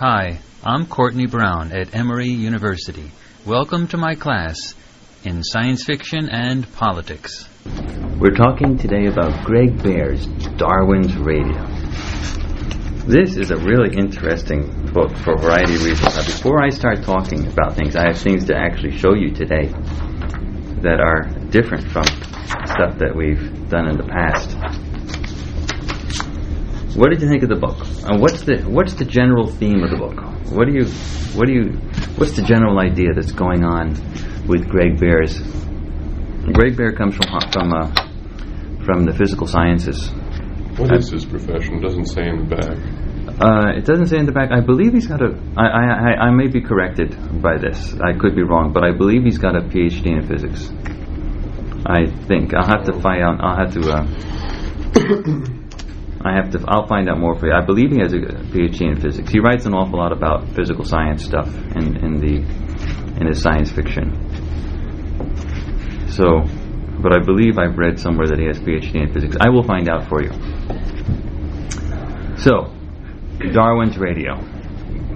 Hi, 0.00 0.38
I'm 0.64 0.86
Courtney 0.86 1.26
Brown 1.26 1.72
at 1.72 1.94
Emory 1.94 2.30
University. 2.30 3.10
Welcome 3.44 3.86
to 3.88 3.98
my 3.98 4.14
class 4.14 4.74
in 5.24 5.44
science 5.44 5.84
fiction 5.84 6.30
and 6.30 6.66
politics. 6.72 7.46
We're 8.18 8.34
talking 8.34 8.78
today 8.78 9.08
about 9.08 9.44
Greg 9.44 9.82
Bear's 9.82 10.24
Darwin's 10.56 11.14
Radio. 11.18 11.66
This 13.04 13.36
is 13.36 13.50
a 13.50 13.58
really 13.58 13.94
interesting 13.94 14.90
book 14.90 15.14
for 15.18 15.34
a 15.34 15.38
variety 15.38 15.74
of 15.74 15.84
reasons. 15.84 16.16
Now, 16.16 16.24
before 16.24 16.64
I 16.64 16.70
start 16.70 17.02
talking 17.02 17.46
about 17.46 17.74
things, 17.74 17.94
I 17.94 18.06
have 18.06 18.18
things 18.18 18.46
to 18.46 18.56
actually 18.56 18.96
show 18.96 19.14
you 19.14 19.32
today 19.32 19.66
that 20.80 20.98
are 20.98 21.24
different 21.50 21.90
from 21.90 22.06
stuff 22.06 22.96
that 23.00 23.12
we've 23.14 23.68
done 23.68 23.86
in 23.86 23.98
the 23.98 24.08
past. 24.08 24.89
What 26.96 27.10
did 27.10 27.22
you 27.22 27.28
think 27.28 27.42
of 27.42 27.48
the 27.48 27.56
book? 27.56 27.78
And 28.04 28.20
what's 28.20 28.42
the 28.42 28.62
what's 28.62 28.94
the 28.94 29.04
general 29.04 29.46
theme 29.46 29.82
of 29.84 29.90
the 29.90 29.96
book? 29.96 30.18
What 30.50 30.66
do 30.66 30.72
you 30.74 30.86
what 31.38 31.46
do 31.46 31.52
you 31.52 31.64
what's 32.18 32.34
the 32.34 32.42
general 32.42 32.80
idea 32.80 33.14
that's 33.14 33.30
going 33.32 33.64
on 33.64 33.94
with 34.48 34.68
Greg 34.68 34.98
Bear's? 34.98 35.38
Greg 36.52 36.76
Bear 36.76 36.92
comes 36.92 37.14
from 37.14 37.40
from 37.52 37.72
uh, 37.72 37.94
from 38.84 39.04
the 39.04 39.14
physical 39.16 39.46
sciences. 39.46 40.10
What 40.76 40.96
is 40.96 41.10
his 41.10 41.24
profession? 41.24 41.76
It 41.76 41.82
doesn't 41.82 42.06
say 42.06 42.26
in 42.26 42.48
the 42.48 42.56
back. 42.56 42.76
Uh, 43.40 43.78
it 43.78 43.84
doesn't 43.84 44.06
say 44.06 44.18
in 44.18 44.26
the 44.26 44.32
back. 44.32 44.50
I 44.50 44.60
believe 44.60 44.92
he's 44.92 45.06
got 45.06 45.22
a. 45.22 45.30
I, 45.56 45.66
I, 45.66 45.84
I, 45.84 46.12
I 46.26 46.30
may 46.30 46.48
be 46.48 46.60
corrected 46.60 47.14
by 47.40 47.56
this. 47.58 47.94
I 48.00 48.18
could 48.18 48.34
be 48.34 48.42
wrong, 48.42 48.72
but 48.72 48.82
I 48.82 48.90
believe 48.90 49.22
he's 49.22 49.38
got 49.38 49.54
a 49.54 49.60
PhD 49.60 50.06
in 50.06 50.26
physics. 50.26 50.72
I 51.86 52.06
think 52.26 52.52
I'll 52.52 52.66
have 52.66 52.84
to 52.86 53.00
find 53.00 53.22
out. 53.22 53.40
I'll 53.40 53.56
have 53.56 53.72
to. 53.74 55.50
I 56.22 56.34
have 56.34 56.50
to. 56.50 56.64
I'll 56.68 56.86
find 56.86 57.08
out 57.08 57.18
more 57.18 57.34
for 57.34 57.46
you. 57.46 57.52
I 57.52 57.64
believe 57.64 57.92
he 57.92 58.00
has 58.00 58.12
a 58.12 58.18
PhD 58.18 58.82
in 58.82 59.00
physics. 59.00 59.30
He 59.30 59.40
writes 59.40 59.64
an 59.64 59.72
awful 59.74 59.98
lot 59.98 60.12
about 60.12 60.48
physical 60.54 60.84
science 60.84 61.24
stuff 61.24 61.48
in, 61.48 61.96
in 61.96 62.16
the 62.18 62.36
in 63.20 63.26
his 63.26 63.40
science 63.40 63.70
fiction. 63.70 64.12
So, 66.08 66.42
but 67.02 67.14
I 67.14 67.24
believe 67.24 67.58
I've 67.58 67.78
read 67.78 67.98
somewhere 67.98 68.26
that 68.26 68.38
he 68.38 68.46
has 68.46 68.58
PhD 68.58 68.96
in 68.96 69.12
physics. 69.12 69.36
I 69.40 69.48
will 69.48 69.62
find 69.62 69.88
out 69.88 70.08
for 70.08 70.22
you. 70.22 70.30
So, 72.36 72.72
Darwin's 73.52 73.96
Radio, 73.96 74.36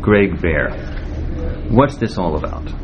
Greg 0.00 0.40
Bear. 0.40 0.70
What's 1.68 1.96
this 1.96 2.16
all 2.16 2.36
about? 2.36 2.83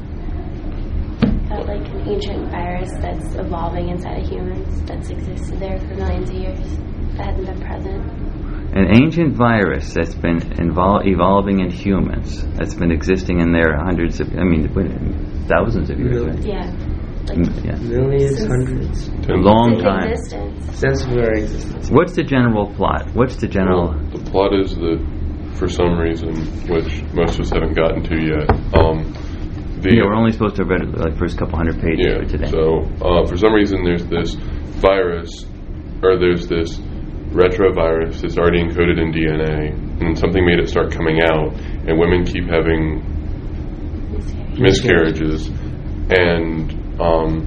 About 1.50 1.66
like 1.66 1.88
an 1.88 2.08
ancient 2.08 2.48
virus 2.50 2.90
that's 3.00 3.34
evolving 3.34 3.88
inside 3.88 4.22
of 4.22 4.28
humans 4.28 4.82
that's 4.82 5.10
existed 5.10 5.58
there 5.58 5.78
for 5.80 5.94
millions 5.96 6.30
of 6.30 6.36
years 6.36 6.58
that 7.16 7.26
hasn't 7.26 7.46
been 7.46 7.60
present. 7.60 8.20
An 8.76 8.86
ancient 9.02 9.34
virus 9.34 9.92
that's 9.92 10.14
been 10.14 10.38
invol- 10.38 11.04
evolving 11.04 11.58
in 11.58 11.70
humans, 11.70 12.46
that's 12.54 12.74
been 12.74 12.92
existing 12.92 13.40
in 13.40 13.50
there 13.50 13.76
hundreds 13.76 14.20
of, 14.20 14.28
I 14.38 14.44
mean, 14.44 14.68
thousands 15.48 15.90
of 15.90 15.98
years. 15.98 16.22
Right? 16.22 16.44
Yeah. 16.46 16.70
Like 17.26 17.38
Mm, 17.38 17.64
yeah. 17.64 17.76
Millions, 17.78 18.38
Since- 18.38 18.48
hundreds. 18.48 19.08
A 19.28 19.32
long 19.34 19.74
in 19.74 19.80
time. 19.84 20.08
existence. 20.10 20.78
Since 20.78 21.02
very 21.04 21.42
existence. 21.42 21.90
What's 21.90 22.14
the 22.14 22.22
general 22.22 22.72
plot? 22.74 23.08
What's 23.14 23.36
the 23.36 23.48
general? 23.48 23.88
Well, 23.88 24.10
the 24.12 24.30
plot 24.30 24.54
is 24.54 24.74
that, 24.76 25.00
for 25.54 25.68
some 25.68 25.98
reason, 25.98 26.34
which 26.68 27.02
most 27.12 27.34
of 27.34 27.40
us 27.40 27.50
haven't 27.50 27.74
gotten 27.74 28.02
to 28.04 28.16
yet, 28.24 28.50
um, 28.78 29.12
the 29.82 29.94
Yeah, 29.94 30.04
we're 30.04 30.14
only 30.14 30.32
supposed 30.32 30.56
to 30.56 30.62
have 30.62 30.70
read 30.70 30.96
like 30.98 31.16
first 31.18 31.38
couple 31.38 31.56
hundred 31.56 31.80
pages 31.80 32.06
yeah. 32.06 32.18
for 32.18 32.24
today. 32.26 32.50
So 32.50 32.84
uh, 33.04 33.26
for 33.26 33.36
some 33.36 33.52
reason, 33.52 33.84
there's 33.84 34.04
this 34.06 34.34
virus, 34.80 35.44
or 36.02 36.18
there's 36.18 36.46
this 36.46 36.78
retrovirus 37.30 38.20
that's 38.22 38.36
already 38.38 38.62
encoded 38.62 38.98
in 39.00 39.12
DNA, 39.12 39.72
and 40.02 40.18
something 40.18 40.44
made 40.44 40.58
it 40.58 40.68
start 40.68 40.90
coming 40.92 41.20
out, 41.22 41.54
and 41.86 41.98
women 41.98 42.24
keep 42.24 42.44
having 42.48 43.00
miscarriages, 44.58 45.48
and 45.48 46.72
um, 47.00 47.46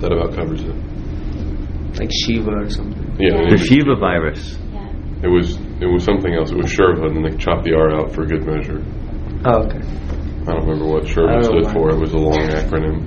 that 0.00 0.12
about 0.12 0.34
covers 0.34 0.62
it. 0.62 0.74
Like 1.98 2.10
SHEVA 2.10 2.66
or 2.66 2.70
something. 2.70 3.16
Yeah, 3.18 3.40
Yeah. 3.42 3.50
the 3.50 3.56
SHEVA 3.56 3.98
virus. 3.98 4.58
Yeah. 4.72 5.24
It 5.24 5.28
was 5.28 5.56
it 5.80 5.86
was 5.86 6.04
something 6.04 6.34
else. 6.34 6.50
It 6.50 6.56
was 6.56 6.66
Sherva, 6.66 7.06
and 7.06 7.16
then 7.16 7.22
they 7.32 7.36
chopped 7.38 7.64
the 7.64 7.74
R 7.74 7.90
out 7.90 8.12
for 8.14 8.26
good 8.26 8.46
measure. 8.46 8.82
Oh, 9.44 9.64
okay. 9.64 9.80
I 10.48 10.52
don't 10.52 10.66
remember 10.66 10.86
what 10.86 11.04
I 11.04 11.08
Sherva 11.12 11.38
oh, 11.38 11.42
stood 11.42 11.64
know 11.64 11.72
for. 11.72 11.90
It 11.90 11.98
was 11.98 12.12
a 12.12 12.18
long 12.18 12.38
acronym. 12.48 13.02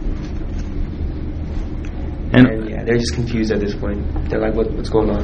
And 2.33 2.47
And 2.47 2.69
yeah, 2.69 2.83
they're 2.83 2.97
just 2.97 3.13
confused 3.15 3.51
at 3.51 3.59
this 3.59 3.73
point. 3.75 4.29
They're 4.29 4.39
like, 4.41 4.53
what, 4.53 4.71
what's 4.71 4.89
going 4.89 5.09
on? 5.09 5.23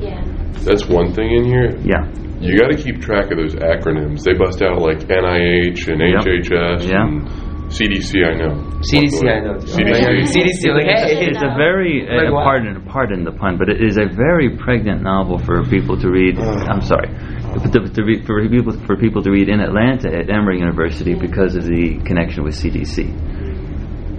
Yeah. 0.00 0.22
That's 0.64 0.86
one 0.86 1.12
thing 1.12 1.30
in 1.34 1.44
here. 1.44 1.76
yeah, 1.84 2.08
You 2.40 2.56
got 2.58 2.68
to 2.70 2.76
keep 2.76 3.00
track 3.00 3.30
of 3.30 3.38
those 3.38 3.54
acronyms. 3.54 4.22
They 4.24 4.32
bust 4.34 4.62
out 4.62 4.80
like 4.80 4.98
NIH 5.06 5.88
and 5.88 6.00
Yep. 6.00 6.24
HHS 6.24 6.88
Yeah. 6.88 7.02
and 7.06 7.28
CDC. 7.76 8.24
I 8.24 8.34
know. 8.40 8.54
CDC, 8.80 9.20
I 9.28 9.40
know. 9.40 9.54
CDC. 9.60 10.32
CDC, 10.32 10.62
like, 10.72 10.88
hey. 10.88 11.28
it's 11.28 11.42
a 11.42 11.52
very 11.56 12.08
uh, 12.08 12.30
pardon 12.32 12.82
pardon 12.86 13.24
the 13.24 13.32
pun, 13.32 13.58
but 13.58 13.68
it 13.68 13.82
is 13.84 13.98
a 13.98 14.06
very 14.08 14.56
pregnant 14.56 15.02
novel 15.02 15.38
for 15.38 15.62
people 15.64 15.98
to 16.00 16.08
read. 16.08 16.38
I'm 16.38 16.80
sorry, 16.80 17.08
to, 17.08 17.78
to 17.80 18.02
read, 18.02 18.24
for 18.24 18.40
people 18.48 18.72
for 18.86 18.96
people 18.96 19.22
to 19.22 19.30
read 19.30 19.48
in 19.48 19.60
Atlanta 19.60 20.08
at 20.08 20.30
Emory 20.30 20.58
University 20.58 21.14
because 21.14 21.54
of 21.54 21.64
the 21.64 22.00
connection 22.04 22.44
with 22.44 22.54
CDC. 22.54 23.12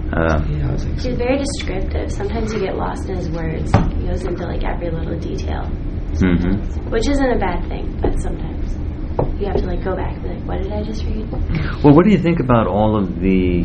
Uh, 0.08 0.40
Yeah, 0.48 0.68
I 0.68 0.72
was 0.72 0.86
like, 0.86 0.94
He's 0.94 1.18
very 1.18 1.38
descriptive. 1.38 2.12
Sometimes 2.12 2.54
you 2.54 2.60
get 2.60 2.76
lost 2.76 3.08
in 3.08 3.16
his 3.16 3.28
words. 3.28 3.72
He 3.98 4.06
goes 4.06 4.24
into 4.24 4.46
like 4.46 4.64
every 4.64 4.90
little 4.90 5.18
detail, 5.18 5.68
mm-hmm. 6.14 6.90
which 6.90 7.08
isn't 7.08 7.30
a 7.30 7.38
bad 7.38 7.68
thing, 7.68 7.98
but 8.00 8.18
sometimes 8.22 8.87
you 9.38 9.46
have 9.46 9.56
to 9.56 9.66
like 9.66 9.84
go 9.84 9.94
back 9.96 10.14
and 10.14 10.22
be 10.22 10.28
like, 10.30 10.44
what 10.46 10.62
did 10.62 10.72
I 10.72 10.82
just 10.82 11.04
read? 11.04 11.30
Well, 11.82 11.94
what 11.94 12.04
do 12.04 12.10
you 12.10 12.18
think 12.18 12.40
about 12.40 12.66
all 12.66 12.96
of 12.96 13.20
the 13.20 13.64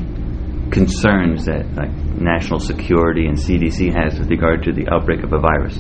concerns 0.72 1.46
that 1.46 1.70
like 1.76 1.94
national 2.18 2.60
security 2.60 3.26
and 3.28 3.38
CDC 3.38 3.94
has 3.94 4.18
with 4.18 4.30
regard 4.30 4.64
to 4.64 4.74
the 4.74 4.90
outbreak 4.90 5.24
of 5.24 5.34
a 5.34 5.40
virus? 5.40 5.78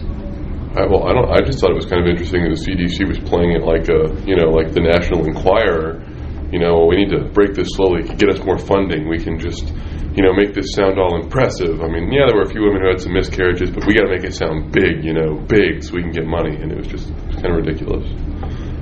I, 0.74 0.90
well, 0.90 1.06
I 1.06 1.14
don't. 1.14 1.30
I 1.30 1.46
just 1.46 1.62
thought 1.62 1.70
it 1.70 1.78
was 1.78 1.86
kind 1.86 2.02
of 2.02 2.10
interesting 2.10 2.42
that 2.50 2.58
the 2.58 2.62
CDC 2.66 3.06
was 3.06 3.22
playing 3.30 3.54
it 3.54 3.62
like 3.62 3.86
a, 3.94 4.10
you 4.26 4.34
know, 4.34 4.50
like 4.50 4.74
the 4.74 4.82
National 4.82 5.22
Enquirer. 5.26 6.02
You 6.50 6.58
know, 6.58 6.86
we 6.86 6.98
need 6.98 7.10
to 7.14 7.30
break 7.34 7.54
this 7.54 7.70
slowly. 7.78 8.02
Get 8.18 8.30
us 8.30 8.42
more 8.46 8.58
funding. 8.58 9.10
We 9.10 9.18
can 9.18 9.38
just, 9.38 9.70
you 10.14 10.22
know, 10.22 10.34
make 10.34 10.54
this 10.54 10.74
sound 10.74 10.98
all 10.98 11.18
impressive. 11.18 11.82
I 11.82 11.90
mean, 11.90 12.14
yeah, 12.14 12.26
there 12.26 12.38
were 12.38 12.46
a 12.46 12.50
few 12.50 12.62
women 12.62 12.82
who 12.82 12.90
had 12.90 13.02
some 13.02 13.14
miscarriages, 13.14 13.70
but 13.70 13.86
we 13.86 13.94
got 13.94 14.06
to 14.06 14.14
make 14.14 14.26
it 14.26 14.34
sound 14.34 14.74
big. 14.74 15.06
You 15.06 15.14
know, 15.14 15.38
big, 15.46 15.86
so 15.86 15.94
we 15.94 16.02
can 16.02 16.12
get 16.12 16.26
money. 16.26 16.58
And 16.58 16.74
it 16.74 16.78
was 16.78 16.90
just 16.90 17.10
kind 17.38 17.54
of 17.54 17.62
ridiculous. 17.62 18.10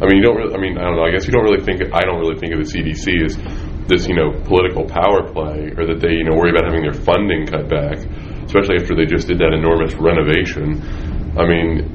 I 0.02 0.10
mean, 0.10 0.18
you 0.18 0.26
don't 0.26 0.36
really. 0.36 0.54
I 0.54 0.58
mean, 0.58 0.82
I 0.82 0.90
don't 0.90 0.98
know. 0.98 1.06
I 1.06 1.12
guess 1.14 1.30
you 1.30 1.32
don't 1.32 1.46
really 1.46 1.62
think. 1.62 1.86
I 1.94 2.02
don't 2.02 2.18
really 2.18 2.42
think 2.42 2.58
of 2.58 2.60
the 2.60 2.66
CDC 2.66 3.06
as 3.22 3.38
this, 3.86 4.10
you 4.10 4.18
know, 4.18 4.34
political 4.50 4.90
power 4.90 5.30
play, 5.30 5.70
or 5.78 5.86
that 5.86 6.02
they, 6.02 6.18
you 6.18 6.26
know, 6.26 6.34
worry 6.34 6.50
about 6.50 6.66
having 6.66 6.82
their 6.82 6.98
funding 6.98 7.46
cut 7.46 7.70
back, 7.70 8.02
especially 8.50 8.82
after 8.82 8.98
they 8.98 9.06
just 9.06 9.30
did 9.30 9.38
that 9.38 9.54
enormous 9.54 9.94
renovation. 10.02 10.82
I 11.38 11.46
mean, 11.46 11.86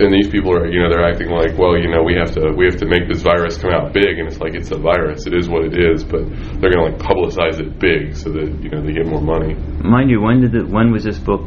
and 0.00 0.08
these 0.08 0.32
people 0.32 0.56
are, 0.56 0.66
you 0.66 0.80
know, 0.80 0.88
they're 0.88 1.04
acting 1.04 1.28
like, 1.28 1.52
well, 1.60 1.76
you 1.76 1.92
know, 1.92 2.02
we 2.02 2.16
have 2.16 2.32
to, 2.34 2.56
we 2.56 2.64
have 2.64 2.80
to 2.80 2.88
make 2.88 3.04
this 3.04 3.20
virus 3.20 3.60
come 3.60 3.70
out 3.70 3.92
big, 3.92 4.16
and 4.16 4.26
it's 4.32 4.40
like 4.40 4.56
it's 4.56 4.72
a 4.72 4.78
virus. 4.80 5.26
It 5.28 5.36
is 5.36 5.48
what 5.48 5.68
it 5.68 5.76
is, 5.76 6.02
but 6.02 6.24
they're 6.56 6.72
going 6.72 6.80
to 6.80 6.88
like 6.96 6.98
publicize 7.04 7.60
it 7.60 7.76
big 7.76 8.16
so 8.16 8.32
that 8.32 8.48
you 8.64 8.72
know 8.72 8.80
they 8.80 8.96
get 8.96 9.06
more 9.06 9.20
money. 9.20 9.54
Mind 9.84 10.08
you, 10.08 10.24
when 10.24 10.40
did 10.40 10.54
it, 10.56 10.64
when 10.64 10.90
was 10.90 11.04
this 11.04 11.18
book 11.18 11.44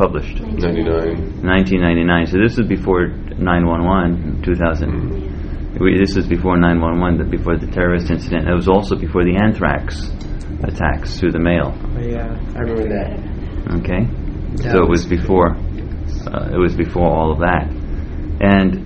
published? 0.00 0.40
Ninety 0.40 0.82
nine. 0.82 1.44
1999. 1.44 2.26
So 2.32 2.38
this 2.40 2.56
was 2.56 2.66
before 2.66 3.08
911, 3.08 4.42
2000. 4.42 5.76
We, 5.80 5.98
this 5.98 6.16
was 6.16 6.26
before 6.26 6.56
911, 6.58 7.30
before 7.30 7.56
the 7.58 7.66
terrorist 7.68 8.10
incident. 8.10 8.48
It 8.48 8.54
was 8.54 8.68
also 8.68 8.96
before 8.96 9.24
the 9.24 9.36
anthrax 9.36 10.08
attacks 10.64 11.18
through 11.20 11.32
the 11.32 11.38
mail. 11.38 11.72
oh, 11.76 12.00
yeah, 12.00 12.32
I 12.56 12.60
remember 12.64 12.88
that. 12.88 13.12
Okay, 13.80 14.02
That 14.64 14.72
so 14.72 14.82
it 14.84 14.88
was 14.88 15.06
was- 15.06 15.18
before. 15.20 15.56
Uh, 16.26 16.50
it 16.52 16.58
was 16.58 16.74
before 16.76 17.06
all 17.08 17.32
of 17.32 17.38
that, 17.38 17.64
and 18.40 18.84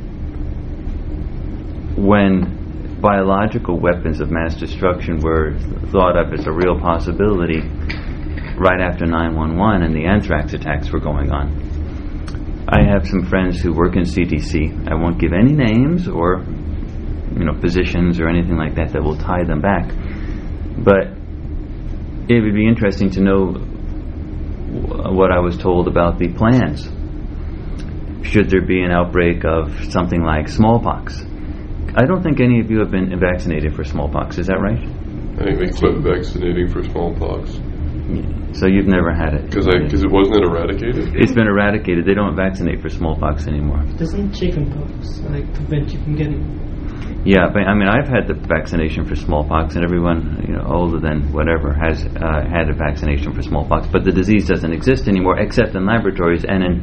when 1.97 2.99
biological 3.01 3.79
weapons 3.81 4.21
of 4.21 4.31
mass 4.31 4.55
destruction 4.57 5.19
were 5.21 5.55
thought 5.91 6.17
of 6.17 6.33
as 6.33 6.47
a 6.47 6.53
real 6.53 6.79
possibility, 6.79 7.61
right 8.57 8.81
after 8.81 9.07
911 9.07 9.83
and 9.83 9.95
the 9.95 10.07
anthrax 10.07 10.55
attacks 10.55 10.91
were 10.91 11.01
going 11.01 11.31
on. 11.31 11.75
I 12.69 12.83
have 12.83 13.07
some 13.07 13.27
friends 13.27 13.61
who 13.61 13.73
work 13.73 13.97
in 13.97 14.03
CDC. 14.03 14.89
I 14.91 14.95
won't 14.95 15.19
give 15.19 15.33
any 15.33 15.53
names 15.53 16.09
or 16.09 16.45
you 17.37 17.45
know 17.45 17.55
positions 17.61 18.21
or 18.21 18.29
anything 18.29 18.57
like 18.57 18.77
that 18.77 18.93
that 18.93 19.03
will 19.03 19.17
tie 19.17 19.45
them 19.45 19.61
back. 19.61 19.89
But 20.79 21.13
it 22.29 22.41
would 22.41 22.55
be 22.55 22.67
interesting 22.67 23.11
to 23.11 23.21
know 23.21 23.53
wh- 23.53 25.13
what 25.15 25.31
I 25.31 25.41
was 25.41 25.59
told 25.59 25.89
about 25.89 26.19
the 26.19 26.29
plans. 26.29 26.85
Should 28.27 28.49
there 28.49 28.65
be 28.65 28.81
an 28.83 28.91
outbreak 28.91 29.45
of 29.45 29.93
something 29.93 30.23
like 30.23 30.49
smallpox? 30.49 31.21
I 31.97 32.07
don't 32.07 32.23
think 32.23 32.41
any 32.41 32.61
of 32.61 32.71
you 32.71 32.79
have 32.81 32.91
been 32.91 33.19
vaccinated 33.21 33.75
for 33.77 33.85
smallpox. 33.85 34.39
Is 34.39 34.47
that 34.47 34.59
right? 34.59 34.83
I 35.39 35.45
think 35.45 35.59
they 35.59 35.79
quit 35.79 35.99
vaccinating 35.99 36.69
for 36.71 36.83
smallpox 36.83 37.61
So 38.53 38.67
you've 38.67 38.87
never 38.87 39.15
had 39.15 39.33
it. 39.35 39.49
because 39.49 39.67
because 39.67 40.05
it 40.05 40.11
wasn't 40.11 40.37
it 40.37 40.45
eradicated. 40.45 41.17
It's 41.17 41.33
been 41.33 41.49
eradicated. 41.49 42.05
They 42.05 42.13
don't 42.13 42.37
vaccinate 42.37 42.83
for 42.83 42.91
smallpox 42.91 43.47
anymore. 43.47 43.83
Doesn't 43.97 44.33
chickenpox 44.33 45.21
like 45.21 45.53
prevent 45.55 45.93
you 45.93 46.03
from 46.05 46.15
getting? 46.15 47.25
Yeah, 47.25 47.49
but 47.49 47.65
I 47.65 47.73
mean, 47.73 47.89
I've 47.89 48.07
had 48.07 48.29
the 48.29 48.35
vaccination 48.35 49.07
for 49.07 49.17
smallpox, 49.17 49.77
and 49.77 49.85
everyone 49.85 50.45
you 50.47 50.55
know 50.55 50.65
older 50.69 51.01
than 51.01 51.33
whatever 51.33 51.73
has 51.73 52.05
uh, 52.05 52.45
had 52.45 52.69
a 52.69 52.75
vaccination 52.75 53.33
for 53.33 53.41
smallpox. 53.41 53.89
But 53.89 54.05
the 54.05 54.13
disease 54.13 54.47
doesn't 54.47 54.73
exist 54.73 55.09
anymore, 55.09 55.41
except 55.41 55.75
in 55.75 55.87
laboratories 55.87 56.45
and 56.45 56.63
in 56.63 56.75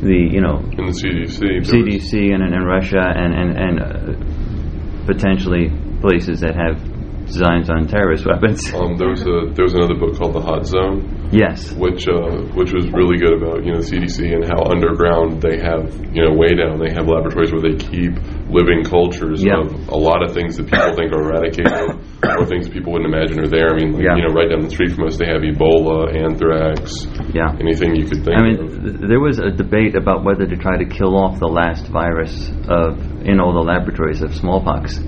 the 0.00 0.30
you 0.30 0.40
know 0.40 0.58
In 0.78 0.86
the 0.86 0.94
CDC, 0.94 1.66
CDC 1.66 2.32
and 2.32 2.44
in, 2.44 2.54
in 2.54 2.62
Russia 2.62 3.02
and 3.02 3.34
and, 3.34 3.50
and 3.58 3.74
uh, 3.82 5.06
potentially 5.06 5.70
places 6.00 6.40
that 6.40 6.54
have 6.54 6.78
designs 7.26 7.68
on 7.68 7.86
terrorist 7.86 8.24
weapons. 8.26 8.62
um, 8.74 8.96
there 8.96 9.10
was 9.10 9.22
a 9.22 9.50
there 9.54 9.66
was 9.66 9.74
another 9.74 9.94
book 9.98 10.16
called 10.16 10.34
The 10.34 10.40
Hot 10.40 10.64
Zone, 10.66 11.28
yes. 11.32 11.72
which 11.74 12.06
uh, 12.08 12.46
which 12.54 12.72
was 12.72 12.86
really 12.94 13.18
good 13.18 13.34
about 13.42 13.64
you 13.66 13.72
know 13.74 13.82
CDC 13.82 14.32
and 14.32 14.46
how 14.46 14.62
underground 14.70 15.42
they 15.42 15.58
have 15.58 15.90
you 16.14 16.22
know 16.24 16.32
way 16.38 16.54
down 16.54 16.78
they 16.78 16.90
have 16.94 17.06
laboratories 17.10 17.52
where 17.52 17.62
they 17.62 17.76
keep 17.76 18.14
living 18.48 18.86
cultures 18.86 19.42
Yeah. 19.42 19.58
of 19.66 19.88
a 19.90 19.98
lot 19.98 20.22
of 20.22 20.32
things 20.32 20.56
that 20.56 20.70
people 20.70 20.94
think 20.94 21.10
are 21.12 21.22
eradicated 21.26 21.98
or 22.22 22.46
things 22.46 22.68
people 22.68 22.92
wouldn't 22.94 23.12
imagine 23.12 23.40
are 23.42 23.50
there. 23.50 23.70
I 23.70 23.76
mean, 23.76 23.92
like, 23.92 24.04
Yeah. 24.06 24.16
you 24.16 24.22
know, 24.26 24.34
right 24.34 24.48
down 24.48 24.62
the 24.62 24.70
street 24.70 24.92
from 24.94 25.04
us 25.10 25.18
they 25.18 25.26
have 25.26 25.42
Ebola, 25.42 26.14
anthrax, 26.14 27.06
Yeah. 27.34 27.50
anything 27.58 27.96
you 27.96 28.06
could 28.06 28.22
think 28.24 28.38
I 28.38 28.42
mean, 28.42 28.58
of. 28.62 28.70
th- 28.82 28.96
there 29.10 29.20
was 29.20 29.38
a 29.38 29.50
debate 29.50 29.96
about 29.96 30.22
whether 30.24 30.46
to 30.46 30.56
try 30.56 30.78
to 30.78 30.86
kill 30.86 31.16
off 31.18 31.38
the 31.40 31.48
last 31.50 31.88
virus 31.88 32.50
of 32.70 32.98
in 33.26 33.40
all 33.40 33.52
the 33.52 33.66
laboratories 33.66 34.22
of 34.22 34.32
smallpox. 34.34 35.02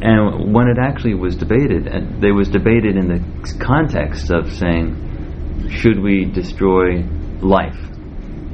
And 0.00 0.54
when 0.54 0.68
it 0.68 0.78
actually 0.80 1.14
was 1.14 1.36
debated, 1.36 1.86
and 1.88 2.22
there 2.22 2.34
was 2.34 2.48
debated 2.48 2.96
in 2.96 3.08
the 3.08 3.58
context 3.58 4.30
of 4.30 4.52
saying, 4.52 5.70
should 5.70 6.00
we 6.00 6.24
destroy 6.24 7.02
life? 7.42 7.76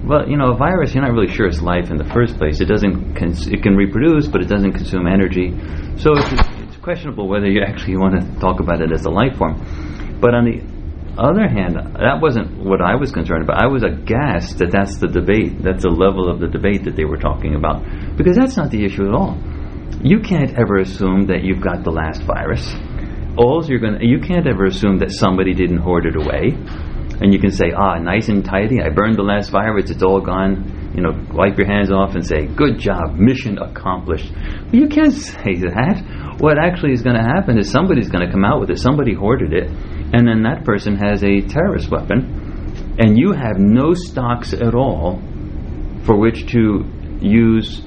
Well, 0.04 0.28
you 0.28 0.36
know, 0.36 0.52
a 0.52 0.56
virus, 0.56 0.94
you're 0.94 1.02
not 1.02 1.12
really 1.12 1.32
sure 1.32 1.46
it's 1.46 1.62
life 1.62 1.90
in 1.90 1.96
the 1.96 2.04
first 2.04 2.36
place. 2.36 2.60
It 2.60 2.66
doesn't, 2.66 3.14
cons- 3.14 3.48
it 3.48 3.62
can 3.62 3.76
reproduce, 3.76 4.28
but 4.28 4.42
it 4.42 4.48
doesn't 4.48 4.72
consume 4.72 5.06
energy. 5.06 5.50
So 5.96 6.12
it's, 6.16 6.28
it's 6.60 6.76
questionable 6.82 7.28
whether 7.28 7.46
you 7.46 7.62
actually 7.62 7.96
want 7.96 8.20
to 8.20 8.40
talk 8.40 8.60
about 8.60 8.80
it 8.80 8.92
as 8.92 9.04
a 9.04 9.10
life 9.10 9.36
form. 9.36 10.18
But 10.20 10.34
on 10.34 10.44
the 10.44 10.60
other 11.16 11.48
hand, 11.48 11.76
that 11.76 12.20
wasn't 12.20 12.58
what 12.58 12.80
I 12.80 12.96
was 12.96 13.12
concerned 13.12 13.44
about. 13.44 13.62
I 13.62 13.66
was 13.66 13.82
aghast 13.82 14.58
that 14.58 14.70
that's 14.72 14.98
the 14.98 15.08
debate, 15.08 15.62
that's 15.62 15.84
the 15.84 15.90
level 15.90 16.28
of 16.30 16.40
the 16.40 16.48
debate 16.48 16.84
that 16.84 16.96
they 16.96 17.04
were 17.04 17.18
talking 17.18 17.54
about. 17.54 17.84
Because 18.16 18.36
that's 18.36 18.56
not 18.56 18.70
the 18.70 18.84
issue 18.84 19.06
at 19.06 19.14
all. 19.14 19.38
You 20.02 20.20
can't 20.20 20.58
ever 20.58 20.76
assume 20.76 21.26
that 21.26 21.44
you've 21.44 21.62
got 21.62 21.84
the 21.84 21.90
last 21.90 22.22
virus. 22.22 22.74
All 23.36 23.64
you're 23.66 23.80
going 23.80 24.00
you 24.00 24.20
can't 24.20 24.46
ever 24.46 24.66
assume 24.66 24.98
that 24.98 25.10
somebody 25.10 25.54
didn't 25.54 25.78
hoard 25.78 26.06
it 26.06 26.16
away. 26.16 26.52
And 27.20 27.32
you 27.32 27.38
can 27.38 27.52
say, 27.52 27.70
ah, 27.76 27.98
nice 27.98 28.28
and 28.28 28.44
tidy, 28.44 28.82
I 28.82 28.90
burned 28.90 29.16
the 29.16 29.22
last 29.22 29.50
virus, 29.50 29.90
it's 29.90 30.02
all 30.02 30.20
gone. 30.20 30.92
You 30.94 31.02
know, 31.02 31.26
wipe 31.32 31.56
your 31.58 31.66
hands 31.66 31.90
off 31.90 32.14
and 32.14 32.26
say, 32.26 32.46
good 32.46 32.78
job, 32.78 33.16
mission 33.16 33.58
accomplished. 33.58 34.32
But 34.66 34.74
you 34.74 34.88
can't 34.88 35.12
say 35.12 35.54
that. 35.62 36.36
What 36.38 36.58
actually 36.58 36.92
is 36.92 37.02
going 37.02 37.16
to 37.16 37.22
happen 37.22 37.58
is 37.58 37.70
somebody's 37.70 38.10
going 38.10 38.26
to 38.26 38.32
come 38.32 38.44
out 38.44 38.60
with 38.60 38.70
it, 38.70 38.78
somebody 38.78 39.14
hoarded 39.14 39.52
it, 39.52 39.68
and 39.68 40.26
then 40.26 40.42
that 40.42 40.64
person 40.64 40.96
has 40.96 41.22
a 41.22 41.40
terrorist 41.40 41.90
weapon, 41.90 42.96
and 42.98 43.16
you 43.18 43.32
have 43.32 43.58
no 43.58 43.94
stocks 43.94 44.52
at 44.52 44.74
all 44.74 45.20
for 46.04 46.16
which 46.16 46.46
to 46.52 46.84
use 47.20 47.82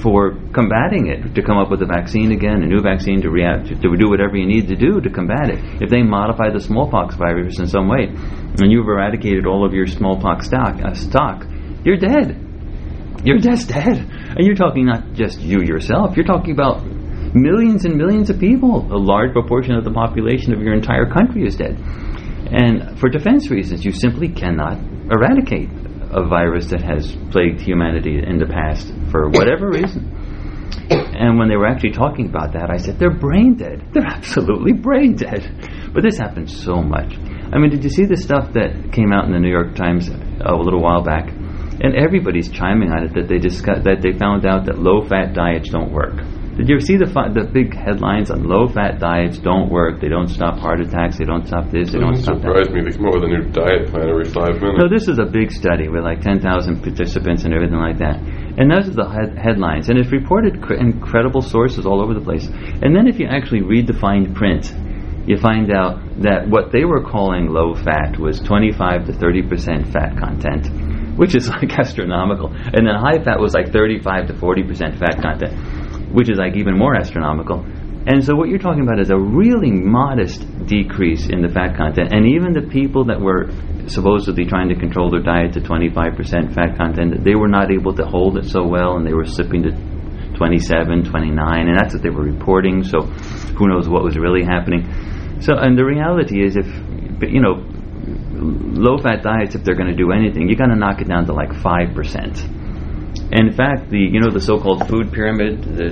for 0.00 0.32
combating 0.52 1.08
it, 1.08 1.34
to 1.34 1.42
come 1.42 1.58
up 1.58 1.70
with 1.70 1.82
a 1.82 1.86
vaccine 1.86 2.32
again, 2.32 2.62
a 2.62 2.66
new 2.66 2.80
vaccine 2.80 3.20
to 3.22 3.30
react, 3.30 3.68
to, 3.68 3.74
do 3.74 4.08
whatever 4.08 4.36
you 4.36 4.46
need 4.46 4.68
to 4.68 4.76
do 4.76 5.00
to 5.00 5.10
combat 5.10 5.50
it. 5.50 5.82
If 5.82 5.90
they 5.90 6.02
modify 6.02 6.50
the 6.50 6.60
smallpox 6.60 7.14
virus 7.16 7.58
in 7.58 7.66
some 7.66 7.88
way, 7.88 8.08
and 8.08 8.70
you've 8.70 8.86
eradicated 8.86 9.46
all 9.46 9.66
of 9.66 9.72
your 9.72 9.86
smallpox 9.86 10.46
stock, 10.46 10.80
uh, 10.82 10.94
stock, 10.94 11.44
you're 11.84 11.96
dead. 11.96 12.38
You're 13.24 13.38
just 13.38 13.68
dead. 13.68 13.98
And 13.98 14.46
you're 14.46 14.56
talking 14.56 14.86
not 14.86 15.12
just 15.14 15.40
you 15.40 15.62
yourself, 15.62 16.16
you're 16.16 16.26
talking 16.26 16.52
about 16.52 16.84
millions 17.34 17.84
and 17.84 17.96
millions 17.96 18.30
of 18.30 18.38
people. 18.38 18.86
A 18.92 18.98
large 18.98 19.32
proportion 19.32 19.74
of 19.74 19.84
the 19.84 19.92
population 19.92 20.52
of 20.52 20.60
your 20.60 20.74
entire 20.74 21.06
country 21.06 21.46
is 21.46 21.56
dead. 21.56 21.78
And 22.52 22.98
for 22.98 23.08
defense 23.08 23.50
reasons, 23.50 23.84
you 23.84 23.92
simply 23.92 24.28
cannot 24.28 24.78
eradicate 25.10 25.70
a 26.12 26.26
virus 26.28 26.66
that 26.70 26.82
has 26.82 27.16
plagued 27.30 27.60
humanity 27.60 28.22
in 28.24 28.38
the 28.38 28.46
past 28.46 28.92
for 29.10 29.28
whatever 29.30 29.68
reason. 29.68 30.18
And 30.90 31.38
when 31.38 31.48
they 31.48 31.56
were 31.56 31.66
actually 31.66 31.92
talking 31.92 32.26
about 32.26 32.52
that, 32.52 32.70
I 32.70 32.76
said, 32.76 32.98
they're 32.98 33.14
brain 33.14 33.54
dead. 33.54 33.82
They're 33.92 34.06
absolutely 34.06 34.72
brain 34.72 35.16
dead. 35.16 35.42
But 35.92 36.02
this 36.02 36.18
happens 36.18 36.56
so 36.64 36.82
much. 36.82 37.16
I 37.52 37.58
mean, 37.58 37.70
did 37.70 37.84
you 37.84 37.90
see 37.90 38.04
the 38.04 38.16
stuff 38.16 38.52
that 38.54 38.92
came 38.92 39.12
out 39.12 39.26
in 39.26 39.32
the 39.32 39.38
New 39.38 39.50
York 39.50 39.74
Times 39.74 40.08
a 40.08 40.54
little 40.54 40.80
while 40.80 41.02
back? 41.02 41.28
And 41.28 41.94
everybody's 41.96 42.50
chiming 42.50 42.90
on 42.90 43.04
it 43.04 43.14
that 43.14 43.28
they 43.28 43.38
discuss, 43.38 43.84
that 43.84 44.02
they 44.02 44.16
found 44.18 44.46
out 44.46 44.66
that 44.66 44.78
low-fat 44.78 45.34
diets 45.34 45.70
don't 45.70 45.92
work. 45.92 46.20
Did 46.56 46.68
you 46.68 46.76
ever 46.76 46.84
see 46.84 46.96
the 47.00 47.06
fi- 47.08 47.32
the 47.32 47.48
big 47.48 47.72
headlines 47.74 48.30
on 48.30 48.44
low-fat 48.44 49.00
diets 49.00 49.38
don't 49.38 49.70
work? 49.72 50.00
They 50.02 50.08
don't 50.08 50.28
stop 50.28 50.58
heart 50.58 50.80
attacks. 50.80 51.16
They 51.16 51.24
don't 51.24 51.46
stop 51.48 51.70
this. 51.70 51.92
They 51.92 51.98
don't 51.98 52.12
Doesn't 52.12 52.24
stop 52.28 52.42
that. 52.44 52.52
surprise 52.52 52.68
me. 52.68 52.84
They 52.84 52.92
come 52.92 53.06
up 53.08 53.14
with 53.16 53.24
a 53.24 53.32
new 53.32 53.44
diet 53.56 53.88
plan 53.88 54.04
every 54.12 54.28
five 54.28 54.60
minutes. 54.60 54.76
No, 54.76 54.86
this 54.88 55.08
is 55.08 55.18
a 55.18 55.24
big 55.24 55.50
study 55.50 55.88
with 55.88 56.04
like 56.04 56.20
10,000 56.20 56.44
participants 56.82 57.44
and 57.44 57.54
everything 57.54 57.80
like 57.80 57.96
that. 58.04 58.20
And 58.60 58.68
those 58.70 58.84
are 58.92 58.92
the 59.00 59.08
head- 59.08 59.38
headlines. 59.40 59.88
And 59.88 59.96
it's 59.98 60.12
reported 60.12 60.60
cr- 60.60 60.74
in 60.76 61.00
credible 61.00 61.40
sources 61.40 61.86
all 61.86 62.02
over 62.04 62.12
the 62.12 62.20
place. 62.20 62.44
And 62.46 62.94
then 62.94 63.08
if 63.08 63.18
you 63.18 63.26
actually 63.26 63.62
read 63.62 63.86
the 63.86 63.96
fine 63.96 64.34
print, 64.34 64.68
you 65.24 65.38
find 65.38 65.72
out 65.72 66.04
that 66.20 66.48
what 66.52 66.70
they 66.70 66.84
were 66.84 67.00
calling 67.00 67.48
low 67.48 67.72
fat 67.74 68.18
was 68.20 68.40
25 68.40 69.06
to 69.06 69.12
30% 69.12 69.88
fat 69.90 70.18
content, 70.20 70.68
which 71.16 71.34
is 71.34 71.48
like 71.56 71.72
astronomical. 71.78 72.52
And 72.52 72.84
then 72.86 72.92
high 73.00 73.24
fat 73.24 73.40
was 73.40 73.54
like 73.54 73.72
35 73.72 74.26
to 74.28 74.34
40% 74.34 74.98
fat 74.98 75.22
content, 75.22 75.54
which 76.12 76.30
is 76.30 76.38
like 76.38 76.56
even 76.56 76.76
more 76.76 76.94
astronomical. 76.94 77.64
And 78.04 78.24
so 78.24 78.34
what 78.34 78.48
you're 78.48 78.58
talking 78.58 78.82
about 78.82 78.98
is 78.98 79.10
a 79.10 79.18
really 79.18 79.70
modest 79.70 80.42
decrease 80.66 81.28
in 81.28 81.40
the 81.40 81.48
fat 81.48 81.76
content. 81.76 82.12
And 82.12 82.26
even 82.26 82.52
the 82.52 82.66
people 82.66 83.04
that 83.06 83.20
were 83.20 83.50
supposedly 83.86 84.44
trying 84.44 84.68
to 84.70 84.74
control 84.74 85.08
their 85.10 85.22
diet 85.22 85.52
to 85.54 85.60
25% 85.60 86.54
fat 86.54 86.76
content, 86.76 87.22
they 87.22 87.36
were 87.36 87.48
not 87.48 87.70
able 87.70 87.94
to 87.94 88.04
hold 88.04 88.38
it 88.38 88.46
so 88.46 88.66
well 88.66 88.96
and 88.96 89.06
they 89.06 89.14
were 89.14 89.24
slipping 89.24 89.62
to 89.62 89.70
27, 90.34 91.04
29, 91.04 91.68
and 91.68 91.78
that's 91.78 91.94
what 91.94 92.02
they 92.02 92.10
were 92.10 92.24
reporting. 92.24 92.82
So 92.82 93.02
who 93.54 93.68
knows 93.68 93.88
what 93.88 94.02
was 94.02 94.18
really 94.18 94.42
happening. 94.42 94.82
So, 95.40 95.54
and 95.54 95.78
the 95.78 95.84
reality 95.84 96.42
is 96.42 96.56
if, 96.56 96.66
you 97.22 97.40
know, 97.40 97.62
low-fat 98.82 99.22
diets, 99.22 99.54
if 99.54 99.62
they're 99.62 99.76
going 99.76 99.90
to 99.90 99.96
do 99.96 100.10
anything, 100.10 100.48
you 100.48 100.56
got 100.56 100.66
to 100.66 100.76
knock 100.76 101.00
it 101.00 101.06
down 101.06 101.26
to 101.26 101.32
like 101.32 101.50
5%. 101.50 102.61
And 103.32 103.48
in 103.48 103.54
fact, 103.54 103.90
the, 103.90 103.98
you 103.98 104.20
know, 104.20 104.30
the 104.30 104.40
so-called 104.40 104.88
food 104.88 105.10
pyramid, 105.12 105.64
the 105.64 105.88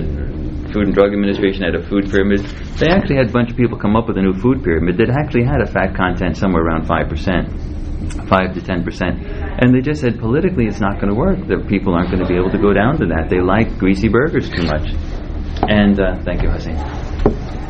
Food 0.71 0.87
and 0.87 0.93
Drug 0.93 1.11
Administration 1.11 1.63
had 1.63 1.75
a 1.75 1.83
food 1.83 2.09
pyramid. 2.09 2.45
They 2.79 2.87
actually 2.87 3.17
had 3.17 3.29
a 3.29 3.33
bunch 3.33 3.51
of 3.51 3.57
people 3.57 3.77
come 3.77 3.95
up 3.95 4.07
with 4.07 4.17
a 4.17 4.21
new 4.21 4.33
food 4.33 4.63
pyramid 4.63 4.97
that 4.97 5.09
actually 5.09 5.43
had 5.43 5.59
a 5.59 5.67
fat 5.67 5.95
content 5.95 6.37
somewhere 6.37 6.63
around 6.63 6.87
5%, 6.87 8.29
5 8.29 8.53
to 8.53 8.61
10%. 8.61 9.59
And 9.59 9.75
they 9.75 9.81
just 9.81 10.01
said 10.01 10.19
politically 10.19 10.67
it's 10.67 10.79
not 10.79 11.01
going 11.01 11.09
to 11.09 11.17
work. 11.17 11.45
The 11.47 11.65
people 11.67 11.93
aren't 11.93 12.09
going 12.09 12.23
to 12.23 12.29
be 12.29 12.35
able 12.35 12.51
to 12.51 12.61
go 12.61 12.71
down 12.73 12.97
to 12.99 13.05
that. 13.07 13.27
They 13.29 13.41
like 13.41 13.77
greasy 13.77 14.07
burgers 14.07 14.49
too 14.49 14.63
much. 14.63 14.87
And 15.67 15.99
uh, 15.99 16.23
thank 16.23 16.41
you, 16.41 16.49
Hussein. 16.49 16.77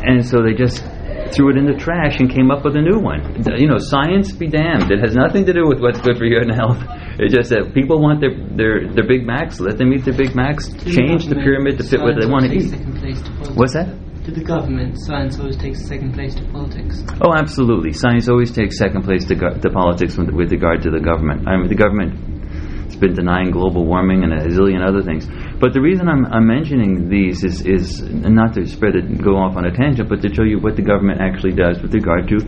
And 0.04 0.24
so 0.24 0.42
they 0.42 0.54
just 0.54 0.84
threw 1.34 1.50
it 1.50 1.56
in 1.56 1.66
the 1.66 1.74
trash 1.74 2.20
and 2.20 2.30
came 2.30 2.50
up 2.50 2.64
with 2.64 2.76
a 2.76 2.82
new 2.82 3.00
one. 3.00 3.24
You 3.58 3.66
know, 3.66 3.78
science 3.78 4.32
be 4.32 4.46
damned. 4.46 4.92
It 4.92 5.00
has 5.00 5.16
nothing 5.16 5.46
to 5.46 5.52
do 5.52 5.66
with 5.66 5.80
what's 5.80 6.00
good 6.00 6.18
for 6.18 6.24
your 6.24 6.44
health. 6.52 6.78
It's 7.22 7.32
just 7.32 7.50
that 7.50 7.72
people 7.72 8.02
want 8.02 8.20
their 8.20 8.34
their 8.34 8.92
their 8.92 9.06
Big 9.06 9.24
Macs. 9.24 9.60
Let 9.60 9.78
them 9.78 9.92
eat 9.94 10.04
their 10.04 10.16
Big 10.16 10.34
Macs. 10.34 10.68
Change 10.82 11.26
the 11.26 11.36
pyramid 11.36 11.78
to 11.78 11.84
fit 11.84 12.00
what 12.00 12.18
they 12.18 12.26
want 12.26 12.46
to 12.46 12.52
eat. 12.52 12.74
To. 12.74 13.54
What's 13.54 13.74
that? 13.74 13.94
To 14.26 14.30
the 14.30 14.42
government, 14.42 14.98
science 14.98 15.38
always 15.38 15.56
takes 15.56 15.86
second 15.86 16.14
place 16.14 16.34
to 16.36 16.44
politics. 16.50 17.02
Oh, 17.22 17.34
absolutely. 17.34 17.92
Science 17.92 18.28
always 18.28 18.52
takes 18.52 18.78
second 18.78 19.02
place 19.02 19.24
to, 19.26 19.34
go- 19.34 19.58
to 19.58 19.68
politics 19.70 20.16
with, 20.16 20.30
with 20.30 20.52
regard 20.52 20.82
to 20.82 20.90
the 20.90 21.00
government. 21.00 21.48
I 21.48 21.56
mean, 21.56 21.66
the 21.66 21.74
government 21.74 22.14
has 22.86 22.94
been 22.94 23.14
denying 23.14 23.50
global 23.50 23.84
warming 23.84 24.22
and 24.22 24.32
a 24.32 24.46
zillion 24.46 24.86
other 24.86 25.02
things. 25.02 25.26
But 25.58 25.72
the 25.74 25.80
reason 25.80 26.08
I'm, 26.08 26.24
I'm 26.26 26.46
mentioning 26.46 27.08
these 27.08 27.42
is, 27.42 27.66
is 27.66 28.00
not 28.02 28.54
to 28.54 28.66
spread 28.66 28.94
it, 28.94 29.18
go 29.20 29.34
off 29.36 29.56
on 29.56 29.64
a 29.66 29.72
tangent, 29.74 30.08
but 30.08 30.22
to 30.22 30.32
show 30.32 30.44
you 30.44 30.60
what 30.60 30.76
the 30.76 30.82
government 30.82 31.20
actually 31.20 31.54
does 31.58 31.82
with 31.82 31.92
regard 31.92 32.28
to 32.28 32.38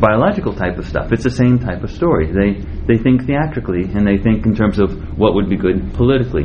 biological 0.00 0.54
type 0.54 0.78
of 0.78 0.86
stuff. 0.86 1.12
It's 1.12 1.24
the 1.24 1.30
same 1.30 1.58
type 1.58 1.82
of 1.82 1.90
story. 1.90 2.32
They 2.32 2.60
they 2.86 3.02
think 3.02 3.26
theatrically 3.26 3.84
and 3.84 4.06
they 4.06 4.18
think 4.18 4.46
in 4.46 4.54
terms 4.54 4.78
of 4.78 5.18
what 5.18 5.34
would 5.34 5.48
be 5.48 5.56
good 5.56 5.94
politically. 5.94 6.44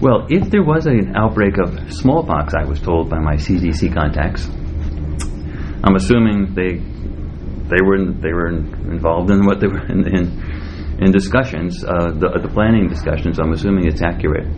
Well, 0.00 0.26
if 0.28 0.50
there 0.50 0.64
was 0.64 0.86
an 0.86 1.14
outbreak 1.14 1.58
of 1.58 1.92
smallpox, 1.92 2.54
I 2.54 2.64
was 2.64 2.80
told 2.80 3.08
by 3.08 3.20
my 3.20 3.36
CDC 3.36 3.94
contacts, 3.94 4.48
I'm 5.84 5.94
assuming 5.94 6.54
they 6.54 6.82
they 7.70 7.80
were 7.80 7.96
in, 7.96 8.20
they 8.20 8.32
were 8.32 8.48
in, 8.48 8.90
involved 8.90 9.30
in 9.30 9.46
what 9.46 9.60
they 9.60 9.68
were 9.68 9.86
in 9.86 10.06
in, 10.06 10.98
in 11.00 11.12
discussions, 11.12 11.84
uh, 11.84 12.10
the 12.12 12.40
the 12.42 12.48
planning 12.48 12.88
discussions. 12.88 13.38
I'm 13.38 13.52
assuming 13.52 13.86
it's 13.86 14.02
accurate. 14.02 14.48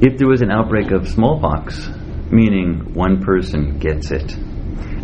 If 0.00 0.18
there 0.18 0.28
was 0.28 0.42
an 0.42 0.50
outbreak 0.50 0.92
of 0.92 1.08
smallpox, 1.08 1.88
meaning 2.30 2.94
one 2.94 3.22
person 3.22 3.78
gets 3.78 4.10
it, 4.10 4.36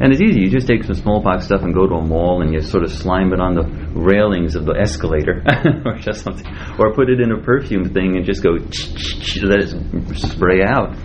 and 0.03 0.13
it's 0.13 0.21
easy. 0.21 0.41
You 0.41 0.51
just 0.51 0.67
take 0.67 0.85
some 0.85 0.95
smallpox 0.95 1.45
stuff 1.45 1.63
and 1.63 1.73
go 1.73 1.87
to 1.87 1.95
a 1.95 2.05
mall 2.05 2.43
and 2.43 2.53
you 2.53 2.61
sort 2.61 2.83
of 2.83 2.91
slime 2.91 3.33
it 3.33 3.41
on 3.41 3.55
the 3.55 3.63
railings 3.95 4.57
of 4.57 4.65
the 4.65 4.73
escalator 4.73 5.45
or 5.85 5.97
just 5.99 6.25
something. 6.25 6.47
Or 6.79 6.93
put 6.93 7.09
it 7.09 7.21
in 7.21 7.31
a 7.31 7.41
perfume 7.41 7.93
thing 7.93 8.17
and 8.17 8.25
just 8.25 8.43
go 8.43 8.53
let 8.53 9.61
it 9.61 10.19
spray 10.19 10.63
out. 10.67 10.97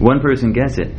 one 0.00 0.20
person 0.20 0.52
gets 0.52 0.78
it. 0.78 0.92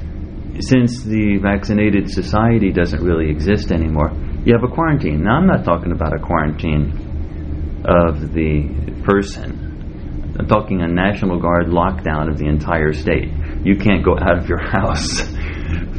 Since 0.61 1.03
the 1.03 1.37
vaccinated 1.41 2.09
society 2.09 2.71
doesn't 2.71 3.03
really 3.03 3.29
exist 3.29 3.71
anymore, 3.71 4.11
you 4.45 4.53
have 4.53 4.63
a 4.63 4.73
quarantine. 4.73 5.23
Now, 5.23 5.37
I'm 5.37 5.47
not 5.47 5.65
talking 5.65 5.91
about 5.91 6.15
a 6.15 6.19
quarantine 6.19 7.83
of 7.83 8.31
the 8.31 9.03
person. 9.03 10.35
I'm 10.39 10.47
talking 10.47 10.81
a 10.81 10.87
National 10.87 11.41
Guard 11.41 11.67
lockdown 11.67 12.29
of 12.31 12.37
the 12.37 12.45
entire 12.45 12.93
state. 12.93 13.31
You 13.65 13.75
can't 13.75 14.05
go 14.05 14.15
out 14.17 14.37
of 14.37 14.47
your 14.47 14.59
house 14.71 15.34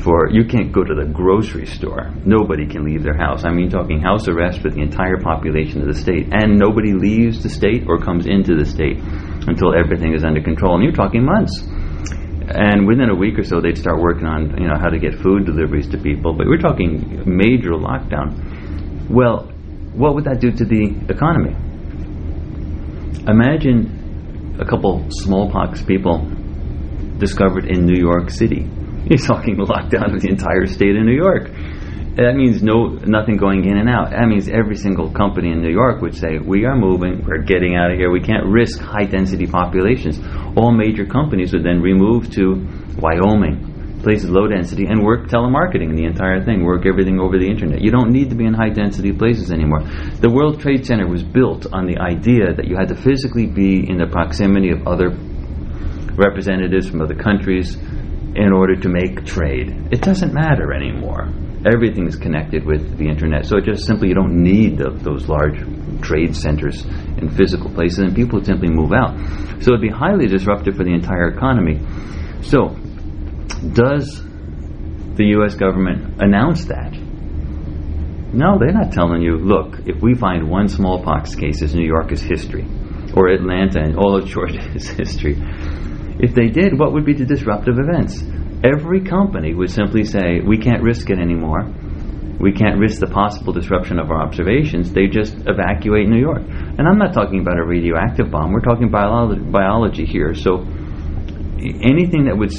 for 0.02 0.30
you 0.30 0.44
can't 0.44 0.72
go 0.72 0.84
to 0.84 0.94
the 0.94 1.06
grocery 1.06 1.66
store. 1.66 2.12
Nobody 2.24 2.66
can 2.66 2.84
leave 2.84 3.02
their 3.02 3.16
house. 3.16 3.44
I 3.44 3.52
mean, 3.52 3.70
talking 3.70 4.00
house 4.00 4.28
arrest 4.28 4.62
for 4.62 4.70
the 4.70 4.80
entire 4.80 5.18
population 5.18 5.80
of 5.80 5.88
the 5.88 5.94
state, 5.94 6.28
and 6.32 6.58
nobody 6.58 6.92
leaves 6.92 7.42
the 7.42 7.48
state 7.48 7.84
or 7.88 7.98
comes 7.98 8.26
into 8.26 8.56
the 8.56 8.64
state 8.64 8.98
until 9.48 9.74
everything 9.74 10.14
is 10.14 10.24
under 10.24 10.42
control. 10.42 10.74
And 10.74 10.84
you're 10.84 10.92
talking 10.92 11.24
months. 11.24 11.62
And 12.48 12.86
within 12.86 13.10
a 13.10 13.14
week 13.14 13.38
or 13.38 13.42
so, 13.42 13.60
they'd 13.60 13.76
start 13.76 13.98
working 13.98 14.26
on 14.26 14.56
you 14.60 14.68
know 14.68 14.78
how 14.78 14.88
to 14.88 14.98
get 14.98 15.18
food 15.18 15.46
deliveries 15.46 15.88
to 15.88 15.98
people. 15.98 16.32
But 16.32 16.46
we're 16.46 16.62
talking 16.62 17.22
major 17.26 17.72
lockdown. 17.72 19.10
Well, 19.10 19.50
what 19.94 20.14
would 20.14 20.24
that 20.24 20.40
do 20.40 20.52
to 20.52 20.64
the 20.64 20.94
economy? 21.08 21.56
Imagine 23.26 24.56
a 24.60 24.64
couple 24.64 25.04
smallpox 25.10 25.82
people 25.82 26.24
discovered 27.18 27.66
in 27.66 27.84
New 27.86 27.98
York 27.98 28.30
City. 28.30 28.68
You're 29.08 29.24
talking 29.24 29.54
lockdown 29.54 30.16
of 30.16 30.20
the 30.20 30.28
entire 30.28 30.66
state 30.66 30.96
of 30.96 31.04
New 31.04 31.14
York. 31.14 31.46
That 32.16 32.34
means 32.34 32.60
no 32.60 32.98
nothing 33.06 33.36
going 33.36 33.64
in 33.64 33.78
and 33.78 33.88
out. 33.88 34.10
That 34.10 34.26
means 34.26 34.48
every 34.48 34.74
single 34.74 35.12
company 35.12 35.52
in 35.52 35.62
New 35.62 35.70
York 35.70 36.02
would 36.02 36.16
say, 36.16 36.38
"We 36.42 36.64
are 36.64 36.74
moving. 36.74 37.22
We're 37.24 37.44
getting 37.44 37.76
out 37.76 37.92
of 37.92 37.98
here. 37.98 38.10
We 38.10 38.20
can't 38.20 38.46
risk 38.46 38.80
high 38.80 39.04
density 39.04 39.46
populations." 39.46 40.18
All 40.56 40.72
major 40.72 41.06
companies 41.06 41.52
would 41.52 41.62
then 41.62 41.80
remove 41.80 42.32
to 42.32 42.66
Wyoming, 42.98 44.00
places 44.02 44.28
low 44.28 44.48
density, 44.48 44.86
and 44.86 45.04
work 45.04 45.28
telemarketing 45.28 45.94
the 45.94 46.04
entire 46.04 46.42
thing. 46.42 46.64
Work 46.64 46.84
everything 46.84 47.20
over 47.20 47.38
the 47.38 47.46
internet. 47.46 47.82
You 47.82 47.92
don't 47.92 48.10
need 48.10 48.30
to 48.30 48.34
be 48.34 48.44
in 48.44 48.54
high 48.54 48.70
density 48.70 49.12
places 49.12 49.52
anymore. 49.52 49.82
The 50.18 50.30
World 50.30 50.58
Trade 50.58 50.84
Center 50.84 51.06
was 51.06 51.22
built 51.22 51.64
on 51.72 51.86
the 51.86 51.98
idea 51.98 52.54
that 52.54 52.66
you 52.66 52.74
had 52.74 52.88
to 52.88 52.96
physically 52.96 53.46
be 53.46 53.88
in 53.88 53.98
the 53.98 54.08
proximity 54.08 54.70
of 54.70 54.88
other 54.88 55.14
representatives 56.16 56.88
from 56.90 57.02
other 57.02 57.14
countries 57.14 57.78
in 58.36 58.52
order 58.52 58.76
to 58.76 58.88
make 58.88 59.24
trade. 59.24 59.88
It 59.90 60.02
doesn't 60.02 60.34
matter 60.34 60.72
anymore. 60.72 61.32
Everything 61.64 62.06
is 62.06 62.16
connected 62.16 62.66
with 62.66 62.98
the 62.98 63.08
internet, 63.08 63.46
so 63.46 63.60
just 63.60 63.86
simply 63.86 64.08
you 64.08 64.14
don't 64.14 64.42
need 64.42 64.76
the, 64.76 64.90
those 64.90 65.26
large 65.26 65.58
trade 66.02 66.36
centers 66.36 66.84
in 66.84 67.30
physical 67.34 67.70
places, 67.70 68.00
and 68.00 68.14
people 68.14 68.44
simply 68.44 68.68
move 68.68 68.92
out. 68.92 69.16
So 69.62 69.72
it'd 69.72 69.80
be 69.80 69.88
highly 69.88 70.26
disruptive 70.26 70.76
for 70.76 70.84
the 70.84 70.92
entire 70.92 71.28
economy. 71.28 71.80
So, 72.42 72.76
does 73.72 74.22
the 75.16 75.24
U.S. 75.38 75.54
government 75.54 76.20
announce 76.22 76.66
that? 76.66 76.92
No, 76.92 78.58
they're 78.58 78.72
not 78.72 78.92
telling 78.92 79.22
you, 79.22 79.38
look, 79.38 79.80
if 79.86 80.02
we 80.02 80.14
find 80.14 80.50
one 80.50 80.68
smallpox 80.68 81.34
case, 81.34 81.62
New 81.72 81.86
York 81.86 82.12
is 82.12 82.20
history, 82.20 82.66
or 83.16 83.28
Atlanta 83.28 83.80
and 83.80 83.96
all 83.96 84.14
of 84.14 84.28
Georgia 84.28 84.60
is 84.74 84.88
history. 85.02 85.36
If 86.18 86.34
they 86.34 86.48
did, 86.48 86.78
what 86.78 86.92
would 86.92 87.04
be 87.04 87.12
the 87.12 87.26
disruptive 87.26 87.78
events? 87.78 88.22
Every 88.64 89.02
company 89.02 89.54
would 89.54 89.70
simply 89.70 90.04
say, 90.04 90.40
we 90.40 90.58
can't 90.58 90.82
risk 90.82 91.10
it 91.10 91.18
anymore. 91.18 91.66
We 92.40 92.52
can't 92.52 92.78
risk 92.78 93.00
the 93.00 93.06
possible 93.06 93.52
disruption 93.52 93.98
of 93.98 94.10
our 94.10 94.20
observations. 94.20 94.92
They 94.92 95.06
just 95.06 95.34
evacuate 95.46 96.08
New 96.08 96.20
York. 96.20 96.42
And 96.42 96.86
I'm 96.86 96.98
not 96.98 97.14
talking 97.14 97.40
about 97.40 97.58
a 97.58 97.64
radioactive 97.64 98.30
bomb. 98.30 98.52
We're 98.52 98.60
talking 98.60 98.90
biolo- 98.90 99.50
biology 99.50 100.04
here. 100.04 100.34
So 100.34 100.60
anything 101.58 102.26
that 102.26 102.36
would, 102.36 102.52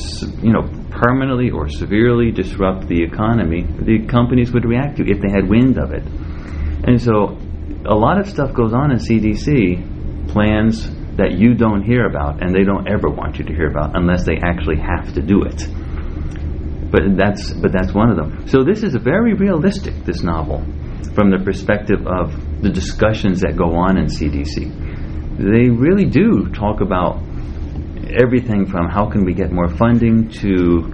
you 0.43 0.51
know, 0.51 0.69
permanently 0.91 1.51
or 1.51 1.69
severely 1.69 2.31
disrupt 2.31 2.87
the 2.87 3.03
economy, 3.03 3.61
the 3.61 4.07
companies 4.07 4.51
would 4.51 4.65
react 4.65 4.97
to 4.97 5.03
if 5.03 5.21
they 5.21 5.29
had 5.29 5.47
wind 5.47 5.77
of 5.77 5.91
it. 5.91 6.03
And 6.03 7.01
so 7.01 7.37
a 7.85 7.95
lot 7.95 8.19
of 8.19 8.27
stuff 8.27 8.53
goes 8.53 8.73
on 8.73 8.91
in 8.91 8.97
CDC, 8.97 10.29
plans 10.29 10.89
that 11.17 11.31
you 11.37 11.53
don't 11.55 11.83
hear 11.83 12.05
about 12.05 12.43
and 12.43 12.53
they 12.53 12.63
don't 12.63 12.87
ever 12.87 13.09
want 13.09 13.37
you 13.37 13.45
to 13.45 13.53
hear 13.53 13.67
about 13.67 13.95
unless 13.95 14.25
they 14.25 14.37
actually 14.37 14.77
have 14.77 15.13
to 15.13 15.21
do 15.21 15.43
it. 15.43 15.67
But 16.91 17.17
that's 17.17 17.51
but 17.51 17.71
that's 17.71 17.93
one 17.93 18.09
of 18.09 18.15
them. 18.15 18.47
So 18.47 18.63
this 18.63 18.83
is 18.83 18.95
very 18.95 19.33
realistic 19.33 20.05
this 20.05 20.21
novel 20.21 20.63
from 21.13 21.31
the 21.31 21.41
perspective 21.43 22.05
of 22.07 22.61
the 22.61 22.69
discussions 22.69 23.41
that 23.41 23.57
go 23.57 23.75
on 23.75 23.97
in 23.97 24.05
CDC. 24.05 25.37
They 25.37 25.69
really 25.69 26.05
do 26.05 26.49
talk 26.53 26.81
about 26.81 27.21
everything 28.21 28.65
from 28.65 28.87
how 28.87 29.09
can 29.09 29.25
we 29.25 29.33
get 29.33 29.51
more 29.51 29.67
funding 29.67 30.29
to 30.29 30.93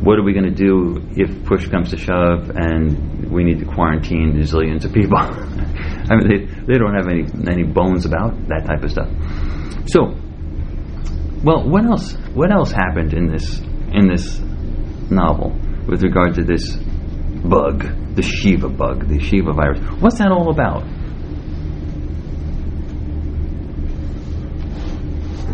what 0.00 0.18
are 0.18 0.22
we 0.22 0.32
going 0.32 0.44
to 0.44 0.54
do 0.54 1.06
if 1.12 1.44
push 1.44 1.68
comes 1.68 1.90
to 1.90 1.96
shove 1.96 2.50
and 2.54 3.30
we 3.30 3.44
need 3.44 3.58
to 3.58 3.64
quarantine 3.66 4.32
zillions 4.42 4.84
of 4.84 4.92
people. 4.92 5.18
I 5.18 6.16
mean, 6.16 6.28
they, 6.28 6.72
they 6.72 6.78
don't 6.78 6.94
have 6.94 7.08
any 7.08 7.24
any 7.50 7.64
bones 7.64 8.06
about 8.06 8.48
that 8.48 8.64
type 8.66 8.82
of 8.82 8.90
stuff. 8.90 9.08
So, 9.86 10.14
well, 11.44 11.68
what 11.68 11.84
else? 11.84 12.14
What 12.34 12.50
else 12.50 12.72
happened 12.72 13.14
in 13.14 13.30
this 13.30 13.60
in 13.92 14.08
this 14.08 14.40
novel 15.10 15.52
with 15.86 16.02
regard 16.02 16.34
to 16.34 16.42
this 16.42 16.76
bug, 16.76 17.82
the 18.14 18.22
SHEVA 18.22 18.76
bug, 18.76 19.08
the 19.08 19.18
SHEVA 19.18 19.54
virus? 19.54 19.80
What's 20.00 20.18
that 20.18 20.32
all 20.32 20.50
about? 20.50 20.82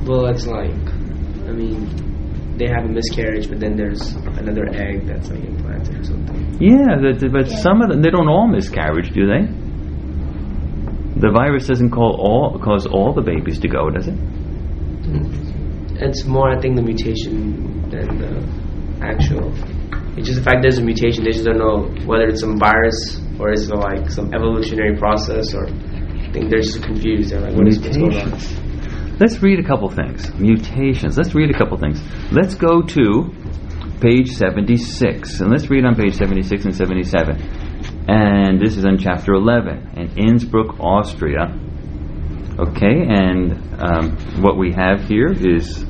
Well, 0.07 0.27
it's 0.27 0.47
like, 0.47 0.73
I 1.47 1.53
mean, 1.53 2.57
they 2.57 2.67
have 2.67 2.85
a 2.85 2.89
miscarriage, 2.89 3.49
but 3.49 3.61
then 3.61 3.77
there's 3.77 4.15
another 4.15 4.67
egg 4.75 5.07
that's 5.07 5.31
like 5.31 5.45
implanted 5.45 6.01
or 6.01 6.05
something. 6.05 6.57
Yeah, 6.61 6.99
that, 7.01 7.31
but 7.33 7.49
some 7.49 7.83
of 7.83 7.91
them 7.91 8.03
they 8.03 8.11
don't 8.11 8.29
all 8.29 8.49
miscarriage, 8.49 9.13
do 9.13 9.27
they? 9.27 9.62
The 11.23 11.31
virus 11.31 11.69
doesn't 11.69 11.91
call 11.91 12.19
all 12.19 12.59
cause 12.59 12.85
all 12.85 13.15
the 13.15 13.23
babies 13.23 13.61
to 13.61 13.69
go, 13.69 13.91
does 13.91 14.09
it? 14.09 14.19
It's 16.03 16.25
more, 16.25 16.51
I 16.51 16.61
think, 16.61 16.75
the 16.75 16.83
mutation 16.83 17.89
than 17.89 18.19
the 18.19 18.33
actual. 19.07 19.55
It's 20.19 20.27
just 20.27 20.43
the 20.43 20.45
fact 20.45 20.59
there's 20.63 20.79
a 20.79 20.83
mutation. 20.83 21.23
They 21.23 21.31
just 21.31 21.45
don't 21.45 21.59
know 21.59 21.87
whether 22.07 22.27
it's 22.27 22.41
some 22.41 22.59
virus 22.59 23.21
or 23.39 23.53
is 23.53 23.71
it 23.71 23.77
like 23.77 24.11
some 24.11 24.35
evolutionary 24.35 24.97
process 24.99 25.55
or. 25.55 25.69
I 25.69 26.33
think 26.33 26.49
they're 26.51 26.61
just 26.61 26.83
confused. 26.83 27.31
They're 27.31 27.41
like, 27.41 27.55
what 27.55 27.69
is 27.69 27.79
what's 27.79 27.97
going 27.97 28.17
on? 28.17 28.31
Mutations. 28.31 29.21
Let's 29.21 29.43
read 29.43 29.59
a 29.61 29.63
couple 29.63 29.91
things. 29.91 30.33
Mutations. 30.41 31.19
Let's 31.19 31.35
read 31.35 31.55
a 31.55 31.59
couple 31.59 31.77
things. 31.77 32.03
Let's 32.33 32.55
go 32.55 32.81
to 32.81 33.31
page 34.01 34.31
76. 34.31 35.41
And 35.41 35.51
let's 35.51 35.69
read 35.69 35.85
on 35.85 35.95
page 35.95 36.15
76 36.15 36.65
and 36.65 36.75
77. 36.75 37.72
And 38.09 38.61
this 38.61 38.77
is 38.77 38.85
in 38.85 38.99
chapter 38.99 39.33
11 39.33 39.93
in 39.97 40.19
Innsbruck, 40.19 40.81
Austria. 40.81 41.57
Okay, 42.59 43.07
and 43.09 43.53
um, 43.81 44.17
what 44.43 44.59
we 44.59 44.73
have 44.73 45.03
here 45.09 45.33
is 45.33 45.85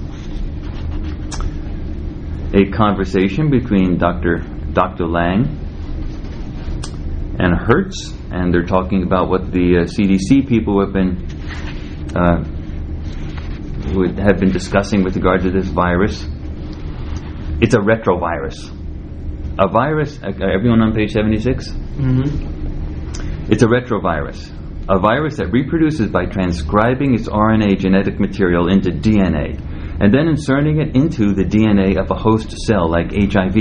a 2.55 2.71
conversation 2.71 3.51
between 3.51 3.97
Dr. 3.97 4.39
Dr. 4.73 5.07
Lang 5.07 5.59
and 7.39 7.57
Hertz, 7.57 8.13
and 8.31 8.53
they're 8.53 8.67
talking 8.67 9.03
about 9.03 9.29
what 9.29 9.51
the 9.51 9.79
uh, 9.79 9.85
CDC 9.85 10.47
people 10.47 10.81
have 10.81 10.93
been 10.93 11.27
uh, 12.15 12.45
would 13.95 14.19
have 14.19 14.39
been 14.39 14.53
discussing 14.53 15.03
with 15.03 15.17
regard 15.17 15.43
to 15.43 15.51
this 15.51 15.67
virus. 15.69 16.23
It's 17.61 17.75
a 17.75 17.79
retrovirus. 17.79 18.72
A 19.59 19.69
virus. 19.69 20.19
Uh, 20.23 20.29
everyone 20.29 20.81
on 20.81 20.95
page 20.95 21.13
seventy-six. 21.13 21.69
Mm-hmm. 21.69 23.51
It's 23.53 23.63
a 23.63 23.67
retrovirus, 23.67 24.51
a 24.89 24.99
virus 24.99 25.37
that 25.37 25.53
reproduces 25.53 26.11
by 26.11 26.27
transcribing 26.27 27.15
its 27.15 27.29
RNA 27.29 27.79
genetic 27.81 28.19
material 28.19 28.69
into 28.69 28.91
DNA 28.91 29.61
and 30.01 30.13
then 30.13 30.27
inserting 30.27 30.81
it 30.81 30.97
into 30.97 31.33
the 31.33 31.45
DNA 31.45 31.97
of 32.01 32.11
a 32.11 32.15
host 32.15 32.51
cell 32.67 32.91
like 32.91 33.13
HIV. 33.13 33.57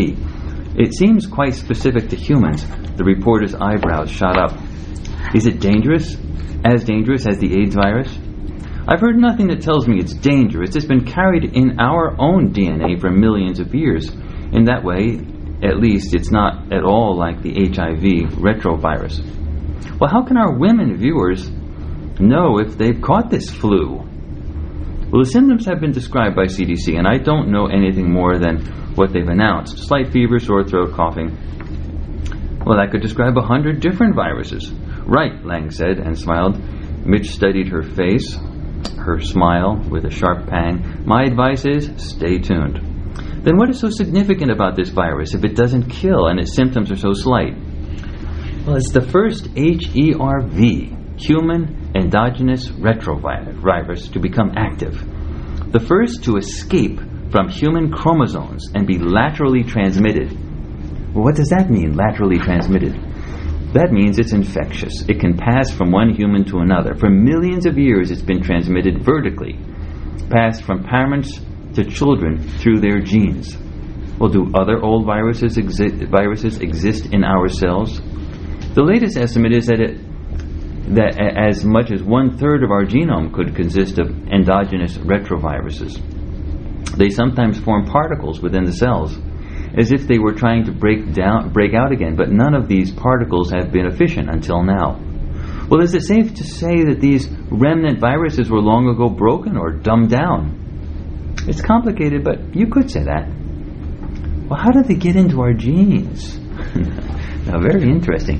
It 0.79 0.93
seems 0.93 1.27
quite 1.27 1.53
specific 1.53 2.09
to 2.09 2.15
humans. 2.15 2.65
The 2.95 3.03
reporter's 3.03 3.53
eyebrows 3.53 4.09
shot 4.09 4.37
up. 4.37 4.57
Is 5.35 5.45
it 5.45 5.59
dangerous? 5.59 6.15
As 6.63 6.83
dangerous 6.83 7.27
as 7.27 7.37
the 7.37 7.61
AIDS 7.61 7.75
virus? 7.75 8.17
I've 8.87 9.01
heard 9.01 9.17
nothing 9.17 9.47
that 9.49 9.61
tells 9.61 9.87
me 9.87 9.99
it's 9.99 10.13
dangerous. 10.13 10.75
It's 10.75 10.85
been 10.85 11.05
carried 11.05 11.43
in 11.43 11.79
our 11.79 12.15
own 12.19 12.53
DNA 12.53 12.99
for 12.99 13.11
millions 13.11 13.59
of 13.59 13.75
years. 13.75 14.09
In 14.09 14.65
that 14.65 14.83
way, 14.83 15.19
at 15.63 15.77
least, 15.77 16.15
it's 16.15 16.31
not 16.31 16.73
at 16.73 16.83
all 16.83 17.17
like 17.17 17.41
the 17.41 17.53
HIV 17.53 18.33
retrovirus. 18.39 19.21
Well, 19.99 20.09
how 20.09 20.23
can 20.23 20.37
our 20.37 20.57
women 20.57 20.97
viewers 20.97 21.49
know 22.19 22.57
if 22.59 22.77
they've 22.77 23.01
caught 23.01 23.29
this 23.29 23.49
flu? 23.49 23.97
Well, 25.11 25.23
the 25.23 25.29
symptoms 25.29 25.65
have 25.65 25.79
been 25.79 25.91
described 25.91 26.35
by 26.35 26.45
CDC, 26.45 26.97
and 26.97 27.07
I 27.07 27.17
don't 27.17 27.51
know 27.51 27.67
anything 27.67 28.11
more 28.11 28.39
than 28.39 28.65
what 28.95 29.13
they've 29.13 29.27
announced 29.27 29.77
slight 29.77 30.11
fever, 30.11 30.39
sore 30.39 30.63
throat, 30.63 30.93
coughing. 30.93 31.37
Well, 32.65 32.77
that 32.77 32.91
could 32.91 33.01
describe 33.01 33.37
a 33.37 33.41
hundred 33.41 33.81
different 33.81 34.15
viruses. 34.15 34.71
Right, 35.05 35.43
Lang 35.43 35.71
said 35.71 35.97
and 35.97 36.17
smiled. 36.17 36.57
Mitch 37.05 37.31
studied 37.31 37.67
her 37.69 37.81
face, 37.81 38.37
her 38.97 39.19
smile 39.19 39.83
with 39.89 40.05
a 40.05 40.11
sharp 40.11 40.47
pang. 40.47 41.03
My 41.05 41.23
advice 41.23 41.65
is 41.65 41.91
stay 41.97 42.37
tuned. 42.37 42.79
Then 43.43 43.57
what 43.57 43.69
is 43.69 43.79
so 43.79 43.89
significant 43.89 44.51
about 44.51 44.75
this 44.75 44.89
virus 44.89 45.33
if 45.33 45.43
it 45.43 45.55
doesn't 45.55 45.89
kill 45.89 46.27
and 46.27 46.39
its 46.39 46.55
symptoms 46.55 46.91
are 46.91 46.97
so 46.97 47.13
slight? 47.13 47.55
Well, 48.65 48.75
it's 48.75 48.91
the 48.91 49.01
first 49.01 49.45
HERV, 49.55 51.19
human 51.19 51.91
endogenous 51.95 52.67
retrovirus, 52.69 54.11
to 54.13 54.19
become 54.19 54.51
active. 54.55 55.03
The 55.71 55.79
first 55.79 56.23
to 56.25 56.37
escape 56.37 56.99
from 57.31 57.49
human 57.49 57.91
chromosomes 57.91 58.69
and 58.75 58.85
be 58.85 58.99
laterally 58.99 59.63
transmitted. 59.63 60.31
Well, 61.13 61.23
what 61.23 61.35
does 61.35 61.49
that 61.49 61.69
mean, 61.69 61.95
laterally 61.95 62.37
transmitted? 62.37 62.93
That 63.73 63.91
means 63.91 64.19
it's 64.19 64.33
infectious. 64.33 65.03
It 65.07 65.19
can 65.19 65.37
pass 65.37 65.71
from 65.71 65.91
one 65.91 66.13
human 66.13 66.43
to 66.45 66.59
another. 66.59 66.93
For 66.93 67.09
millions 67.09 67.65
of 67.65 67.77
years, 67.77 68.11
it's 68.11 68.21
been 68.21 68.43
transmitted 68.43 69.03
vertically, 69.03 69.57
passed 70.29 70.63
from 70.63 70.83
parents 70.83 71.39
to 71.75 71.83
children 71.83 72.47
through 72.59 72.79
their 72.79 72.99
genes. 72.99 73.57
Well, 74.19 74.29
do 74.29 74.51
other 74.53 74.79
old 74.81 75.05
viruses, 75.05 75.57
exi- 75.57 76.09
viruses 76.09 76.59
exist 76.59 77.07
in 77.07 77.23
our 77.23 77.47
cells? 77.47 77.99
The 78.75 78.83
latest 78.83 79.17
estimate 79.17 79.53
is 79.53 79.67
that 79.67 79.79
it, 79.79 79.97
that 80.95 81.17
as 81.19 81.65
much 81.65 81.91
as 81.91 82.03
one 82.03 82.37
third 82.37 82.63
of 82.63 82.71
our 82.71 82.85
genome 82.85 83.33
could 83.33 83.55
consist 83.55 83.99
of 83.99 84.09
endogenous 84.27 84.97
retroviruses. 84.97 85.99
They 86.97 87.09
sometimes 87.09 87.59
form 87.59 87.85
particles 87.85 88.41
within 88.41 88.65
the 88.65 88.73
cells 88.73 89.17
as 89.77 89.91
if 89.91 90.07
they 90.07 90.19
were 90.19 90.33
trying 90.33 90.65
to 90.65 90.71
break 90.71 91.13
down, 91.13 91.51
break 91.53 91.73
out 91.73 91.91
again, 91.91 92.15
but 92.15 92.29
none 92.29 92.53
of 92.53 92.67
these 92.67 92.91
particles 92.91 93.51
have 93.51 93.71
been 93.71 93.85
efficient 93.85 94.29
until 94.29 94.63
now. 94.63 94.99
Well, 95.69 95.81
is 95.81 95.93
it 95.95 96.01
safe 96.01 96.33
to 96.35 96.43
say 96.43 96.83
that 96.83 96.99
these 96.99 97.29
remnant 97.49 97.99
viruses 97.99 98.49
were 98.49 98.59
long 98.59 98.89
ago 98.89 99.09
broken 99.09 99.55
or 99.55 99.71
dumbed 99.71 100.09
down? 100.09 100.60
It's 101.47 101.61
complicated, 101.61 102.23
but 102.23 102.55
you 102.55 102.67
could 102.67 102.89
say 102.89 103.03
that. 103.03 103.27
Well, 104.47 104.59
how 104.59 104.71
did 104.71 104.85
they 104.85 104.95
get 104.95 105.15
into 105.15 105.41
our 105.41 105.53
genes? 105.53 106.37
now, 107.45 107.59
very 107.59 107.83
interesting. 107.83 108.39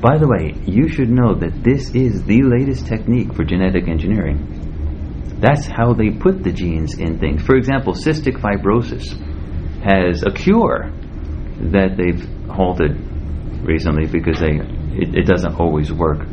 By 0.00 0.18
the 0.18 0.26
way, 0.26 0.52
you 0.66 0.88
should 0.88 1.10
know 1.10 1.34
that 1.34 1.62
this 1.62 1.94
is 1.94 2.24
the 2.24 2.42
latest 2.42 2.86
technique 2.86 3.34
for 3.34 3.44
genetic 3.44 3.88
engineering. 3.88 5.38
That's 5.40 5.66
how 5.66 5.94
they 5.94 6.10
put 6.10 6.42
the 6.42 6.52
genes 6.52 6.98
in 6.98 7.18
things. 7.18 7.42
For 7.42 7.56
example, 7.56 7.94
cystic 7.94 8.40
fibrosis 8.40 9.06
has 9.84 10.22
a 10.24 10.30
cure 10.32 10.90
that 11.70 11.96
they've 11.96 12.22
halted 12.50 12.98
recently 13.64 14.06
because 14.06 14.38
they 14.40 14.58
it, 14.94 15.14
it, 15.14 15.26
doesn't 15.26 15.54
always 15.58 15.92
work. 15.92 16.26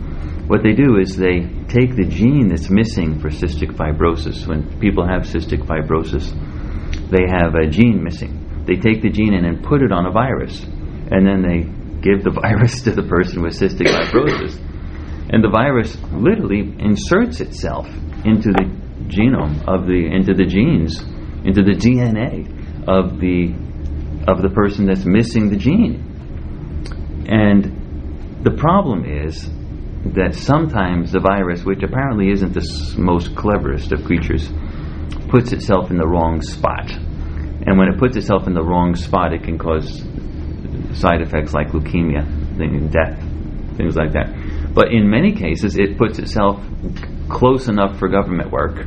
What 0.50 0.64
they 0.64 0.74
do 0.74 0.98
is 0.98 1.16
they 1.16 1.42
take 1.68 1.96
the 1.96 2.08
gene 2.10 2.48
that's 2.48 2.72
missing 2.72 3.20
for 3.20 3.30
cystic 3.30 3.70
fibrosis. 3.78 4.48
When 4.48 4.80
people 4.80 5.06
have 5.06 5.22
cystic 5.22 5.62
fibrosis, 5.62 6.26
they 7.12 7.30
have 7.30 7.54
a 7.54 7.70
gene 7.70 8.04
missing. 8.04 8.66
They 8.66 8.74
take 8.74 9.04
the 9.04 9.12
gene 9.12 9.36
in 9.36 9.46
and 9.46 9.64
put 9.64 9.84
it 9.84 9.92
on 9.92 10.08
a 10.08 10.12
virus, 10.12 10.64
and 10.64 11.24
then 11.24 11.44
they 11.44 11.70
give 12.02 12.24
the 12.24 12.32
virus 12.42 12.82
to 12.82 12.92
the 12.94 13.04
person 13.04 13.44
with 13.44 13.60
cystic 13.60 13.86
fibrosis. 13.86 14.58
And 15.32 15.44
the 15.44 15.52
virus 15.52 15.96
literally 16.12 16.62
inserts 16.80 17.42
itself 17.42 17.86
into 18.26 18.50
the 18.50 18.66
genome 19.06 19.62
of 19.68 19.86
the 19.86 20.10
into 20.12 20.34
the 20.34 20.46
genes, 20.46 21.00
into 21.46 21.62
the 21.62 21.78
DNA 21.78 22.50
of 22.88 23.20
the 23.20 23.54
of 24.28 24.42
the 24.42 24.50
person 24.50 24.88
that's 24.88 25.06
missing 25.06 25.52
the 25.52 25.58
gene. 25.58 26.02
And 27.30 28.42
the 28.44 28.58
problem 28.58 29.06
is 29.06 29.48
that 30.06 30.34
sometimes 30.34 31.12
the 31.12 31.20
virus, 31.20 31.64
which 31.64 31.84
apparently 31.84 32.32
isn't 32.32 32.54
the 32.54 32.96
most 32.98 33.36
cleverest 33.36 33.92
of 33.92 34.04
creatures, 34.06 34.50
puts 35.30 35.52
itself 35.52 35.92
in 35.92 35.98
the 35.98 36.08
wrong 36.08 36.42
spot. 36.42 36.90
And 36.92 37.78
when 37.78 37.90
it 37.90 38.00
puts 38.00 38.16
itself 38.16 38.48
in 38.48 38.54
the 38.54 38.64
wrong 38.64 38.96
spot, 38.96 39.34
it 39.34 39.44
can 39.44 39.58
cause 39.58 40.02
side 40.94 41.22
effects 41.22 41.54
like 41.54 41.68
leukemia, 41.68 42.26
death, 42.92 43.20
things 43.78 43.96
like 43.96 44.14
that. 44.14 44.74
But 44.74 44.92
in 44.92 45.10
many 45.10 45.34
cases, 45.34 45.78
it 45.78 45.98
puts 45.98 46.18
itself 46.20 46.64
close 47.30 47.68
enough 47.68 48.00
for 48.00 48.08
government 48.08 48.52
work 48.52 48.86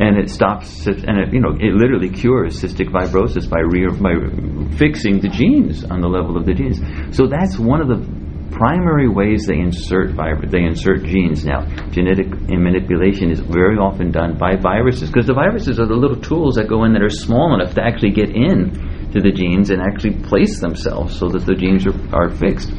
and 0.00 0.16
it 0.16 0.30
stops 0.30 0.86
and 0.86 1.18
it 1.18 1.32
you 1.32 1.40
know 1.40 1.50
it 1.60 1.74
literally 1.74 2.08
cures 2.08 2.60
cystic 2.60 2.88
fibrosis 2.88 3.48
by 3.48 3.60
re, 3.60 3.86
by 4.00 4.76
fixing 4.78 5.20
the 5.20 5.28
genes 5.28 5.84
on 5.84 6.00
the 6.00 6.08
level 6.08 6.38
of 6.38 6.46
the 6.46 6.54
genes. 6.54 6.80
So 7.14 7.26
that's 7.26 7.58
one 7.58 7.82
of 7.82 7.88
the 7.88 8.19
primary 8.50 9.08
ways 9.08 9.46
they 9.46 9.58
insert 9.58 10.16
they 10.50 10.64
insert 10.64 11.04
genes 11.04 11.44
now. 11.44 11.64
Genetic 11.90 12.28
manipulation 12.48 13.30
is 13.30 13.40
very 13.40 13.76
often 13.76 14.10
done 14.10 14.36
by 14.38 14.56
viruses 14.56 15.10
because 15.10 15.26
the 15.26 15.34
viruses 15.34 15.78
are 15.80 15.86
the 15.86 15.94
little 15.94 16.20
tools 16.20 16.56
that 16.56 16.68
go 16.68 16.84
in 16.84 16.92
that 16.92 17.02
are 17.02 17.10
small 17.10 17.54
enough 17.54 17.74
to 17.74 17.82
actually 17.82 18.12
get 18.12 18.30
in 18.30 19.10
to 19.12 19.20
the 19.20 19.30
genes 19.30 19.70
and 19.70 19.80
actually 19.80 20.14
place 20.22 20.60
themselves 20.60 21.18
so 21.18 21.28
that 21.28 21.44
the 21.46 21.54
genes 21.54 21.86
are, 21.86 21.96
are 22.14 22.30
fixed. 22.30 22.70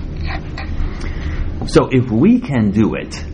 So 1.68 1.90
if 1.92 2.10
we 2.10 2.40
can 2.40 2.72
do 2.72 2.96
it, 2.96 3.26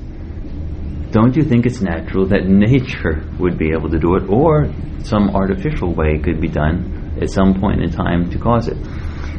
don't 1.12 1.36
you 1.36 1.44
think 1.44 1.66
it's 1.66 1.82
natural 1.82 2.28
that 2.28 2.46
nature 2.46 3.24
would 3.40 3.58
be 3.58 3.72
able 3.72 3.90
to 3.90 4.00
do 4.00 4.16
it 4.16 4.30
or 4.30 4.74
some 5.04 5.30
artificial 5.30 5.94
way 5.94 6.20
could 6.20 6.42
be 6.42 6.50
done 6.50 7.18
at 7.22 7.30
some 7.30 7.60
point 7.60 7.82
in 7.82 7.90
time 7.90 8.30
to 8.32 8.38
cause 8.38 8.68
it? 8.68 8.78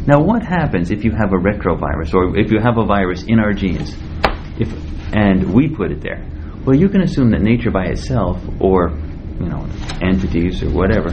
Now, 0.06 0.20
what 0.20 0.42
happens 0.42 0.90
if 0.90 1.04
you 1.04 1.10
have 1.12 1.32
a 1.32 1.36
retrovirus 1.36 2.14
or 2.14 2.36
if 2.38 2.50
you 2.50 2.60
have 2.60 2.78
a 2.78 2.84
virus 2.84 3.24
in 3.24 3.38
our 3.38 3.52
genes 3.52 3.94
if, 4.58 4.72
and 5.14 5.52
we 5.52 5.68
put 5.68 5.90
it 5.90 6.00
there? 6.00 6.26
Well, 6.64 6.76
you 6.76 6.88
can 6.88 7.02
assume 7.02 7.30
that 7.30 7.42
nature 7.42 7.70
by 7.70 7.86
itself 7.86 8.42
or 8.60 8.90
you 9.40 9.48
know 9.48 9.66
entities 10.02 10.62
or 10.62 10.70
whatever 10.70 11.10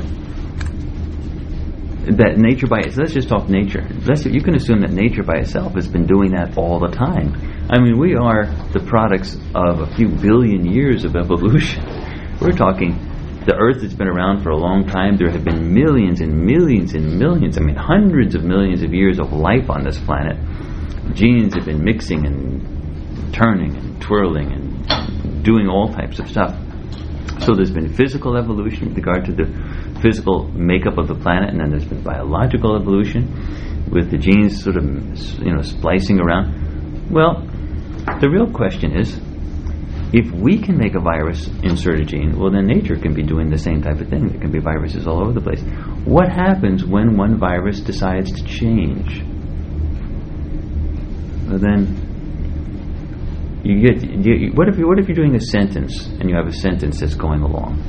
that 2.05 2.37
nature 2.37 2.67
by 2.67 2.79
itself, 2.79 2.97
let's 2.97 3.13
just 3.13 3.29
talk 3.29 3.49
nature. 3.49 3.81
Let's, 4.05 4.25
you 4.25 4.41
can 4.41 4.55
assume 4.55 4.81
that 4.81 4.91
nature 4.91 5.23
by 5.23 5.37
itself 5.37 5.73
has 5.73 5.87
been 5.87 6.05
doing 6.05 6.31
that 6.31 6.57
all 6.57 6.79
the 6.79 6.89
time. 6.89 7.33
I 7.69 7.79
mean, 7.79 7.97
we 7.97 8.15
are 8.15 8.45
the 8.73 8.79
products 8.85 9.35
of 9.55 9.81
a 9.81 9.95
few 9.95 10.09
billion 10.09 10.65
years 10.71 11.03
of 11.03 11.15
evolution. 11.15 11.83
We're 12.41 12.51
talking 12.51 12.93
the 13.45 13.55
Earth 13.55 13.81
has 13.83 13.93
been 13.93 14.07
around 14.07 14.41
for 14.41 14.49
a 14.49 14.57
long 14.57 14.87
time. 14.87 15.17
There 15.17 15.29
have 15.29 15.43
been 15.43 15.73
millions 15.73 16.19
and 16.19 16.45
millions 16.45 16.93
and 16.93 17.19
millions, 17.19 17.57
I 17.57 17.61
mean, 17.61 17.75
hundreds 17.75 18.33
of 18.33 18.43
millions 18.43 18.81
of 18.81 18.93
years 18.93 19.19
of 19.19 19.31
life 19.33 19.69
on 19.69 19.83
this 19.83 19.99
planet. 19.99 20.37
Genes 21.13 21.53
have 21.53 21.65
been 21.65 21.83
mixing 21.83 22.25
and 22.25 23.33
turning 23.33 23.75
and 23.75 24.01
twirling 24.01 24.51
and 24.51 25.43
doing 25.43 25.67
all 25.67 25.89
types 25.89 26.19
of 26.19 26.27
stuff. 26.27 26.57
So 27.41 27.53
there's 27.53 27.71
been 27.71 27.93
physical 27.93 28.35
evolution 28.35 28.87
with 28.87 28.97
regard 28.97 29.25
to 29.25 29.33
the 29.33 29.45
physical 30.01 30.47
makeup 30.49 30.97
of 30.97 31.07
the 31.07 31.15
planet, 31.15 31.51
and 31.51 31.59
then 31.59 31.69
there's 31.69 31.85
been 31.85 32.01
biological 32.01 32.75
evolution 32.75 33.89
with 33.91 34.09
the 34.09 34.17
genes 34.17 34.63
sort 34.63 34.77
of 34.77 34.83
you 34.83 35.53
know 35.53 35.61
splicing 35.61 36.19
around. 36.19 37.11
Well, 37.11 37.45
the 38.19 38.29
real 38.29 38.51
question 38.51 38.97
is, 38.97 39.19
if 40.13 40.31
we 40.31 40.59
can 40.59 40.77
make 40.77 40.95
a 40.95 40.99
virus 40.99 41.47
insert 41.63 41.99
a 41.99 42.05
gene, 42.05 42.37
well 42.37 42.51
then 42.51 42.67
nature 42.67 42.95
can 42.95 43.13
be 43.13 43.23
doing 43.23 43.49
the 43.49 43.57
same 43.57 43.81
type 43.81 43.99
of 43.99 44.09
thing. 44.09 44.27
There 44.29 44.39
can 44.39 44.51
be 44.51 44.59
viruses 44.59 45.07
all 45.07 45.21
over 45.21 45.33
the 45.33 45.41
place. 45.41 45.61
What 46.05 46.29
happens 46.29 46.85
when 46.85 47.17
one 47.17 47.37
virus 47.37 47.79
decides 47.79 48.31
to 48.31 48.43
change? 48.43 49.21
Well 51.47 51.59
then 51.59 52.05
you 53.65 53.81
get 53.81 54.03
you, 54.03 54.51
what 54.53 54.69
if 54.69 54.77
you, 54.77 54.87
what 54.87 54.99
if 54.99 55.07
you're 55.07 55.15
doing 55.15 55.35
a 55.35 55.41
sentence 55.41 56.05
and 56.05 56.29
you 56.29 56.35
have 56.35 56.45
a 56.47 56.53
sentence 56.53 56.99
that's 56.99 57.15
going 57.15 57.41
along 57.41 57.81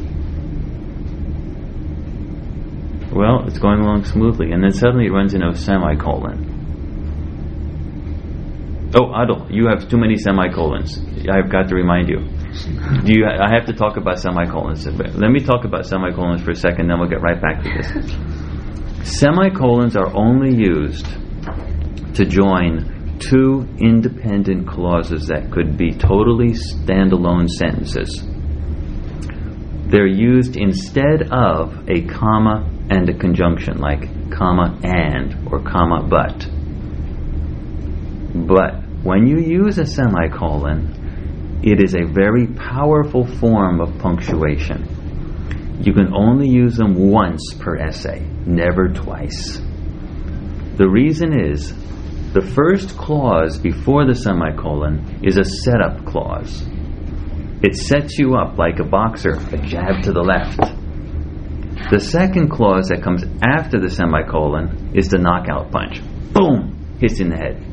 well 3.12 3.46
it's 3.46 3.58
going 3.58 3.80
along 3.80 4.04
smoothly 4.04 4.52
and 4.52 4.62
then 4.62 4.72
suddenly 4.72 5.04
it 5.04 5.10
runs 5.10 5.34
into 5.34 5.46
a 5.46 5.54
semicolon 5.54 6.45
Oh, 8.94 9.06
Adol, 9.12 9.52
you 9.52 9.66
have 9.68 9.88
too 9.88 9.96
many 9.96 10.16
semicolons. 10.16 10.98
I've 11.28 11.50
got 11.50 11.68
to 11.68 11.74
remind 11.74 12.08
you. 12.08 12.20
Do 13.04 13.12
you? 13.12 13.26
I 13.26 13.50
have 13.52 13.66
to 13.66 13.72
talk 13.72 13.96
about 13.96 14.20
semicolons. 14.20 14.86
Let 14.86 15.30
me 15.30 15.40
talk 15.40 15.64
about 15.64 15.86
semicolons 15.86 16.42
for 16.42 16.52
a 16.52 16.54
second, 16.54 16.88
then 16.88 17.00
we'll 17.00 17.08
get 17.08 17.20
right 17.20 17.40
back 17.40 17.62
to 17.64 17.68
this. 17.68 19.18
Semicolons 19.18 19.96
are 19.96 20.14
only 20.16 20.54
used 20.54 21.06
to 22.14 22.24
join 22.24 23.18
two 23.18 23.66
independent 23.78 24.68
clauses 24.68 25.26
that 25.28 25.50
could 25.50 25.76
be 25.76 25.92
totally 25.92 26.52
standalone 26.52 27.48
sentences. 27.48 28.22
They're 29.88 30.06
used 30.06 30.56
instead 30.56 31.30
of 31.32 31.88
a 31.88 32.02
comma 32.02 32.68
and 32.90 33.08
a 33.08 33.14
conjunction, 33.18 33.78
like 33.78 34.30
comma 34.30 34.78
and 34.82 35.48
or 35.52 35.60
comma 35.62 36.02
but. 36.08 36.48
But 38.44 38.82
when 39.02 39.26
you 39.26 39.38
use 39.38 39.78
a 39.78 39.86
semicolon, 39.86 41.60
it 41.62 41.82
is 41.82 41.94
a 41.94 42.04
very 42.04 42.46
powerful 42.46 43.26
form 43.26 43.80
of 43.80 43.98
punctuation. 43.98 45.80
You 45.80 45.92
can 45.94 46.14
only 46.14 46.48
use 46.48 46.76
them 46.76 47.10
once 47.10 47.54
per 47.54 47.76
essay, 47.76 48.20
never 48.44 48.88
twice. 48.88 49.58
The 50.76 50.88
reason 50.88 51.38
is 51.38 51.72
the 52.32 52.42
first 52.54 52.98
clause 52.98 53.58
before 53.58 54.06
the 54.06 54.14
semicolon 54.14 55.20
is 55.22 55.38
a 55.38 55.44
setup 55.44 56.04
clause. 56.04 56.62
It 57.62 57.74
sets 57.76 58.18
you 58.18 58.34
up 58.34 58.58
like 58.58 58.78
a 58.78 58.84
boxer, 58.84 59.32
a 59.32 59.56
jab 59.58 60.02
to 60.02 60.12
the 60.12 60.20
left. 60.20 60.58
The 61.90 62.00
second 62.00 62.50
clause 62.50 62.88
that 62.88 63.02
comes 63.02 63.24
after 63.42 63.80
the 63.80 63.90
semicolon 63.90 64.92
is 64.94 65.08
the 65.08 65.18
knockout 65.18 65.70
punch. 65.70 66.02
Boom! 66.32 66.96
Hits 67.00 67.20
in 67.20 67.30
the 67.30 67.36
head. 67.36 67.65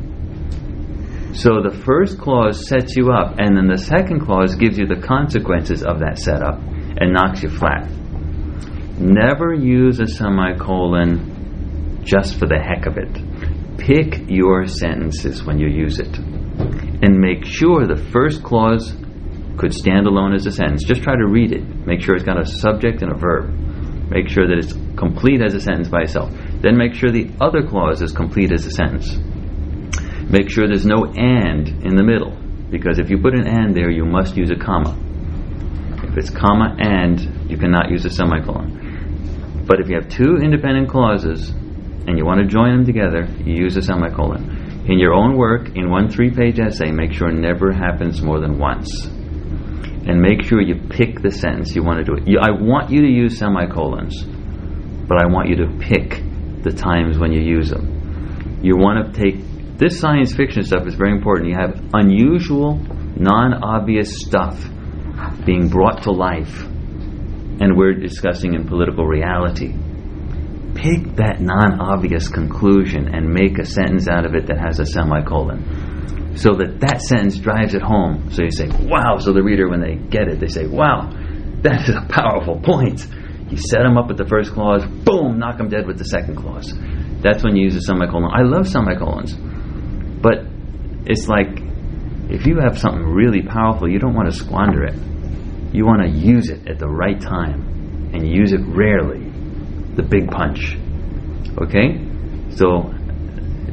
So 1.34 1.62
the 1.62 1.82
first 1.84 2.20
clause 2.20 2.68
sets 2.68 2.96
you 2.96 3.12
up, 3.12 3.40
and 3.40 3.58
then 3.58 3.68
the 3.68 3.78
second 3.78 4.24
clause 4.24 4.54
gives 4.56 4.78
you 4.78 4.86
the 4.86 5.02
consequences 5.02 5.84
of 5.84 6.00
that 6.00 6.20
setup 6.20 6.60
and 6.62 7.12
knocks 7.12 7.42
you 7.42 7.50
flat. 7.50 7.90
Never 9.00 9.52
use 9.52 10.00
a 10.00 10.06
semicolon 10.06 12.04
just 12.06 12.38
for 12.38 12.46
the 12.46 12.60
heck 12.60 12.86
of 12.86 12.98
it. 12.98 13.10
Pick 13.80 14.30
your 14.30 14.68
sentences 14.68 15.44
when 15.44 15.58
you 15.58 15.68
use 15.68 15.98
it. 16.00 16.16
And 16.18 17.18
make 17.18 17.46
sure 17.46 17.88
the 17.88 18.08
first 18.12 18.44
clause 18.44 18.96
could 19.58 19.74
stand 19.74 20.06
alone 20.06 20.34
as 20.36 20.46
a 20.46 20.52
sentence. 20.52 20.84
Just 20.84 21.02
try 21.02 21.16
to 21.16 21.26
read 21.26 21.52
it. 21.52 21.64
Make 21.88 22.02
sure 22.02 22.14
it's 22.14 22.24
got 22.24 22.40
a 22.40 22.46
subject 22.46 23.02
and 23.02 23.12
a 23.12 23.18
verb. 23.18 23.50
Make 24.08 24.30
sure 24.30 24.48
that 24.48 24.60
it's 24.60 24.74
complete 24.96 25.42
as 25.42 25.56
a 25.56 25.60
sentence 25.60 25.90
by 25.90 26.02
itself. 26.02 26.32
Then 26.62 26.78
make 26.78 26.94
sure 26.94 27.10
the 27.12 27.32
other 27.42 27.66
clause 27.66 28.04
is 28.04 28.12
complete 28.12 28.52
as 28.52 28.68
a 28.68 28.72
sentence. 28.72 29.18
Make 30.30 30.50
sure 30.50 30.68
there's 30.68 30.86
no 30.86 31.06
and 31.06 31.68
in 31.84 31.96
the 31.96 32.04
middle. 32.04 32.38
Because 32.70 32.98
if 33.00 33.10
you 33.10 33.18
put 33.20 33.36
an 33.36 33.48
and 33.48 33.76
there, 33.76 33.92
you 33.92 34.06
must 34.06 34.36
use 34.36 34.50
a 34.50 34.56
comma. 34.56 34.98
If 36.04 36.18
it's 36.18 36.30
comma 36.30 36.76
and, 36.80 37.50
you 37.50 37.58
cannot 37.58 37.92
use 37.92 38.06
a 38.06 38.10
semicolon. 38.10 39.64
But 39.68 39.80
if 39.80 39.90
you 39.90 39.96
have 39.96 40.10
two 40.10 40.38
independent 40.44 40.90
clauses 40.90 41.50
and 41.50 42.18
you 42.18 42.26
want 42.26 42.42
to 42.42 42.48
join 42.48 42.76
them 42.76 42.86
together, 42.86 43.28
you 43.46 43.56
use 43.64 43.78
a 43.78 43.82
semicolon. 43.82 44.86
In 44.90 45.00
your 45.00 45.14
own 45.14 45.38
work, 45.38 45.70
in 45.76 45.90
one 45.90 46.10
three 46.10 46.30
page 46.30 46.60
essay, 46.60 46.92
make 46.92 47.14
sure 47.14 47.30
it 47.30 47.36
never 47.36 47.72
happens 47.72 48.22
more 48.22 48.40
than 48.42 48.60
once. 48.60 49.06
And 49.06 50.20
make 50.20 50.44
sure 50.44 50.62
you 50.62 50.76
pick 50.90 51.22
the 51.22 51.32
sentence 51.32 51.74
you 51.74 51.84
want 51.84 52.00
to 52.00 52.04
do 52.04 52.16
it. 52.16 52.28
You, 52.28 52.40
I 52.42 52.52
want 52.52 52.92
you 52.92 53.02
to 53.02 53.08
use 53.08 53.38
semicolons, 53.38 54.22
but 55.08 55.24
I 55.24 55.28
want 55.28 55.48
you 55.48 55.56
to 55.58 55.78
pick 55.80 56.22
the 56.64 56.72
times 56.72 57.18
when 57.18 57.32
you 57.32 57.40
use 57.42 57.70
them. 57.70 58.60
You 58.62 58.76
want 58.76 59.14
to 59.14 59.22
take 59.22 59.36
this 59.78 60.00
science 60.00 60.36
fiction 60.36 60.64
stuff 60.64 60.86
is 60.86 60.94
very 60.94 61.12
important. 61.12 61.50
You 61.50 61.56
have 61.56 61.82
unusual, 61.94 62.76
non 62.76 63.64
obvious 63.64 64.20
stuff 64.22 64.64
being 65.46 65.68
brought 65.68 66.04
to 66.04 66.12
life, 66.12 66.64
and 66.64 67.76
we're 67.76 67.94
discussing 67.94 68.54
in 68.54 68.68
political 68.68 69.06
reality. 69.06 69.74
Pick 70.76 71.16
that 71.18 71.38
non 71.40 71.80
obvious 71.80 72.28
conclusion 72.30 73.16
and 73.16 73.34
make 73.34 73.58
a 73.58 73.66
sentence 73.66 74.08
out 74.08 74.26
of 74.26 74.36
it 74.36 74.48
that 74.48 74.60
has 74.60 74.80
a 74.80 74.86
semicolon. 74.86 76.38
So 76.38 76.54
that 76.56 76.80
that 76.82 77.02
sentence 77.02 77.38
drives 77.38 77.74
it 77.74 77.82
home. 77.82 78.32
So 78.32 78.44
you 78.44 78.52
say, 78.52 78.68
wow. 78.68 79.18
So 79.18 79.34
the 79.34 79.44
reader, 79.44 79.70
when 79.70 79.82
they 79.82 79.96
get 79.96 80.28
it, 80.28 80.40
they 80.40 80.48
say, 80.48 80.66
wow, 80.66 81.10
that 81.62 81.90
is 81.90 81.96
a 81.96 82.06
powerful 82.10 82.60
point. 82.60 83.08
You 83.50 83.58
set 83.58 83.84
them 83.84 83.98
up 83.98 84.08
with 84.08 84.18
the 84.18 84.26
first 84.28 84.52
clause, 84.52 84.84
boom, 84.86 85.38
knock 85.38 85.58
them 85.58 85.70
dead 85.70 85.86
with 85.86 85.98
the 85.98 86.06
second 86.06 86.36
clause. 86.36 86.74
That's 87.22 87.44
when 87.44 87.56
you 87.56 87.66
use 87.66 87.76
a 87.76 87.82
semicolon. 87.82 88.32
I 88.34 88.42
love 88.42 88.68
semicolons. 88.68 89.34
But 90.24 90.48
it's 91.06 91.28
like 91.28 91.60
if 92.30 92.48
you 92.48 92.60
have 92.60 92.80
something 92.80 93.04
really 93.04 93.42
powerful, 93.42 93.90
you 93.90 94.00
don't 94.00 94.16
want 94.16 94.32
to 94.32 94.36
squander 94.36 94.86
it. 94.86 94.96
You 95.76 95.86
want 95.86 96.02
to 96.02 96.10
use 96.10 96.50
it 96.50 96.68
at 96.68 96.80
the 96.80 96.88
right 96.88 97.20
time 97.20 98.12
and 98.14 98.26
use 98.26 98.54
it 98.54 98.62
rarely. 98.62 99.30
The 99.96 100.04
big 100.04 100.32
punch. 100.32 100.78
Okay? 101.62 102.00
So 102.56 102.94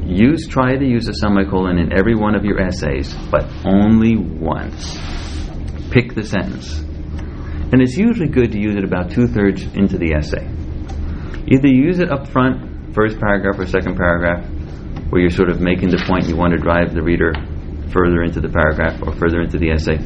use 0.05 0.49
try 0.49 0.77
to 0.77 0.85
use 0.85 1.09
a 1.09 1.15
semicolon 1.15 1.79
in 1.79 1.97
every 1.97 2.17
one 2.17 2.35
of 2.35 2.45
your 2.45 2.61
essays, 2.61 3.15
but 3.31 3.45
only 3.65 4.17
once. 4.17 4.99
Pick 5.91 6.15
the 6.15 6.25
sentence. 6.25 6.81
And 7.73 7.81
it's 7.81 7.97
usually 7.97 8.29
good 8.29 8.51
to 8.53 8.59
use 8.59 8.75
it 8.75 8.83
about 8.83 9.13
two 9.13 9.29
thirds 9.29 9.63
into 9.63 9.97
the 9.97 10.15
essay. 10.15 10.45
Either 11.47 11.69
use 11.69 12.01
it 12.01 12.11
up 12.11 12.27
front, 12.29 12.95
first 12.95 13.21
paragraph 13.21 13.59
or 13.59 13.67
second 13.67 13.97
paragraph, 13.97 14.45
where 15.11 15.21
you're 15.21 15.31
sort 15.31 15.51
of 15.51 15.61
making 15.61 15.91
the 15.91 16.03
point 16.07 16.27
you 16.27 16.37
want 16.37 16.53
to 16.53 16.59
drive 16.59 16.95
the 16.95 17.03
reader 17.03 17.35
further 17.93 18.23
into 18.23 18.41
the 18.41 18.49
paragraph 18.49 19.03
or 19.03 19.13
further 19.17 19.43
into 19.43 19.59
the 19.59 19.71
essay. 19.71 19.99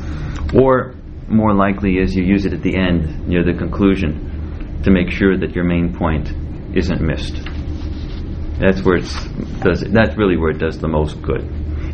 Or 0.59 0.95
more 1.29 1.55
likely 1.55 1.99
is 1.99 2.15
you 2.15 2.25
use 2.25 2.47
it 2.47 2.53
at 2.53 2.63
the 2.63 2.77
end, 2.77 3.29
near 3.29 3.45
the 3.45 3.55
conclusion, 3.55 4.81
to 4.83 4.91
make 4.91 5.11
sure 5.11 5.39
that 5.39 5.55
your 5.55 5.65
main 5.65 5.95
point 5.95 6.29
isn't 6.77 7.01
missed. 7.01 7.37
That's 8.61 8.83
where 8.83 8.97
it 8.97 9.09
does. 9.61 9.81
That's 9.81 10.17
really 10.17 10.37
where 10.37 10.51
it 10.51 10.59
does 10.59 10.79
the 10.79 10.89
most 10.89 11.21
good. 11.23 11.43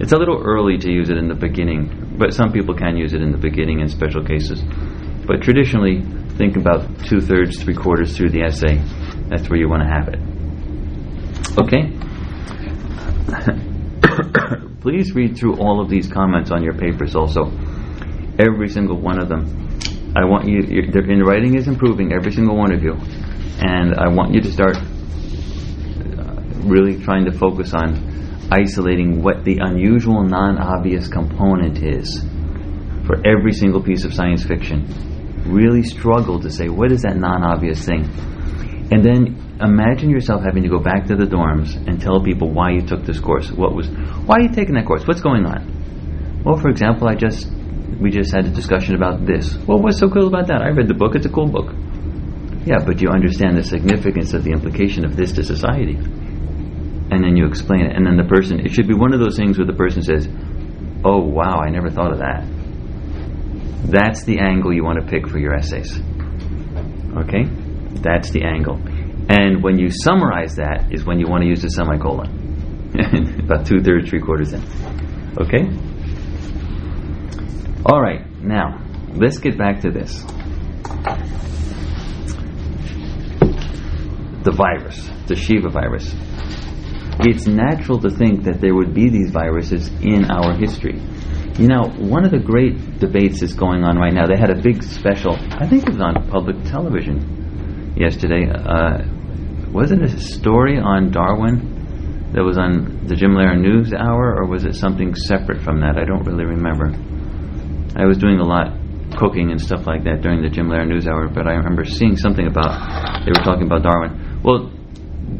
It's 0.01 0.12
a 0.12 0.16
little 0.16 0.42
early 0.44 0.79
to 0.79 0.90
use 0.90 1.11
it 1.11 1.16
in 1.16 1.29
the 1.29 1.35
beginning, 1.35 2.16
but 2.18 2.33
some 2.33 2.53
people 2.53 2.75
can 2.75 2.96
use 2.96 3.12
it 3.12 3.23
in 3.23 3.33
the 3.33 3.38
beginning 3.38 3.81
in 3.81 3.88
special 3.88 4.25
cases. 4.25 4.62
But 5.27 5.42
traditionally, 5.42 6.03
think 6.37 6.57
about 6.57 6.87
two 7.07 7.20
thirds, 7.20 7.62
three 7.62 7.75
quarters 7.75 8.16
through 8.16 8.31
the 8.31 8.42
essay. 8.42 8.79
That's 9.29 9.49
where 9.49 9.59
you 9.59 9.68
want 9.68 9.83
to 9.83 9.88
have 9.88 10.09
it. 10.09 10.20
Okay? 11.59 12.10
Please 14.80 15.14
read 15.14 15.37
through 15.37 15.56
all 15.59 15.80
of 15.80 15.90
these 15.90 16.09
comments 16.09 16.50
on 16.50 16.62
your 16.62 16.74
papers 16.74 17.14
also. 17.14 17.52
Every 18.38 18.68
single 18.68 19.00
one 19.00 19.20
of 19.20 19.28
them. 19.28 19.68
I 20.16 20.24
want 20.24 20.48
you, 20.48 20.62
your 20.62 21.11
in 21.11 21.22
writing 21.22 21.54
is 21.54 21.68
improving, 21.68 22.12
every 22.12 22.33
single 22.33 22.56
one 22.56 22.72
of 22.72 22.83
you. 22.83 22.94
And 23.61 23.94
I 23.94 24.09
want 24.09 24.35
you 24.35 24.40
to 24.40 24.50
start 24.50 24.76
uh, 24.76 24.83
really 26.64 27.00
trying 27.02 27.26
to 27.26 27.33
focus 27.33 27.74
on 27.74 28.48
isolating 28.50 29.22
what 29.22 29.44
the 29.44 29.59
unusual, 29.61 30.24
non 30.24 30.59
obvious 30.59 31.06
component 31.09 31.83
is 31.83 32.24
for 33.06 33.16
every 33.26 33.52
single 33.52 33.83
piece 33.83 34.04
of 34.04 34.12
science 34.14 34.44
fiction. 34.44 34.87
Really 35.46 35.83
struggle 35.83 36.40
to 36.40 36.50
say, 36.50 36.68
what 36.68 36.90
is 36.90 37.02
that 37.02 37.16
non 37.16 37.44
obvious 37.44 37.85
thing? 37.85 38.04
And 38.90 39.04
then 39.04 39.49
imagine 39.61 40.11
yourself 40.11 40.42
having 40.42 40.62
to 40.62 40.68
go 40.68 40.79
back 40.79 41.07
to 41.07 41.16
the 41.16 41.25
dorms 41.25 41.77
and 41.87 42.01
tell 42.01 42.23
people 42.23 42.51
why 42.51 42.70
you 42.70 42.83
took 42.83 43.05
this 43.05 43.20
course. 43.20 43.51
What 43.51 43.75
was, 43.75 43.88
why 43.88 44.37
are 44.37 44.42
you 44.42 44.49
taking 44.49 44.75
that 44.75 44.87
course? 44.87 45.07
What's 45.07 45.20
going 45.20 45.44
on? 45.44 46.42
Well, 46.44 46.57
for 46.57 46.68
example, 46.68 47.09
I 47.09 47.14
just, 47.14 47.49
we 48.01 48.11
just 48.11 48.33
had 48.33 48.46
a 48.46 48.51
discussion 48.51 48.94
about 48.94 49.27
this. 49.27 49.57
Well, 49.66 49.79
what's 49.79 49.99
so 49.99 50.09
cool 50.09 50.29
about 50.29 50.46
that? 50.49 50.62
I 50.62 50.70
read 50.70 50.88
the 50.88 50.94
book. 50.94 51.14
It's 51.14 51.27
a 51.27 51.31
cool 51.31 51.49
book. 51.49 51.73
Yeah, 52.64 52.85
but 52.85 53.01
you 53.01 53.09
understand 53.09 53.57
the 53.57 53.62
significance 53.62 54.33
of 54.33 54.44
the 54.44 54.53
implication 54.53 55.05
of 55.05 55.16
this 55.16 55.33
to 55.33 55.44
society. 55.44 55.96
And 55.96 57.25
then 57.25 57.37
you 57.37 57.46
explain 57.46 57.83
it. 57.83 57.96
And 57.96 58.07
then 58.07 58.16
the 58.16 58.25
person, 58.25 58.61
it 58.61 58.73
should 58.73 58.88
be 58.88 58.94
one 58.94 59.12
of 59.12 59.20
those 59.20 59.37
things 59.37 59.59
where 59.59 59.66
the 59.66 59.75
person 59.75 60.03
says, 60.03 60.29
oh, 61.05 61.18
wow, 61.20 61.61
I 61.61 61.70
never 61.70 61.90
thought 61.90 62.12
of 62.12 62.18
that. 62.18 62.46
That's 63.90 64.25
the 64.25 64.38
angle 64.38 64.73
you 64.73 64.85
want 64.85 65.01
to 65.01 65.07
pick 65.07 65.29
for 65.29 65.38
your 65.38 65.55
essays. 65.55 65.99
Okay? 67.16 67.44
That's 68.01 68.31
the 68.31 68.44
angle. 68.44 68.81
And 69.30 69.62
when 69.62 69.78
you 69.78 69.90
summarize 69.90 70.56
that 70.56 70.88
is 70.90 71.04
when 71.04 71.20
you 71.20 71.28
want 71.28 71.44
to 71.44 71.48
use 71.48 71.62
the 71.62 71.70
semicolon. 71.70 72.90
About 73.44 73.64
two 73.64 73.80
thirds, 73.80 74.10
three 74.10 74.20
quarters 74.20 74.52
in. 74.52 74.60
Okay? 75.38 75.70
All 77.86 78.00
right, 78.00 78.26
now, 78.42 78.84
let's 79.14 79.38
get 79.38 79.56
back 79.56 79.82
to 79.82 79.90
this. 79.92 80.24
The 84.42 84.50
virus, 84.50 85.08
the 85.28 85.36
SHEVA 85.36 85.70
virus. 85.70 86.12
It's 87.20 87.46
natural 87.46 88.00
to 88.00 88.10
think 88.10 88.42
that 88.44 88.60
there 88.60 88.74
would 88.74 88.92
be 88.92 89.10
these 89.10 89.30
viruses 89.30 89.86
in 90.02 90.28
our 90.28 90.56
history. 90.56 91.00
You 91.56 91.68
know, 91.68 91.88
one 91.98 92.24
of 92.24 92.32
the 92.32 92.40
great 92.40 92.98
debates 92.98 93.42
is 93.42 93.54
going 93.54 93.84
on 93.84 93.96
right 93.96 94.12
now. 94.12 94.26
They 94.26 94.38
had 94.38 94.50
a 94.50 94.60
big 94.60 94.82
special, 94.82 95.36
I 95.52 95.68
think 95.68 95.84
it 95.84 95.90
was 95.90 96.00
on 96.00 96.28
public 96.28 96.64
television 96.64 97.94
yesterday. 97.96 98.50
Uh, 98.50 99.04
was 99.72 99.92
it 99.92 100.02
a 100.02 100.09
story 100.18 100.78
on 100.78 101.11
Darwin 101.11 102.33
that 102.35 102.42
was 102.42 102.59
on 102.59 103.06
the 103.06 103.16
Jim 103.16 103.33
Lehrer 103.33 103.61
News 103.61 103.92
Hour, 103.92 104.37
or 104.38 104.46
was 104.46 104.64
it 104.64 104.74
something 104.74 105.14
separate 105.14 105.62
from 105.62 105.80
that? 105.80 105.96
I 105.96 106.04
don't 106.04 106.24
really 106.24 106.44
remember. 106.44 106.94
I 107.96 108.06
was 108.06 108.18
doing 108.18 108.38
a 108.38 108.44
lot 108.44 108.76
cooking 109.16 109.50
and 109.50 109.61
stuff 109.61 109.87
like 109.87 110.04
that 110.04 110.22
during 110.22 110.42
the 110.42 110.48
Jim 110.48 110.68
Lehrer 110.68 110.87
News 110.87 111.06
Hour, 111.06 111.28
but 111.28 111.46
I 111.46 111.54
remember 111.54 111.85
seeing 111.85 112.16
something 112.16 112.46
about 112.46 113.24
they 113.24 113.30
were 113.30 113.44
talking 113.44 113.66
about 113.66 113.83
Darwin. 113.83 114.40
Well, 114.42 114.70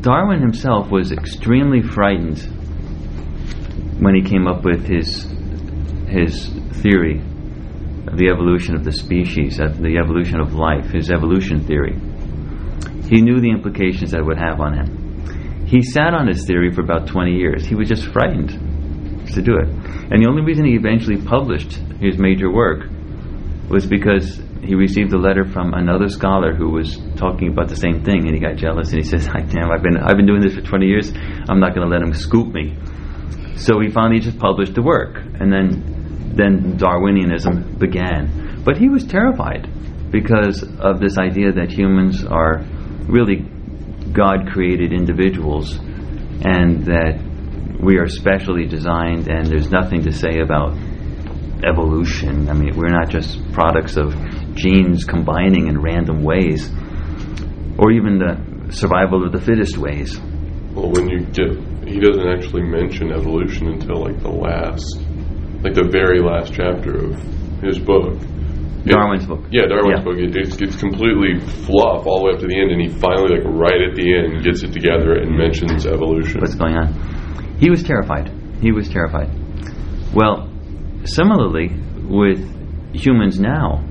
Darwin 0.01 0.41
himself 0.41 0.91
was 0.91 1.13
extremely 1.13 1.83
frightened 1.83 2.39
when 4.01 4.15
he 4.15 4.23
came 4.23 4.47
up 4.47 4.65
with 4.65 4.87
his 4.87 5.27
his 6.09 6.49
theory 6.83 7.21
of 8.07 8.17
the 8.17 8.29
evolution 8.33 8.75
of 8.75 8.85
the 8.85 8.93
species, 8.93 9.61
of 9.61 9.79
the 9.79 9.99
evolution 9.99 10.41
of 10.41 10.55
life, 10.55 10.91
his 10.91 11.11
evolution 11.11 11.65
theory. 11.67 11.97
He 13.11 13.21
knew 13.21 13.41
the 13.41 13.51
implications 13.51 14.13
that 14.13 14.25
would 14.25 14.39
have 14.39 14.61
on 14.61 14.73
him. 14.73 15.67
He 15.67 15.83
sat 15.83 16.15
on 16.15 16.29
his 16.29 16.47
theory 16.47 16.73
for 16.73 16.81
about 16.81 17.09
20 17.09 17.33
years. 17.33 17.67
He 17.67 17.75
was 17.75 17.89
just 17.89 18.07
frightened 18.13 18.51
to 19.35 19.43
do 19.43 19.57
it. 19.57 19.69
And 20.13 20.23
the 20.23 20.29
only 20.29 20.43
reason 20.43 20.65
he 20.65 20.75
eventually 20.75 21.21
published 21.21 21.73
his 22.01 22.19
major 22.19 22.53
work 22.53 22.89
was 23.69 23.85
because 23.85 24.41
he 24.63 24.77
received 24.77 25.13
a 25.13 25.19
letter 25.19 25.45
from 25.45 25.75
another 25.75 26.09
scholar 26.09 26.55
who 26.55 26.71
was 26.71 26.99
talking 27.17 27.49
about 27.49 27.69
the 27.69 27.77
same 27.77 28.05
thing, 28.05 28.27
and 28.27 28.35
he 28.35 28.41
got 28.41 28.57
jealous, 28.57 28.93
and 28.93 29.03
he 29.03 29.09
says, 29.09 29.27
"Damn, 29.27 29.71
I've 29.73 29.83
been 29.83 29.97
I've 29.97 30.17
been 30.17 30.27
doing 30.27 30.41
this 30.41 30.55
for 30.55 30.63
20 30.63 30.87
years. 30.87 31.13
I'm 31.49 31.59
not 31.59 31.75
going 31.75 31.89
to 31.89 31.93
let 31.93 32.03
him 32.03 32.15
scoop 32.15 32.53
me." 32.53 32.77
So 33.57 33.81
he 33.81 33.91
finally 33.91 34.21
just 34.21 34.39
published 34.39 34.75
the 34.75 34.83
work, 34.83 35.17
and 35.17 35.53
then 35.53 36.33
then 36.37 36.79
Darwinianism 36.79 37.79
began. 37.79 38.63
But 38.65 38.79
he 38.79 38.89
was 38.89 39.05
terrified 39.05 39.69
because 40.11 40.63
of 40.79 41.01
this 41.01 41.19
idea 41.19 41.53
that 41.53 41.73
humans 41.73 42.25
are 42.25 42.65
really 43.11 43.37
God 44.13 44.49
created 44.53 44.93
individuals 44.93 45.77
and 45.79 46.85
that 46.87 47.21
we 47.83 47.99
are 47.99 48.09
specially 48.09 48.67
designed 48.67 49.29
and 49.29 49.47
there's 49.47 49.71
nothing 49.71 50.03
to 50.05 50.13
say 50.13 50.41
about 50.41 50.77
evolution. 51.65 52.49
I 52.49 52.55
mean, 52.55 52.77
we're 52.77 52.89
not 52.89 53.11
just 53.11 53.39
products 53.53 53.97
of 53.97 54.15
genes 54.55 55.05
combining 55.05 55.69
in 55.69 55.81
random 55.81 56.23
ways 56.23 56.71
or 57.79 57.93
even 57.93 58.19
the 58.19 58.73
survival 58.73 59.25
of 59.25 59.33
the 59.33 59.41
fittest 59.41 59.79
ways. 59.79 60.19
Well, 60.73 60.91
when 60.91 61.09
you 61.09 61.21
get, 61.27 61.89
he 61.89 61.99
doesn't 61.99 62.29
actually 62.29 62.63
mention 62.63 63.13
evolution 63.13 63.69
until 63.69 64.03
like 64.03 64.21
the 64.23 64.31
last, 64.31 65.01
like 65.63 65.75
the 65.75 65.89
very 65.91 66.21
last 66.21 66.53
chapter 66.53 67.07
of 67.07 67.17
his 67.63 67.79
book. 67.79 68.21
Darwin's 68.87 69.27
book. 69.27 69.45
Yeah, 69.51 69.67
Darwin's 69.69 69.99
Yeah. 69.99 70.05
book. 70.05 70.17
It, 70.19 70.37
it's, 70.37 70.57
it's 70.61 70.77
completely 70.77 71.39
fluff 71.41 72.07
all 72.07 72.21
the 72.21 72.25
way 72.27 72.33
up 72.35 72.41
to 72.41 72.47
the 72.47 72.59
end, 72.59 72.71
and 72.73 72.81
he 72.81 72.89
finally, 72.89 73.37
like 73.39 73.45
right 73.45 73.81
at 73.89 73.95
the 73.97 74.07
end, 74.17 74.43
gets 74.45 74.63
it 74.63 74.73
together 74.73 75.15
and 75.15 75.37
mentions 75.37 75.87
evolution. 75.87 76.41
what's 76.41 76.55
going 76.55 76.77
on. 76.77 77.57
He 77.59 77.69
was 77.71 77.83
terrified. 77.83 78.31
He 78.63 78.73
was 78.73 78.89
terrified. 78.89 79.29
Well, 80.15 80.49
similarly 81.05 81.69
with 82.09 82.41
humans 82.95 83.39
now, 83.39 83.85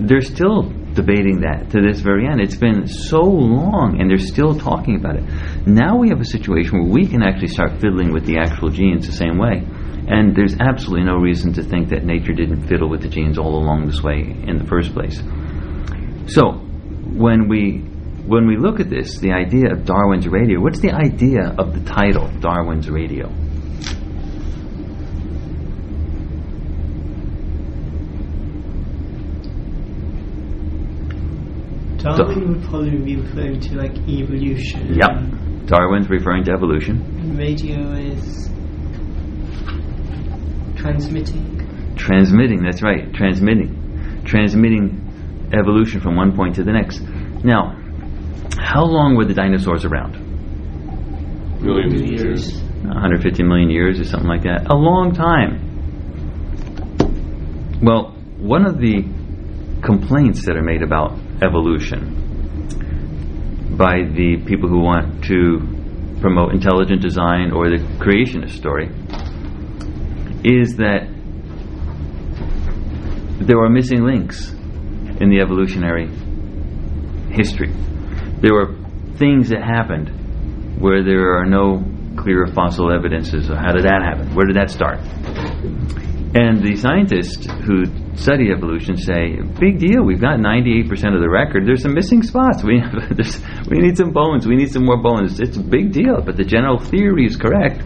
they're 0.00 0.20
still 0.20 0.62
debating 0.94 1.40
that 1.42 1.70
to 1.70 1.80
this 1.80 2.00
very 2.00 2.26
end. 2.26 2.40
It's 2.40 2.56
been 2.56 2.86
so 2.88 3.20
long 3.20 4.00
and 4.00 4.10
they're 4.10 4.18
still 4.18 4.54
talking 4.58 4.96
about 4.96 5.16
it. 5.16 5.24
Now 5.66 5.96
we 5.96 6.08
have 6.08 6.20
a 6.20 6.24
situation 6.24 6.80
where 6.80 6.90
we 6.90 7.06
can 7.06 7.22
actually 7.22 7.48
start 7.48 7.80
fiddling 7.80 8.12
with 8.12 8.26
the 8.26 8.38
actual 8.38 8.68
genes 8.70 9.06
the 9.06 9.12
same 9.12 9.38
way. 9.38 9.62
And 10.08 10.34
there's 10.34 10.56
absolutely 10.58 11.04
no 11.04 11.16
reason 11.16 11.52
to 11.54 11.62
think 11.62 11.90
that 11.90 12.04
nature 12.04 12.32
didn't 12.32 12.66
fiddle 12.66 12.88
with 12.88 13.02
the 13.02 13.08
genes 13.08 13.38
all 13.38 13.56
along 13.56 13.86
this 13.86 14.02
way 14.02 14.20
in 14.20 14.56
the 14.56 14.64
first 14.64 14.94
place. 14.94 15.20
So, 16.32 16.52
when 17.14 17.48
we 17.48 17.84
when 18.28 18.46
we 18.46 18.56
look 18.58 18.78
at 18.78 18.90
this, 18.90 19.18
the 19.18 19.32
idea 19.32 19.72
of 19.72 19.86
Darwin's 19.86 20.28
radio, 20.28 20.60
what's 20.60 20.80
the 20.80 20.92
idea 20.92 21.54
of 21.58 21.72
the 21.72 21.80
title, 21.90 22.28
Darwin's 22.40 22.90
Radio? 22.90 23.28
Darwin 31.98 32.52
would 32.52 32.64
probably 32.64 32.98
be 32.98 33.16
referring 33.16 33.60
to 33.60 33.76
like 33.76 33.96
evolution. 34.08 34.94
Yep. 34.94 35.66
Darwin's 35.66 36.08
referring 36.08 36.44
to 36.44 36.52
evolution. 36.52 37.00
And 37.18 37.38
radio 37.38 37.92
is 37.92 38.48
transmitting. 40.78 41.94
Transmitting, 41.96 42.62
that's 42.62 42.82
right, 42.82 43.12
transmitting. 43.12 44.22
Transmitting 44.24 45.04
evolution 45.52 46.00
from 46.00 46.16
one 46.16 46.34
point 46.36 46.54
to 46.56 46.64
the 46.64 46.72
next. 46.72 47.00
Now, 47.44 47.76
how 48.58 48.84
long 48.84 49.16
were 49.16 49.24
the 49.24 49.34
dinosaurs 49.34 49.84
around? 49.84 50.16
Millions 51.60 52.00
of 52.00 52.06
years. 52.06 52.62
150 52.82 53.42
million 53.42 53.70
years 53.70 53.98
or 53.98 54.04
something 54.04 54.28
like 54.28 54.42
that. 54.42 54.70
A 54.70 54.74
long 54.74 55.12
time. 55.12 55.64
Well, 57.82 58.14
one 58.38 58.66
of 58.66 58.78
the 58.78 59.02
complaints 59.82 60.46
that 60.46 60.56
are 60.56 60.62
made 60.62 60.82
about 60.82 61.18
evolution 61.42 62.14
by 63.76 64.02
the 64.02 64.42
people 64.46 64.68
who 64.68 64.80
want 64.80 65.24
to 65.24 65.58
promote 66.20 66.52
intelligent 66.52 67.02
design 67.02 67.52
or 67.52 67.68
the 67.68 67.78
creationist 67.98 68.56
story 68.56 68.88
is 70.44 70.76
that 70.76 71.08
there 73.40 73.58
are 73.58 73.68
missing 73.68 74.04
links 74.04 74.50
in 75.20 75.30
the 75.30 75.40
evolutionary 75.40 76.08
history. 77.30 77.72
There 78.40 78.54
were 78.54 78.74
things 79.16 79.48
that 79.50 79.62
happened 79.62 80.78
where 80.80 81.02
there 81.02 81.38
are 81.38 81.46
no 81.46 81.84
clear 82.16 82.46
fossil 82.46 82.92
evidences 82.92 83.48
of 83.48 83.56
how 83.56 83.72
did 83.72 83.84
that 83.84 84.02
happen? 84.02 84.34
Where 84.34 84.46
did 84.46 84.56
that 84.56 84.70
start? 84.70 84.98
And 86.34 86.62
the 86.62 86.76
scientists 86.76 87.46
who 87.64 87.86
study 88.14 88.50
evolution 88.50 88.96
say, 88.96 89.40
big 89.58 89.78
deal, 89.78 90.04
we've 90.04 90.20
got 90.20 90.38
98% 90.38 90.90
of 91.14 91.20
the 91.20 91.28
record. 91.30 91.66
There's 91.66 91.82
some 91.82 91.94
missing 91.94 92.22
spots. 92.22 92.62
We, 92.62 92.82
we 93.70 93.78
need 93.78 93.96
some 93.96 94.12
bones. 94.12 94.46
We 94.46 94.56
need 94.56 94.70
some 94.70 94.84
more 94.84 95.02
bones. 95.02 95.40
It's 95.40 95.56
a 95.56 95.62
big 95.62 95.92
deal, 95.92 96.20
but 96.20 96.36
the 96.36 96.44
general 96.44 96.78
theory 96.78 97.24
is 97.24 97.36
correct. 97.36 97.82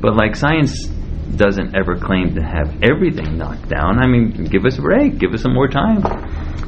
But 0.00 0.16
like 0.16 0.36
science 0.36 0.88
doesn't 1.36 1.74
ever 1.74 1.96
claim 1.96 2.34
to 2.34 2.42
have 2.42 2.82
everything 2.82 3.38
knocked 3.38 3.68
down. 3.68 3.98
I 3.98 4.06
mean, 4.06 4.44
give 4.44 4.64
us 4.64 4.78
a 4.78 4.82
break. 4.82 5.18
Give 5.18 5.32
us 5.32 5.42
some 5.42 5.54
more 5.54 5.68
time. 5.68 6.02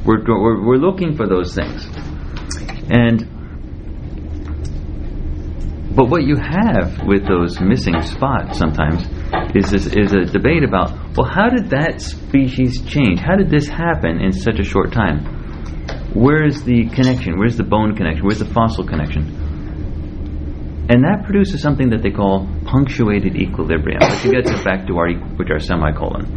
We're, 0.05 0.23
we're, 0.25 0.65
we're 0.65 0.77
looking 0.77 1.15
for 1.15 1.27
those 1.27 1.53
things. 1.53 1.87
And 2.89 3.31
but 5.95 6.09
what 6.09 6.23
you 6.23 6.35
have 6.35 7.03
with 7.07 7.25
those 7.25 7.61
missing 7.61 8.01
spots 8.01 8.57
sometimes 8.57 9.07
is 9.55 9.71
this, 9.71 9.85
is 9.87 10.11
a 10.11 10.25
debate 10.25 10.63
about 10.63 10.91
well, 11.15 11.25
how 11.25 11.49
did 11.49 11.69
that 11.69 12.01
species 12.01 12.81
change? 12.85 13.19
How 13.19 13.37
did 13.37 13.49
this 13.49 13.69
happen 13.69 14.19
in 14.19 14.33
such 14.33 14.59
a 14.59 14.63
short 14.63 14.91
time? 14.91 15.23
Where 16.13 16.45
is 16.45 16.63
the 16.63 16.89
connection? 16.89 17.37
Where's 17.37 17.55
the 17.57 17.63
bone 17.63 17.95
connection? 17.95 18.25
Where's 18.25 18.39
the 18.39 18.53
fossil 18.53 18.85
connection? 18.85 19.44
And 20.87 21.03
that 21.03 21.23
produces 21.25 21.61
something 21.61 21.89
that 21.89 22.03
they 22.03 22.11
call 22.11 22.47
punctuated 22.65 23.35
equilibrium, 23.35 24.01
which 24.01 24.31
gets 24.31 24.51
us 24.51 24.63
back 24.63 24.85
to 24.85 24.97
our 24.97 25.09
which 25.35 25.49
are 25.49 25.59
semicolon. 25.59 26.29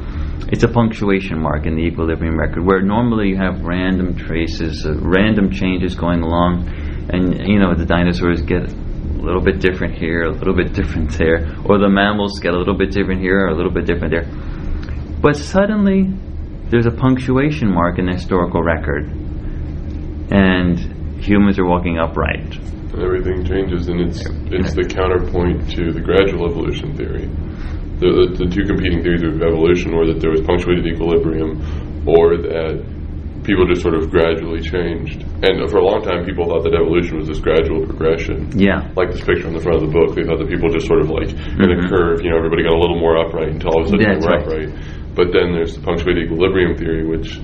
It's 0.51 0.65
a 0.65 0.69
punctuation 0.69 1.39
mark 1.43 1.67
in 1.67 1.77
the 1.77 1.83
equilibrium 1.83 2.39
record, 2.39 2.65
where 2.65 2.81
normally 2.81 3.29
you 3.29 3.37
have 3.37 3.61
random 3.61 4.17
traces, 4.17 4.87
uh, 4.87 4.95
random 5.03 5.51
changes 5.51 5.95
going 5.95 6.23
along, 6.23 6.67
and 7.13 7.47
you 7.47 7.59
know 7.59 7.75
the 7.75 7.85
dinosaurs 7.85 8.41
get 8.41 8.73
a 8.73 9.21
little 9.21 9.43
bit 9.43 9.61
different 9.61 9.99
here, 9.99 10.23
a 10.23 10.33
little 10.33 10.57
bit 10.57 10.73
different 10.73 11.11
there, 11.19 11.55
or 11.67 11.79
the 11.79 11.89
mammals 11.91 12.41
get 12.41 12.55
a 12.55 12.57
little 12.57 12.77
bit 12.77 12.91
different 12.91 13.21
here, 13.21 13.41
or 13.41 13.49
a 13.49 13.55
little 13.55 13.73
bit 13.73 13.85
different 13.85 14.15
there. 14.15 14.25
But 15.21 15.37
suddenly, 15.37 16.09
there's 16.71 16.87
a 16.87 16.91
punctuation 16.91 17.71
mark 17.71 17.99
in 17.99 18.07
the 18.07 18.13
historical 18.13 18.63
record, 18.63 19.11
and 20.33 21.23
humans 21.23 21.59
are 21.59 21.67
walking 21.67 21.99
upright. 21.99 22.57
Everything 23.03 23.45
changes, 23.45 23.89
and 23.89 24.01
it's 24.01 24.27
it's 24.51 24.75
the 24.75 24.85
counterpoint 24.85 25.71
to 25.77 25.93
the 25.93 26.01
gradual 26.03 26.51
evolution 26.51 26.95
theory. 26.97 27.27
The, 28.03 28.11
the, 28.11 28.27
the 28.45 28.49
two 28.51 28.63
competing 28.67 29.03
theories 29.03 29.23
of 29.27 29.43
evolution 29.43 29.95
were 29.95 30.07
that 30.07 30.19
there 30.23 30.31
was 30.31 30.43
punctuated 30.43 30.87
equilibrium, 30.87 31.59
or 32.07 32.39
that 32.43 32.79
people 33.43 33.67
just 33.67 33.83
sort 33.83 33.95
of 33.95 34.11
gradually 34.11 34.61
changed. 34.63 35.23
And 35.43 35.63
for 35.71 35.79
a 35.79 35.87
long 35.87 36.03
time, 36.03 36.27
people 36.27 36.47
thought 36.47 36.63
that 36.67 36.75
evolution 36.75 37.19
was 37.23 37.27
this 37.31 37.39
gradual 37.41 37.87
progression. 37.87 38.51
Yeah, 38.59 38.87
Like 38.95 39.11
this 39.15 39.23
picture 39.25 39.47
on 39.49 39.55
the 39.55 39.63
front 39.63 39.83
of 39.83 39.89
the 39.89 39.95
book, 39.95 40.15
they 40.15 40.23
thought 40.27 40.39
that 40.43 40.51
people 40.51 40.69
just 40.71 40.87
sort 40.87 41.01
of 41.03 41.11
like 41.11 41.31
in 41.33 41.67
a 41.71 41.79
Mhm. 41.79 41.89
curve, 41.91 42.21
you 42.23 42.31
know, 42.31 42.37
everybody 42.39 42.63
got 42.63 42.75
a 42.75 42.81
little 42.83 42.99
more 43.01 43.17
upright 43.19 43.51
until 43.57 43.71
all 43.73 43.81
of 43.83 43.87
a 43.87 43.91
sudden 43.95 44.05
That's 44.05 44.27
they 44.27 44.31
were 44.31 44.37
right. 44.37 44.69
upright. 44.69 44.71
But 45.15 45.33
then 45.33 45.55
there's 45.55 45.75
the 45.75 45.83
punctuated 45.83 46.31
equilibrium 46.31 46.77
theory, 46.77 47.07
which, 47.07 47.41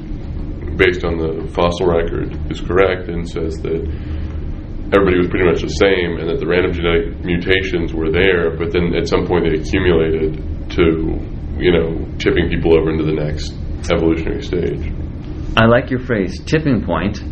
based 0.77 1.03
on 1.05 1.19
the 1.19 1.47
fossil 1.51 1.87
record, 1.91 2.31
is 2.51 2.61
correct 2.61 3.09
and 3.09 3.27
says 3.27 3.55
that 3.63 3.83
everybody 4.95 5.19
was 5.19 5.29
pretty 5.29 5.45
much 5.47 5.61
the 5.63 5.69
same 5.69 6.19
and 6.19 6.31
that 6.31 6.39
the 6.39 6.47
random 6.47 6.73
genetic 6.73 7.19
mutations 7.25 7.93
were 7.93 8.11
there, 8.11 8.57
but 8.57 8.73
then 8.73 8.95
at 8.95 9.09
some 9.09 9.27
point 9.27 9.45
they 9.45 9.59
accumulated 9.59 10.39
to, 10.71 11.19
you 11.59 11.73
know, 11.75 12.07
tipping 12.19 12.49
people 12.49 12.79
over 12.79 12.91
into 12.91 13.05
the 13.05 13.13
next 13.13 13.53
evolutionary 13.91 14.43
stage. 14.43 14.93
I 15.57 15.67
like 15.67 15.91
your 15.91 16.01
phrase, 16.01 16.41
tipping 16.45 16.85
point. 16.85 17.23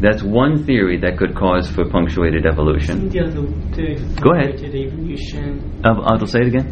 That's 0.00 0.22
one 0.22 0.64
theory 0.64 1.00
that 1.00 1.16
could 1.16 1.34
cause 1.34 1.70
for 1.70 1.88
punctuated 1.88 2.44
evolution. 2.44 3.08
The 3.08 3.20
other 3.24 3.46
theory 3.74 3.96
for 3.96 4.20
Go 4.20 4.30
ahead. 4.34 4.50
punctuated 4.60 4.92
evolution. 4.92 5.80
Uh, 5.84 6.00
I'll 6.04 6.26
say 6.26 6.40
it 6.40 6.48
again. 6.48 6.68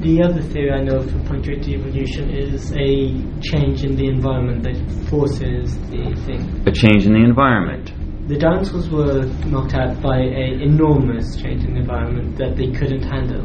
The 0.00 0.22
other 0.22 0.42
theory 0.42 0.70
I 0.72 0.82
know 0.82 1.00
for 1.02 1.18
punctuated 1.24 1.68
evolution 1.68 2.30
is 2.30 2.72
a 2.72 3.12
change 3.40 3.84
in 3.84 3.96
the 3.96 4.06
environment 4.08 4.62
that 4.62 4.76
forces 5.10 5.76
the 5.90 6.14
thing. 6.24 6.62
A 6.66 6.72
change 6.72 7.04
in 7.06 7.12
the 7.12 7.22
environment. 7.22 7.92
The 8.28 8.36
dinosaurs 8.38 8.88
were 8.88 9.24
knocked 9.48 9.74
out 9.74 10.00
by 10.00 10.18
an 10.18 10.60
enormous 10.60 11.36
change 11.36 11.64
in 11.64 11.74
the 11.74 11.80
environment 11.80 12.36
that 12.38 12.56
they 12.56 12.70
couldn't 12.70 13.02
handle. 13.02 13.44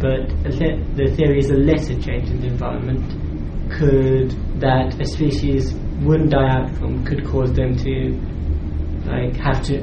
But 0.00 0.32
a 0.46 0.50
the- 0.50 0.80
the 0.96 1.06
theory 1.14 1.38
is 1.38 1.50
a 1.50 1.56
lesser 1.56 2.00
change 2.00 2.30
in 2.30 2.40
the 2.40 2.46
environment 2.46 3.04
could 3.70 4.34
that 4.60 4.98
a 5.00 5.04
species 5.04 5.74
wouldn't 6.02 6.30
die 6.30 6.48
out 6.48 6.70
from 6.76 7.04
could 7.04 7.24
cause 7.26 7.52
them 7.52 7.76
to 7.76 8.18
like 9.06 9.36
have 9.36 9.62
to 9.64 9.78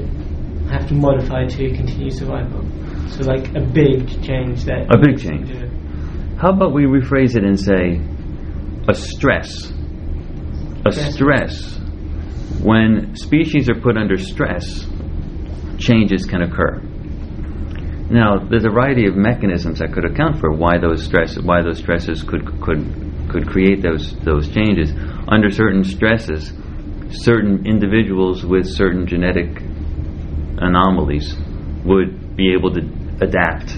have 0.70 0.88
to 0.88 0.94
modify 0.94 1.44
to 1.44 1.70
continue 1.74 2.10
survival. 2.10 2.64
So 3.08 3.24
like 3.24 3.54
a 3.54 3.60
big 3.60 4.08
change 4.22 4.64
that 4.64 4.92
A 4.92 4.98
big 4.98 5.18
change. 5.18 5.50
How 6.38 6.50
about 6.50 6.72
we 6.72 6.84
rephrase 6.84 7.36
it 7.36 7.44
and 7.44 7.58
say 7.58 8.00
a 8.88 8.94
stress? 8.94 9.72
A 10.84 10.90
Stress. 10.92 11.14
stress. 11.14 11.81
When 12.62 13.16
species 13.16 13.68
are 13.68 13.80
put 13.80 13.96
under 13.96 14.16
stress, 14.16 14.86
changes 15.78 16.24
can 16.26 16.42
occur. 16.42 16.80
Now, 18.10 18.38
there's 18.38 18.64
a 18.64 18.70
variety 18.70 19.06
of 19.06 19.16
mechanisms 19.16 19.78
that 19.78 19.92
could 19.92 20.04
account 20.04 20.38
for 20.38 20.52
why 20.52 20.78
those 20.78 21.02
stress, 21.02 21.38
why 21.38 21.62
those 21.62 21.78
stresses 21.78 22.22
could 22.22 22.44
could 22.60 22.84
could 23.30 23.48
create 23.48 23.82
those 23.82 24.14
those 24.20 24.48
changes. 24.48 24.92
Under 25.28 25.50
certain 25.50 25.82
stresses, 25.82 26.52
certain 27.10 27.66
individuals 27.66 28.44
with 28.44 28.66
certain 28.66 29.06
genetic 29.06 29.60
anomalies 30.58 31.34
would 31.84 32.36
be 32.36 32.52
able 32.52 32.72
to 32.74 32.80
adapt 33.20 33.76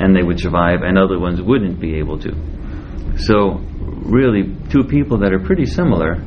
and 0.00 0.16
they 0.16 0.22
would 0.22 0.40
survive, 0.40 0.80
and 0.82 0.96
other 0.96 1.18
ones 1.18 1.42
wouldn't 1.42 1.78
be 1.78 1.98
able 1.98 2.18
to. 2.18 2.32
So, 3.18 3.60
really, 4.02 4.56
two 4.70 4.84
people 4.84 5.18
that 5.18 5.32
are 5.32 5.38
pretty 5.38 5.66
similar, 5.66 6.24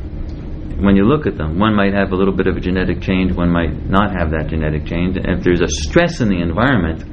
when 0.80 0.96
you 0.96 1.04
look 1.06 1.28
at 1.28 1.38
them, 1.38 1.60
one 1.60 1.76
might 1.76 1.94
have 1.94 2.12
a 2.12 2.16
little 2.16 2.36
bit 2.36 2.48
of 2.48 2.58
a 2.58 2.60
genetic 2.60 3.02
change, 3.02 3.32
one 3.34 3.52
might 3.52 3.74
not 3.90 4.12
have 4.18 4.32
that 4.32 4.48
genetic 4.48 4.86
change. 4.86 5.18
And 5.18 5.30
if 5.38 5.44
there's 5.44 5.62
a 5.62 5.68
stress 5.68 6.22
in 6.22 6.30
the 6.30 6.42
environment, 6.42 7.04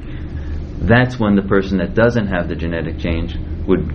that's 0.87 1.19
when 1.19 1.35
the 1.35 1.43
person 1.43 1.77
that 1.77 1.93
doesn't 1.93 2.27
have 2.27 2.49
the 2.49 2.55
genetic 2.55 2.97
change 2.99 3.35
would 3.67 3.85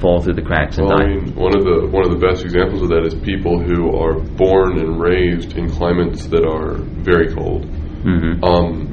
fall 0.00 0.20
through 0.20 0.34
the 0.34 0.42
cracks 0.42 0.78
and 0.78 0.88
Well, 0.88 0.98
die. 0.98 1.04
I 1.04 1.08
mean, 1.08 1.34
one 1.34 1.56
of 1.56 1.64
the 1.64 1.88
one 1.90 2.04
of 2.04 2.12
the 2.12 2.20
best 2.20 2.44
examples 2.44 2.82
of 2.82 2.88
that 2.90 3.06
is 3.06 3.14
people 3.14 3.58
who 3.62 3.96
are 3.96 4.18
born 4.20 4.78
and 4.78 5.00
raised 5.00 5.56
in 5.56 5.70
climates 5.70 6.26
that 6.26 6.44
are 6.44 6.76
very 7.02 7.32
cold. 7.34 7.64
hmm 8.02 8.44
Um, 8.44 8.92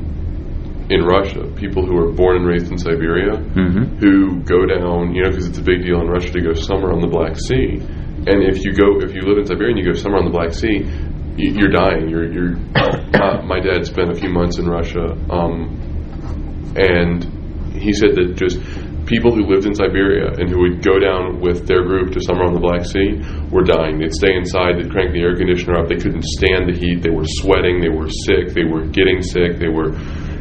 in 0.89 1.01
Russia, 1.03 1.47
people 1.55 1.85
who 1.85 1.97
are 1.97 2.11
born 2.11 2.37
and 2.37 2.45
raised 2.45 2.71
in 2.71 2.77
Siberia, 2.77 3.35
hmm 3.37 3.83
who 3.99 4.41
go 4.43 4.65
down, 4.65 5.15
you 5.15 5.23
know, 5.23 5.29
because 5.29 5.47
it's 5.47 5.57
a 5.59 5.63
big 5.63 5.83
deal 5.83 5.99
in 6.01 6.07
Russia 6.07 6.31
to 6.31 6.41
go 6.41 6.53
summer 6.53 6.91
on 6.93 7.01
the 7.01 7.07
Black 7.07 7.35
Sea. 7.37 7.81
And 8.25 8.43
if 8.43 8.63
you 8.63 8.73
go, 8.73 9.03
if 9.03 9.13
you 9.13 9.21
live 9.21 9.37
in 9.37 9.45
Siberia 9.45 9.75
and 9.75 9.79
you 9.79 9.85
go 9.85 9.99
somewhere 9.99 10.19
on 10.19 10.25
the 10.25 10.31
Black 10.31 10.53
Sea, 10.53 10.87
you're 11.35 11.71
dying. 11.71 12.09
You're, 12.09 12.31
you're. 12.31 12.55
my, 13.43 13.59
dad 13.59 13.85
spent 13.85 14.11
a 14.11 14.15
few 14.15 14.29
months 14.29 14.59
in 14.59 14.65
Russia, 14.65 15.11
um, 15.29 16.73
and 16.77 17.23
he 17.73 17.91
said 17.91 18.15
that 18.15 18.35
just 18.37 18.61
people 19.05 19.35
who 19.35 19.43
lived 19.43 19.65
in 19.65 19.75
Siberia 19.75 20.31
and 20.39 20.49
who 20.49 20.61
would 20.61 20.83
go 20.83 20.99
down 20.99 21.41
with 21.41 21.67
their 21.67 21.83
group 21.83 22.13
to 22.13 22.21
summer 22.21 22.45
on 22.45 22.53
the 22.53 22.63
Black 22.63 22.85
Sea 22.85 23.19
were 23.51 23.63
dying. 23.63 23.99
They'd 23.99 24.13
stay 24.13 24.35
inside. 24.35 24.79
They'd 24.79 24.91
crank 24.91 25.11
the 25.11 25.19
air 25.19 25.35
conditioner 25.35 25.79
up. 25.79 25.89
They 25.89 25.99
couldn't 25.99 26.23
stand 26.23 26.69
the 26.71 26.77
heat. 26.77 27.03
They 27.03 27.11
were 27.11 27.27
sweating. 27.43 27.81
They 27.81 27.91
were 27.91 28.07
sick. 28.07 28.53
They 28.53 28.63
were 28.63 28.85
getting 28.87 29.21
sick. 29.21 29.59
They 29.59 29.67
were. 29.69 29.91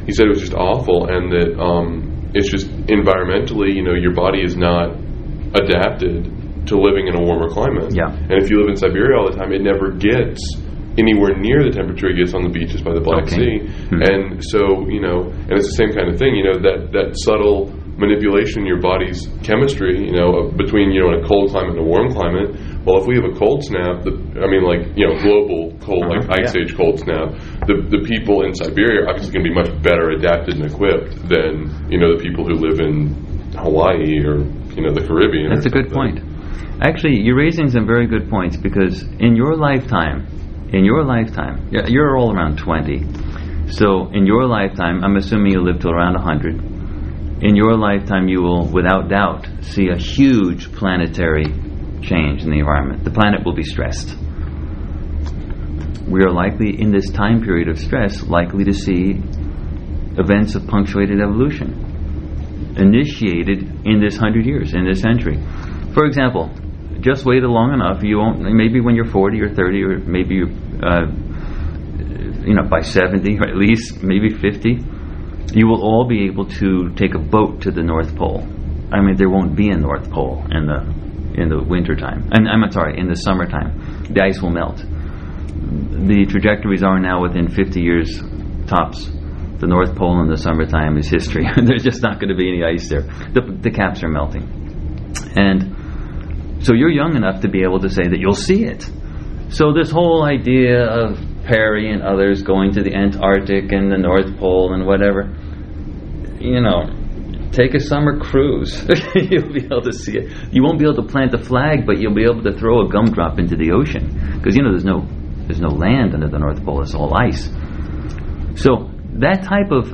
He 0.07 0.12
said 0.12 0.27
it 0.27 0.35
was 0.35 0.42
just 0.42 0.55
awful, 0.55 1.11
and 1.11 1.31
that 1.33 1.59
um, 1.59 2.31
it's 2.35 2.51
just 2.51 2.68
environmentally, 2.87 3.75
you 3.75 3.83
know, 3.83 3.95
your 3.95 4.14
body 4.14 4.42
is 4.42 4.57
not 4.57 4.95
adapted 5.55 6.42
to 6.66 6.77
living 6.79 7.09
in 7.09 7.14
a 7.16 7.22
warmer 7.22 7.48
climate. 7.48 7.94
Yeah. 7.94 8.11
And 8.12 8.37
if 8.42 8.51
you 8.51 8.61
live 8.61 8.68
in 8.68 8.77
Siberia 8.77 9.18
all 9.18 9.31
the 9.31 9.37
time, 9.37 9.53
it 9.53 9.62
never 9.62 9.90
gets 9.90 10.40
anywhere 10.98 11.33
near 11.40 11.64
the 11.64 11.72
temperature 11.72 12.09
it 12.12 12.16
gets 12.20 12.35
on 12.35 12.44
the 12.44 12.53
beaches 12.53 12.83
by 12.83 12.92
the 12.92 13.01
Black 13.01 13.25
Okay. 13.25 13.37
Sea. 13.37 13.57
Hmm. 13.88 14.03
And 14.03 14.44
so, 14.44 14.85
you 14.92 15.01
know, 15.01 15.33
and 15.33 15.53
it's 15.57 15.68
the 15.72 15.79
same 15.81 15.92
kind 15.96 16.12
of 16.12 16.18
thing, 16.20 16.37
you 16.37 16.44
know, 16.44 16.61
that, 16.61 16.92
that 16.92 17.16
subtle 17.25 17.72
manipulation 17.96 18.61
in 18.64 18.66
your 18.66 18.81
body's 18.81 19.29
chemistry, 19.44 20.01
you 20.05 20.12
know, 20.16 20.53
between, 20.57 20.92
you 20.92 21.01
know, 21.01 21.12
in 21.16 21.25
a 21.25 21.29
cold 21.29 21.51
climate 21.53 21.77
and 21.77 21.81
a 21.81 21.88
warm 21.88 22.12
climate. 22.12 22.53
Well, 22.85 23.01
if 23.01 23.07
we 23.07 23.14
have 23.16 23.25
a 23.25 23.37
cold 23.37 23.64
snap, 23.64 24.03
the, 24.05 24.16
I 24.42 24.48
mean, 24.48 24.64
like, 24.64 24.92
you 24.96 25.07
know, 25.09 25.16
global 25.20 25.72
cold, 25.81 26.09
like 26.09 26.25
Uh-huh, 26.29 26.40
ice 26.44 26.53
yeah. 26.53 26.61
age 26.64 26.77
cold 26.77 27.01
snap, 27.01 27.37
the, 27.68 27.85
the 27.88 28.01
people 28.05 28.44
in 28.44 28.53
Siberia 28.57 29.05
are 29.05 29.09
obviously 29.12 29.33
going 29.33 29.44
to 29.44 29.51
be 29.53 29.57
much 29.57 29.72
better 29.85 30.12
adapted 30.12 30.57
and 30.61 30.66
equipped 30.68 31.14
than, 31.29 31.68
you 31.92 31.96
know, 32.01 32.16
the 32.16 32.20
people 32.20 32.44
who 32.44 32.57
live 32.61 32.81
in 32.81 33.12
Hawaii 33.57 34.25
or, 34.25 34.44
you 34.77 34.83
know, 34.85 34.92
the 34.92 35.05
Caribbean. 35.05 35.53
That's 35.53 35.68
a 35.68 35.72
good 35.72 35.92
point. 35.92 36.20
Actually, 36.81 37.21
you're 37.21 37.37
raising 37.37 37.69
some 37.71 37.87
very 37.87 38.07
good 38.07 38.29
points 38.29 38.57
because 38.57 39.03
in 39.03 39.37
your 39.37 39.57
lifetime, 39.57 40.27
in 40.73 40.85
your 40.85 41.05
lifetime, 41.05 41.69
you're 41.71 42.17
all 42.17 42.35
around 42.35 42.59
20. 42.59 43.71
So 43.73 44.11
in 44.12 44.27
your 44.27 44.47
lifetime, 44.47 45.05
I'm 45.05 45.17
assuming 45.17 45.53
you 45.53 45.62
live 45.62 45.81
till 45.81 45.93
around 45.93 46.15
100. 46.15 47.43
In 47.43 47.57
your 47.57 47.77
lifetime, 47.77 48.29
you 48.29 48.43
will, 48.43 48.67
without 48.69 49.09
doubt, 49.09 49.47
see 49.62 49.88
a 49.88 49.97
huge 49.97 50.73
planetary 50.73 51.45
change 52.03 52.43
in 52.43 52.51
the 52.51 52.59
environment. 52.59 53.05
The 53.05 53.11
planet 53.11 53.45
will 53.45 53.55
be 53.55 53.65
stressed. 53.65 54.17
We 56.07 56.21
are 56.23 56.31
likely, 56.31 56.81
in 56.81 56.91
this 56.91 57.11
time 57.11 57.43
period 57.43 57.69
of 57.69 57.79
stress, 57.79 58.23
likely 58.23 58.65
to 58.65 58.73
see 58.73 59.21
events 60.19 60.55
of 60.55 60.67
punctuated 60.67 61.21
evolution 61.21 62.75
initiated 62.77 63.87
in 63.87 64.01
this 64.01 64.17
hundred 64.17 64.47
years, 64.47 64.75
in 64.75 64.85
this 64.85 65.01
century. 65.01 65.38
For 65.95 66.07
example, 66.07 66.51
just 67.01 67.25
wait 67.25 67.43
long 67.43 67.75
enough. 67.75 68.03
You 68.03 68.19
won't. 68.19 68.41
Maybe 68.41 68.81
when 68.81 68.95
you're 68.95 69.11
40 69.11 69.41
or 69.41 69.55
30, 69.55 69.83
or 69.83 69.99
maybe 69.99 70.37
you, 70.37 70.47
uh, 70.83 71.07
you 72.47 72.55
know, 72.55 72.69
by 72.69 72.81
70 72.81 73.39
or 73.39 73.49
at 73.49 73.57
least 73.57 74.03
maybe 74.03 74.31
50, 74.31 74.79
you 75.55 75.67
will 75.67 75.83
all 75.83 76.07
be 76.09 76.25
able 76.27 76.47
to 76.47 76.91
take 76.95 77.15
a 77.15 77.19
boat 77.19 77.63
to 77.63 77.71
the 77.71 77.83
North 77.83 78.17
Pole. 78.17 78.43
I 78.93 79.01
mean, 79.01 79.17
there 79.17 79.29
won't 79.29 79.57
be 79.57 79.69
a 79.71 79.77
North 79.77 80.11
Pole 80.11 80.45
in 80.51 80.67
the 80.67 80.81
in 81.41 81.49
the 81.49 81.63
wintertime. 81.63 82.29
And 82.33 82.47
I'm 82.49 82.71
sorry, 82.71 82.99
in 82.99 83.09
the 83.09 83.17
summertime, 83.17 84.07
the 84.11 84.23
ice 84.23 84.41
will 84.41 84.51
melt. 84.51 84.77
The 84.77 86.27
trajectories 86.29 86.83
are 86.83 86.99
now 86.99 87.23
within 87.23 87.49
50 87.49 87.81
years 87.81 88.21
tops. 88.67 89.07
The 89.59 89.67
North 89.67 89.95
Pole 89.97 90.21
in 90.21 90.29
the 90.29 90.37
summertime 90.37 90.99
is 90.99 91.09
history. 91.09 91.47
There's 91.57 91.83
just 91.83 92.03
not 92.03 92.21
going 92.21 92.29
to 92.29 92.35
be 92.35 92.49
any 92.49 92.65
ice 92.65 92.89
there. 92.89 93.03
The, 93.33 93.59
the 93.61 93.71
caps 93.71 94.03
are 94.03 94.09
melting. 94.09 94.45
And 95.37 95.77
so 96.62 96.75
you're 96.75 96.90
young 96.90 97.16
enough 97.16 97.40
to 97.42 97.48
be 97.48 97.62
able 97.62 97.81
to 97.81 97.90
say 97.90 98.07
that 98.09 98.18
you'll 98.18 98.35
see 98.35 98.64
it. 98.64 98.88
So 99.51 99.72
this 99.72 99.90
whole 99.90 100.25
idea 100.25 100.85
of 100.85 101.18
Peary 101.44 101.92
and 101.92 102.03
others 102.03 102.42
going 102.42 102.72
to 102.72 102.83
the 102.83 102.94
Antarctic 102.94 103.72
and 103.72 103.90
the 103.90 103.98
North 103.98 104.38
Pole 104.38 104.72
and 104.72 104.87
whatever, 104.87 105.35
you 106.40 106.61
know, 106.61 106.87
take 107.51 107.75
a 107.75 107.81
summer 107.81 108.18
cruise. 108.18 108.81
you'll 109.14 109.53
be 109.53 109.64
able 109.64 109.83
to 109.83 109.92
see 109.92 110.16
it. 110.16 110.33
You 110.53 110.62
won't 110.62 110.79
be 110.79 110.85
able 110.85 111.03
to 111.03 111.09
plant 111.09 111.35
a 111.35 111.38
flag, 111.38 111.85
but 111.85 111.98
you'll 111.98 112.14
be 112.14 112.25
able 112.25 112.42
to 112.44 112.53
throw 112.53 112.87
a 112.87 112.88
gumdrop 112.88 113.38
into 113.38 113.57
the 113.57 113.72
ocean 113.72 114.38
because 114.38 114.57
you 114.57 114.62
know 114.62 114.70
there's 114.70 114.85
no 114.85 115.07
there's 115.46 115.61
no 115.61 115.68
land 115.68 116.14
under 116.14 116.29
the 116.29 116.38
North 116.38 116.64
Pole. 116.64 116.83
It's 116.83 116.94
all 116.94 117.12
ice. 117.14 117.51
So 118.55 118.90
that 119.18 119.42
type 119.42 119.70
of 119.72 119.90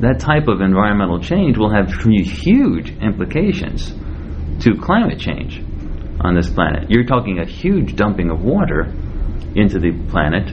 that 0.00 0.18
type 0.18 0.48
of 0.48 0.60
environmental 0.60 1.20
change 1.20 1.56
will 1.56 1.72
have 1.72 1.92
huge 2.02 2.90
implications 3.00 3.94
to 4.64 4.74
climate 4.80 5.18
change 5.18 5.62
on 6.24 6.34
this 6.34 6.48
planet. 6.50 6.90
You're 6.90 7.04
talking 7.06 7.38
a 7.38 7.46
huge 7.46 7.96
dumping 7.96 8.30
of 8.30 8.42
water 8.42 8.84
into 9.54 9.78
the 9.78 9.92
planet, 10.08 10.48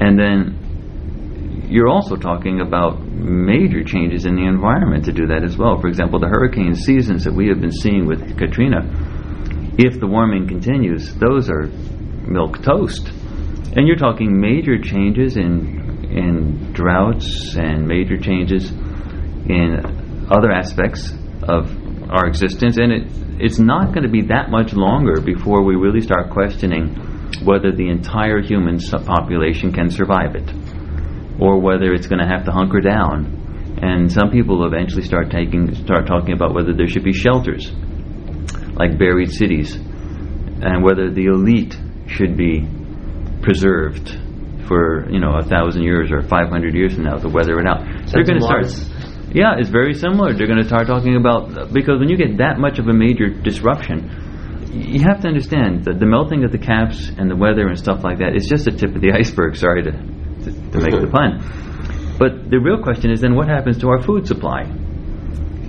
and 0.00 0.18
then 0.18 1.66
you're 1.68 1.88
also 1.88 2.16
talking 2.16 2.60
about 2.60 3.00
major 3.00 3.82
changes 3.82 4.24
in 4.24 4.36
the 4.36 4.44
environment 4.44 5.04
to 5.06 5.12
do 5.12 5.26
that 5.28 5.42
as 5.42 5.56
well. 5.56 5.80
For 5.80 5.88
example, 5.88 6.20
the 6.20 6.28
hurricane 6.28 6.74
seasons 6.74 7.24
that 7.24 7.34
we 7.34 7.48
have 7.48 7.60
been 7.60 7.72
seeing 7.72 8.06
with 8.06 8.38
Katrina, 8.38 8.82
if 9.78 9.98
the 9.98 10.06
warming 10.06 10.48
continues, 10.48 11.14
those 11.16 11.50
are 11.50 11.66
milk 11.66 12.62
toast. 12.62 13.08
And 13.76 13.86
you're 13.86 13.96
talking 13.96 14.40
major 14.40 14.80
changes 14.80 15.36
in 15.36 15.86
in 16.10 16.72
droughts 16.72 17.56
and 17.56 17.86
major 17.86 18.16
changes 18.16 18.70
in 18.70 20.26
other 20.30 20.50
aspects 20.50 21.12
of 21.42 21.85
our 22.10 22.26
existence, 22.26 22.76
and 22.78 22.92
it 22.92 23.08
it's 23.38 23.58
not 23.58 23.92
going 23.92 24.02
to 24.02 24.08
be 24.08 24.22
that 24.22 24.50
much 24.50 24.72
longer 24.72 25.20
before 25.20 25.62
we 25.62 25.76
really 25.76 26.00
start 26.00 26.30
questioning 26.30 26.94
whether 27.44 27.70
the 27.70 27.88
entire 27.88 28.40
human 28.40 28.78
population 28.80 29.72
can 29.72 29.90
survive 29.90 30.34
it, 30.34 30.48
or 31.40 31.60
whether 31.60 31.92
it's 31.92 32.06
going 32.06 32.20
to 32.20 32.26
have 32.26 32.44
to 32.46 32.52
hunker 32.52 32.80
down. 32.80 33.42
And 33.82 34.10
some 34.10 34.30
people 34.30 34.64
eventually 34.66 35.02
start 35.02 35.30
taking 35.30 35.74
start 35.74 36.06
talking 36.06 36.32
about 36.32 36.54
whether 36.54 36.72
there 36.72 36.88
should 36.88 37.04
be 37.04 37.12
shelters, 37.12 37.70
like 38.72 38.98
buried 38.98 39.30
cities, 39.30 39.74
and 39.74 40.82
whether 40.82 41.10
the 41.10 41.26
elite 41.26 41.76
should 42.08 42.36
be 42.36 42.66
preserved 43.42 44.18
for 44.66 45.08
you 45.10 45.20
know 45.20 45.36
a 45.36 45.42
thousand 45.42 45.82
years 45.82 46.10
or 46.10 46.22
500 46.22 46.74
years 46.74 46.94
from 46.94 47.04
now 47.04 47.16
to 47.16 47.28
weather 47.28 47.58
it 47.60 47.66
out. 47.66 47.84
They're 48.10 48.24
going 48.24 48.40
to 48.40 48.46
start. 48.46 48.95
Yeah, 49.32 49.58
it's 49.58 49.68
very 49.68 49.94
similar. 49.94 50.34
They're 50.34 50.46
going 50.46 50.62
to 50.62 50.68
start 50.68 50.86
talking 50.86 51.16
about 51.16 51.72
because 51.72 51.98
when 51.98 52.08
you 52.08 52.16
get 52.16 52.38
that 52.38 52.58
much 52.58 52.78
of 52.78 52.86
a 52.88 52.92
major 52.92 53.28
disruption, 53.28 54.10
you 54.72 55.00
have 55.00 55.20
to 55.22 55.28
understand 55.28 55.84
that 55.84 55.98
the 55.98 56.06
melting 56.06 56.44
of 56.44 56.52
the 56.52 56.58
caps 56.58 57.08
and 57.18 57.30
the 57.30 57.36
weather 57.36 57.66
and 57.66 57.78
stuff 57.78 58.04
like 58.04 58.18
that 58.18 58.36
is 58.36 58.46
just 58.46 58.64
the 58.64 58.70
tip 58.70 58.94
of 58.94 59.00
the 59.00 59.12
iceberg. 59.18 59.56
Sorry 59.56 59.82
to 59.82 59.92
to, 59.92 60.52
to 60.52 60.78
make 60.78 60.94
the 60.94 61.10
pun, 61.10 61.42
but 62.18 62.50
the 62.50 62.58
real 62.58 62.82
question 62.82 63.10
is 63.10 63.20
then 63.20 63.34
what 63.34 63.48
happens 63.48 63.78
to 63.78 63.88
our 63.88 64.00
food 64.00 64.26
supply? 64.26 64.62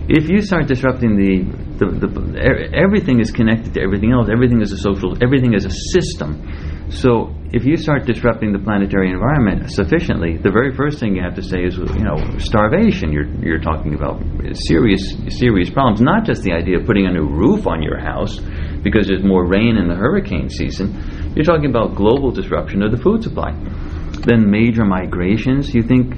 If 0.10 0.30
you 0.30 0.42
start 0.42 0.68
disrupting 0.68 1.18
the, 1.18 1.44
the, 1.78 2.08
the 2.08 2.72
everything 2.74 3.20
is 3.20 3.32
connected 3.32 3.74
to 3.74 3.82
everything 3.82 4.12
else. 4.12 4.30
Everything 4.32 4.62
is 4.62 4.72
a 4.72 4.78
social. 4.78 5.22
Everything 5.22 5.54
is 5.54 5.66
a 5.66 5.72
system. 5.92 6.48
So 6.90 7.36
if 7.52 7.66
you 7.66 7.76
start 7.76 8.06
disrupting 8.06 8.54
the 8.54 8.60
planetary 8.60 9.12
environment 9.12 9.72
sufficiently, 9.72 10.38
the 10.38 10.52
very 10.52 10.76
first 10.76 11.00
thing 11.00 11.16
you 11.16 11.22
have 11.22 11.36
to 11.36 11.44
say 11.44 11.64
is, 11.64 11.78
you 11.78 12.04
know, 12.04 12.38
starvation. 12.40 13.12
You're 13.12 13.28
you're 13.44 13.60
talking 13.60 13.94
about 13.94 14.24
serious 14.68 15.16
serious 15.30 15.70
problems. 15.70 16.02
Not 16.02 16.26
just 16.26 16.44
the 16.44 16.54
idea 16.54 16.80
of 16.80 16.86
putting 16.86 17.06
a 17.06 17.12
new 17.12 17.28
roof 17.28 17.68
on 17.68 17.84
your 17.84 18.00
house 18.00 18.40
because 18.84 19.08
there's 19.08 19.24
more 19.24 19.46
rain 19.46 19.76
in 19.76 19.88
the 19.88 19.96
hurricane 19.96 20.50
season. 20.50 21.34
You're 21.36 21.46
talking 21.46 21.70
about 21.70 21.96
global 21.96 22.32
disruption 22.32 22.82
of 22.84 22.92
the 22.92 22.98
food 22.98 23.24
supply. 23.24 23.52
Then 24.26 24.50
major 24.50 24.86
migrations. 24.86 25.74
You 25.74 25.84
think 25.84 26.16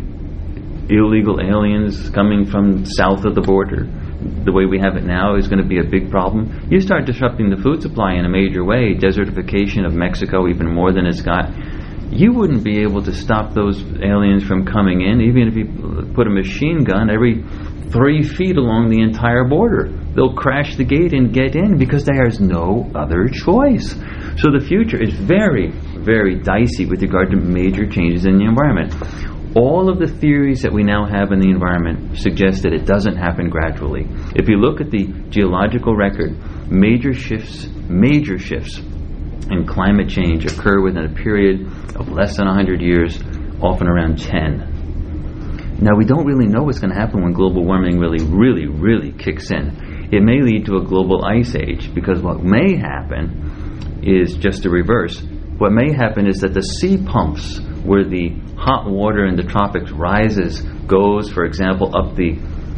illegal 0.90 1.40
aliens 1.42 2.10
coming 2.10 2.46
from 2.46 2.86
south 2.86 3.26
of 3.26 3.36
the 3.36 3.42
border, 3.42 3.86
the 4.20 4.52
way 4.52 4.66
we 4.66 4.80
have 4.80 4.96
it 4.96 5.06
now, 5.06 5.36
is 5.36 5.48
going 5.48 5.62
to 5.62 5.68
be 5.68 5.80
a 5.80 5.84
big 5.84 6.12
problem. 6.12 6.68
You 6.70 6.82
start 6.82 7.06
disrupting 7.06 7.50
the 7.50 7.62
food 7.62 7.82
supply 7.82 8.14
in 8.14 8.26
a 8.26 8.30
major 8.30 8.64
way, 8.66 8.96
desertification 8.96 9.86
of 9.86 9.94
Mexico 9.94 10.48
even 10.48 10.68
more 10.74 10.92
than 10.92 11.06
it's 11.06 11.22
got. 11.22 11.54
you 12.12 12.34
wouldn't 12.34 12.64
be 12.64 12.80
able 12.82 13.04
to 13.04 13.14
stop 13.14 13.54
those 13.54 13.82
aliens 14.02 14.44
from 14.44 14.66
coming 14.66 15.02
in, 15.02 15.22
even 15.22 15.48
if 15.48 15.56
you 15.56 15.66
put 16.16 16.28
a 16.28 16.30
machine 16.30 16.84
gun 16.84 17.10
every 17.10 17.44
three 17.92 18.24
feet 18.24 18.58
along 18.58 18.90
the 18.90 19.02
entire 19.02 19.46
border. 19.46 19.90
They'll 20.16 20.34
crash 20.34 20.76
the 20.76 20.84
gate 20.84 21.14
and 21.14 21.34
get 21.34 21.56
in 21.56 21.78
because 21.78 22.06
there's 22.06 22.40
no 22.40 22.92
other 22.96 23.28
choice. 23.28 23.92
So 24.38 24.52
the 24.52 24.64
future 24.66 25.02
is 25.02 25.14
very, 25.14 25.72
very 25.72 26.40
dicey 26.40 26.86
with 26.86 27.02
regard 27.02 27.32
to 27.32 27.38
major 27.38 27.86
changes 27.86 28.26
in 28.26 28.38
the 28.38 28.46
environment. 28.46 28.94
All 29.56 29.90
of 29.90 29.98
the 29.98 30.08
theories 30.08 30.62
that 30.62 30.72
we 30.72 30.84
now 30.84 31.08
have 31.08 31.32
in 31.32 31.40
the 31.40 31.50
environment 31.50 32.20
suggest 32.20 32.64
that 32.64 32.74
it 32.74 32.86
doesn't 32.86 33.18
happen 33.18 33.50
gradually. 33.50 34.08
If 34.36 34.48
you 34.48 34.58
look 34.58 34.80
at 34.80 34.92
the 34.92 35.08
geological 35.30 35.96
record, 35.96 36.38
major 36.70 37.14
shifts, 37.14 37.68
major 37.90 38.38
shifts 38.38 38.78
in 38.78 39.66
climate 39.66 40.08
change 40.08 40.46
occur 40.46 40.84
within 40.84 41.06
a 41.06 41.16
period 41.16 41.66
of 41.96 42.10
less 42.10 42.38
than 42.38 42.46
100 42.46 42.80
years, 42.80 43.18
often 43.60 43.88
around 43.88 44.20
10. 44.20 45.78
Now, 45.82 45.96
we 45.98 46.06
don't 46.06 46.26
really 46.26 46.46
know 46.46 46.64
what's 46.64 46.80
going 46.80 46.94
to 46.94 47.00
happen 47.00 47.24
when 47.24 47.34
global 47.34 47.66
warming 47.66 47.98
really, 47.98 48.24
really, 48.24 48.68
really 48.68 49.14
kicks 49.14 49.50
in. 49.50 50.10
It 50.12 50.22
may 50.22 50.42
lead 50.42 50.66
to 50.66 50.76
a 50.76 50.84
global 50.84 51.26
ice 51.26 51.56
age 51.56 51.92
because 51.96 52.22
what 52.22 52.44
may 52.44 52.76
happen 52.76 54.00
is 54.04 54.36
just 54.36 54.62
the 54.62 54.70
reverse. 54.70 55.20
What 55.58 55.72
may 55.72 55.92
happen 55.92 56.28
is 56.28 56.42
that 56.42 56.54
the 56.54 56.62
sea 56.62 56.98
pumps 57.04 57.60
where 57.90 58.08
the 58.08 58.30
hot 58.56 58.88
water 58.88 59.26
in 59.26 59.36
the 59.36 59.42
tropics 59.42 59.90
rises, 59.90 60.62
goes, 60.86 61.32
for 61.32 61.44
example, 61.44 61.98
up 61.98 62.16
the 62.16 62.34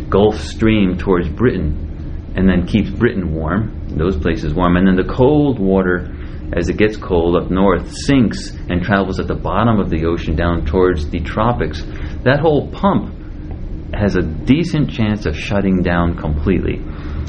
Gulf 0.07 0.39
Stream 0.39 0.97
towards 0.97 1.28
Britain, 1.28 2.32
and 2.38 2.47
then 2.47 2.66
keeps 2.66 2.89
Britain 2.89 3.34
warm, 3.34 3.89
those 3.89 4.16
places 4.16 4.53
warm, 4.53 4.78
and 4.78 4.88
then 4.88 4.95
the 4.95 5.14
cold 5.14 5.59
water, 5.59 6.07
as 6.55 6.70
it 6.70 6.78
gets 6.78 6.95
cold 6.95 7.36
up 7.36 7.51
north, 7.51 7.91
sinks 8.05 8.51
and 8.70 8.84
travels 8.84 9.20
at 9.20 9.28
the 9.28 9.36
bottom 9.36 9.82
of 9.82 9.89
the 9.89 10.05
ocean 10.05 10.38
down 10.38 10.66
towards 10.66 11.09
the 11.09 11.20
tropics. 11.20 11.82
That 12.24 12.39
whole 12.39 12.72
pump 12.72 13.14
has 13.93 14.16
a 14.16 14.22
decent 14.22 14.91
chance 14.91 15.26
of 15.26 15.36
shutting 15.36 15.82
down 15.82 16.16
completely. 16.16 16.76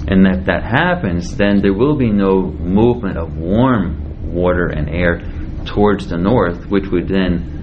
And 0.06 0.24
if 0.26 0.46
that 0.46 0.62
happens, 0.62 1.36
then 1.36 1.60
there 1.60 1.74
will 1.74 1.96
be 1.96 2.12
no 2.12 2.42
movement 2.42 3.18
of 3.18 3.36
warm 3.36 4.32
water 4.32 4.66
and 4.66 4.88
air 4.88 5.20
towards 5.64 6.08
the 6.08 6.18
north, 6.18 6.66
which 6.66 6.86
would 6.86 7.08
then 7.08 7.61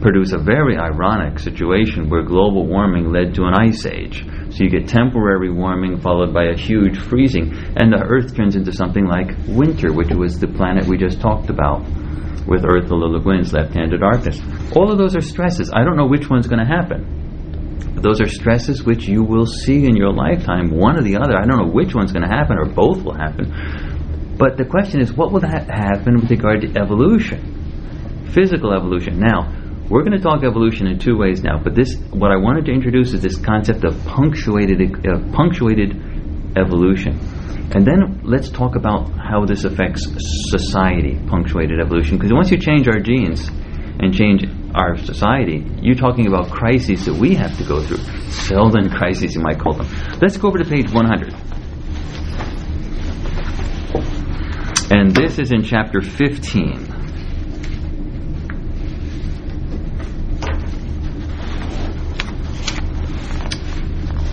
produce 0.00 0.32
a 0.32 0.38
very 0.38 0.76
ironic 0.76 1.38
situation 1.38 2.08
where 2.08 2.22
global 2.22 2.66
warming 2.66 3.12
led 3.12 3.34
to 3.34 3.44
an 3.44 3.54
ice 3.54 3.86
age. 3.86 4.24
So 4.50 4.64
you 4.64 4.70
get 4.70 4.88
temporary 4.88 5.52
warming 5.52 6.00
followed 6.00 6.32
by 6.32 6.44
a 6.44 6.56
huge 6.56 6.98
freezing, 6.98 7.52
and 7.76 7.92
the 7.92 8.02
Earth 8.02 8.34
turns 8.36 8.56
into 8.56 8.72
something 8.72 9.06
like 9.06 9.36
winter, 9.48 9.92
which 9.92 10.10
was 10.10 10.38
the 10.38 10.48
planet 10.48 10.86
we 10.86 10.96
just 10.96 11.20
talked 11.20 11.50
about 11.50 11.82
with 12.46 12.64
Earth, 12.64 12.90
Le 12.90 13.20
Guin's 13.20 13.52
left-handed 13.52 14.00
darkness. 14.00 14.40
All 14.74 14.90
of 14.90 14.98
those 14.98 15.14
are 15.14 15.20
stresses. 15.20 15.70
I 15.74 15.84
don't 15.84 15.96
know 15.96 16.06
which 16.06 16.30
one's 16.30 16.46
going 16.46 16.64
to 16.64 16.66
happen. 16.66 17.98
Those 18.00 18.20
are 18.20 18.28
stresses 18.28 18.84
which 18.84 19.06
you 19.06 19.22
will 19.22 19.46
see 19.46 19.84
in 19.84 19.96
your 19.96 20.12
lifetime, 20.12 20.70
one 20.70 20.96
or 20.96 21.02
the 21.02 21.16
other. 21.16 21.36
I 21.36 21.44
don't 21.44 21.58
know 21.58 21.72
which 21.72 21.94
one's 21.94 22.12
going 22.12 22.26
to 22.26 22.34
happen, 22.34 22.56
or 22.56 22.64
both 22.64 23.02
will 23.02 23.16
happen. 23.16 24.36
But 24.38 24.56
the 24.56 24.64
question 24.64 25.00
is, 25.00 25.12
what 25.12 25.32
will 25.32 25.40
that 25.40 25.68
happen 25.68 26.20
with 26.20 26.30
regard 26.30 26.62
to 26.62 26.80
evolution? 26.80 28.30
Physical 28.32 28.72
evolution. 28.72 29.18
Now, 29.18 29.57
we're 29.90 30.02
going 30.02 30.16
to 30.16 30.22
talk 30.22 30.44
evolution 30.44 30.86
in 30.86 30.98
two 30.98 31.16
ways 31.16 31.42
now, 31.42 31.58
but 31.62 31.74
this 31.74 31.96
what 32.10 32.30
I 32.30 32.36
wanted 32.36 32.66
to 32.66 32.72
introduce 32.72 33.14
is 33.14 33.22
this 33.22 33.38
concept 33.38 33.84
of 33.84 33.98
punctuated 34.04 34.80
uh, 35.06 35.18
punctuated 35.32 35.96
evolution. 36.56 37.18
And 37.74 37.86
then 37.86 38.20
let's 38.24 38.50
talk 38.50 38.76
about 38.76 39.10
how 39.16 39.44
this 39.44 39.64
affects 39.64 40.06
society, 40.50 41.18
punctuated 41.28 41.80
evolution. 41.80 42.16
Because 42.16 42.32
once 42.32 42.50
you 42.50 42.58
change 42.58 42.88
our 42.88 42.98
genes 42.98 43.48
and 43.48 44.14
change 44.14 44.44
our 44.74 44.96
society, 44.96 45.66
you're 45.80 45.94
talking 45.94 46.26
about 46.26 46.50
crises 46.50 47.04
that 47.06 47.14
we 47.14 47.34
have 47.34 47.56
to 47.58 47.64
go 47.64 47.82
through. 47.82 47.98
Seldon 48.30 48.90
crises, 48.90 49.34
you 49.34 49.42
might 49.42 49.58
call 49.58 49.74
them. 49.74 49.86
Let's 50.20 50.36
go 50.36 50.48
over 50.48 50.58
to 50.58 50.64
page 50.64 50.90
100. 50.92 51.34
And 54.90 55.14
this 55.14 55.38
is 55.38 55.52
in 55.52 55.62
chapter 55.62 56.00
15. 56.00 56.97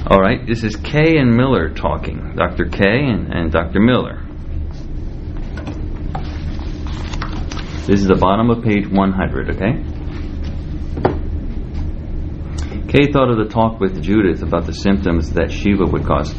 All 0.07 0.21
right, 0.21 0.45
this 0.45 0.63
is 0.63 0.75
Kaye 0.75 1.17
and 1.17 1.35
Miller 1.35 1.69
talking. 1.69 2.35
Dr. 2.35 2.65
Kaye 2.65 3.09
and, 3.09 3.33
and 3.33 3.51
Dr. 3.51 3.79
Miller. 3.79 4.21
This 7.87 8.01
is 8.01 8.07
the 8.07 8.15
bottom 8.15 8.51
of 8.51 8.63
page 8.63 8.87
100, 8.87 9.55
okay? 9.55 9.81
Kaye 12.87 13.11
thought 13.11 13.31
of 13.31 13.37
the 13.37 13.49
talk 13.49 13.79
with 13.79 14.03
Judith 14.03 14.43
about 14.43 14.67
the 14.67 14.73
symptoms 14.73 15.31
that 15.31 15.49
SHEVA 15.49 15.91
would 15.91 16.05
cause. 16.05 16.35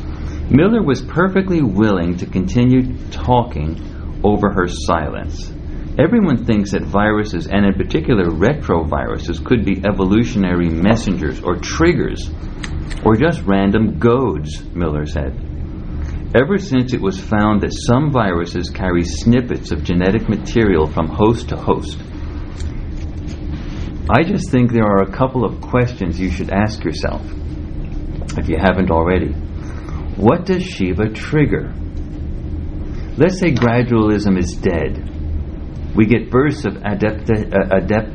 Miller 0.49 0.81
was 0.81 1.03
perfectly 1.03 1.61
willing 1.61 2.19
to 2.19 2.27
continue 2.27 2.97
talking 3.11 4.21
over 4.23 4.53
her 4.53 4.69
silence. 4.69 5.51
Everyone 5.99 6.45
thinks 6.45 6.71
that 6.71 6.83
viruses, 6.83 7.49
and 7.49 7.67
in 7.67 7.75
particular 7.75 8.27
retroviruses, 8.27 9.45
could 9.45 9.65
be 9.65 9.83
evolutionary 9.85 10.69
messengers 10.69 11.43
or 11.43 11.57
triggers 11.57 12.31
or 13.07 13.15
just 13.15 13.41
random 13.43 14.01
goads, 14.01 14.65
Miller 14.75 15.07
said. 15.07 15.31
Ever 16.35 16.59
since 16.59 16.93
it 16.93 17.01
was 17.01 17.21
found 17.21 17.61
that 17.61 17.73
some 17.73 18.11
viruses 18.11 18.69
carry 18.69 19.05
snippets 19.05 19.71
of 19.71 19.85
genetic 19.85 20.29
material 20.29 20.89
from 20.89 21.07
host 21.07 21.51
to 21.51 21.57
host, 21.57 22.01
I 24.11 24.25
just 24.25 24.51
think 24.51 24.73
there 24.73 24.87
are 24.87 25.03
a 25.03 25.13
couple 25.13 25.45
of 25.45 25.61
questions 25.61 26.19
you 26.19 26.33
should 26.33 26.51
ask 26.51 26.83
yourself, 26.83 27.23
if 28.37 28.49
you 28.49 28.57
haven't 28.59 28.91
already. 28.91 29.33
What 30.17 30.45
does 30.45 30.65
SHEVA 30.65 31.15
trigger? 31.15 31.73
Let's 33.17 33.39
say 33.39 33.53
gradualism 33.53 34.37
is 34.37 34.53
dead. 34.55 35.95
We 35.95 36.07
get 36.07 36.29
bursts 36.29 36.65
of 36.65 36.79
uh, 36.79 36.97
adept, 37.71 38.11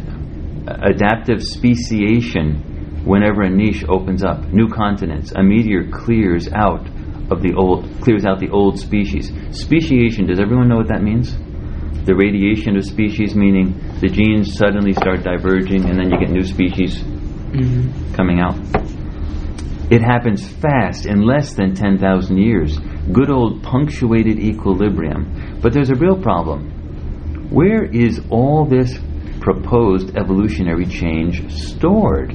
adaptive 0.67 1.41
speciation 1.41 2.70
whenever 3.05 3.41
a 3.41 3.49
niche 3.49 3.83
opens 3.87 4.23
up, 4.23 4.45
new 4.47 4.67
continents, 4.67 5.31
a 5.31 5.43
meteor 5.43 5.89
clears 5.89 6.47
out 6.51 6.87
of 7.31 7.41
the 7.41 7.53
old 7.55 7.85
clears 8.01 8.25
out 8.25 8.39
the 8.39 8.49
old 8.49 8.79
species. 8.79 9.31
Speciation, 9.51 10.27
does 10.27 10.39
everyone 10.39 10.67
know 10.67 10.77
what 10.77 10.89
that 10.89 11.01
means? 11.01 11.35
The 12.05 12.15
radiation 12.15 12.77
of 12.77 12.83
species 12.83 13.35
meaning 13.35 13.79
the 13.99 14.07
genes 14.07 14.57
suddenly 14.57 14.93
start 14.93 15.23
diverging 15.23 15.85
and 15.85 15.97
then 15.97 16.11
you 16.11 16.19
get 16.19 16.29
new 16.29 16.43
species 16.43 16.97
mm-hmm. 16.97 18.13
coming 18.13 18.39
out. 18.39 18.57
It 19.91 20.01
happens 20.01 20.47
fast 20.47 21.05
in 21.05 21.21
less 21.21 21.53
than 21.53 21.75
10,000 21.75 22.37
years. 22.37 22.77
Good 23.11 23.29
old 23.29 23.61
punctuated 23.61 24.39
equilibrium. 24.39 25.59
But 25.61 25.73
there's 25.73 25.89
a 25.89 25.95
real 25.95 26.15
problem. 26.15 27.49
Where 27.49 27.83
is 27.83 28.21
all 28.29 28.65
this 28.65 28.97
proposed 29.41 30.15
evolutionary 30.15 30.85
change 30.85 31.51
stored? 31.51 32.31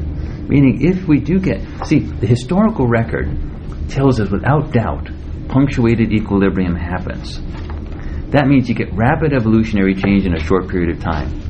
Meaning, 0.48 0.82
if 0.82 1.08
we 1.08 1.18
do 1.18 1.40
get, 1.40 1.60
see, 1.86 2.00
the 2.00 2.26
historical 2.26 2.86
record 2.86 3.28
tells 3.88 4.20
us 4.20 4.30
without 4.30 4.72
doubt 4.72 5.08
punctuated 5.48 6.12
equilibrium 6.12 6.74
happens. 6.74 7.40
That 8.30 8.46
means 8.46 8.68
you 8.68 8.74
get 8.74 8.92
rapid 8.92 9.32
evolutionary 9.32 9.94
change 9.94 10.26
in 10.26 10.34
a 10.34 10.40
short 10.40 10.68
period 10.68 10.96
of 10.96 11.02
time. 11.02 11.42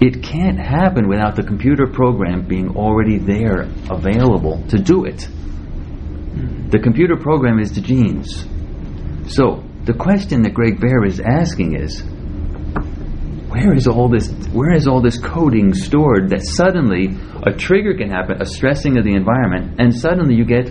It 0.00 0.22
can't 0.22 0.58
happen 0.58 1.08
without 1.08 1.34
the 1.34 1.42
computer 1.42 1.86
program 1.86 2.46
being 2.46 2.76
already 2.76 3.18
there, 3.18 3.62
available 3.90 4.64
to 4.68 4.78
do 4.78 5.04
it. 5.04 5.28
The 6.70 6.78
computer 6.78 7.16
program 7.16 7.58
is 7.58 7.72
the 7.72 7.80
genes. 7.80 8.46
So, 9.34 9.64
the 9.84 9.94
question 9.94 10.42
that 10.42 10.54
Greg 10.54 10.80
Bear 10.80 11.04
is 11.04 11.18
asking 11.18 11.74
is, 11.74 12.02
where 13.48 13.74
is 13.74 13.86
all 13.86 14.08
this 14.08 14.28
where 14.52 14.74
is 14.74 14.86
all 14.86 15.00
this 15.00 15.18
coding 15.18 15.72
stored 15.72 16.28
that 16.30 16.44
suddenly 16.44 17.16
a 17.44 17.52
trigger 17.52 17.94
can 17.96 18.10
happen, 18.10 18.40
a 18.40 18.46
stressing 18.46 18.98
of 18.98 19.04
the 19.04 19.14
environment, 19.14 19.80
and 19.80 19.94
suddenly 19.94 20.34
you 20.34 20.44
get 20.44 20.66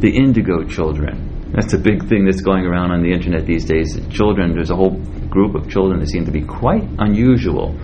the 0.00 0.10
indigo 0.10 0.64
children. 0.64 1.52
That's 1.54 1.72
a 1.74 1.78
big 1.78 2.08
thing 2.08 2.24
that's 2.24 2.40
going 2.40 2.66
around 2.66 2.90
on 2.90 3.02
the 3.02 3.12
internet 3.12 3.46
these 3.46 3.64
days. 3.64 3.98
Children, 4.10 4.54
there's 4.54 4.70
a 4.70 4.76
whole 4.76 5.00
group 5.30 5.54
of 5.54 5.70
children 5.70 6.00
that 6.00 6.08
seem 6.08 6.24
to 6.26 6.30
be 6.32 6.42
quite 6.42 6.84
unusual 6.98 7.74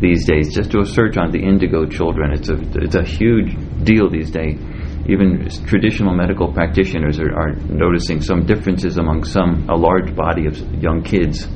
these 0.00 0.26
days. 0.26 0.54
Just 0.54 0.70
do 0.70 0.80
a 0.80 0.86
search 0.86 1.16
on 1.16 1.32
the 1.32 1.40
indigo 1.40 1.86
children. 1.86 2.32
It's 2.32 2.50
a 2.50 2.58
it's 2.76 2.94
a 2.94 3.04
huge 3.04 3.56
deal 3.84 4.10
these 4.10 4.30
days. 4.30 4.60
Even 5.06 5.48
traditional 5.66 6.14
medical 6.14 6.52
practitioners 6.52 7.18
are, 7.20 7.32
are 7.34 7.52
noticing 7.68 8.20
some 8.20 8.46
differences 8.46 8.96
among 8.96 9.24
some 9.24 9.68
a 9.68 9.76
large 9.76 10.14
body 10.14 10.46
of 10.46 10.56
young 10.82 11.02
kids 11.02 11.48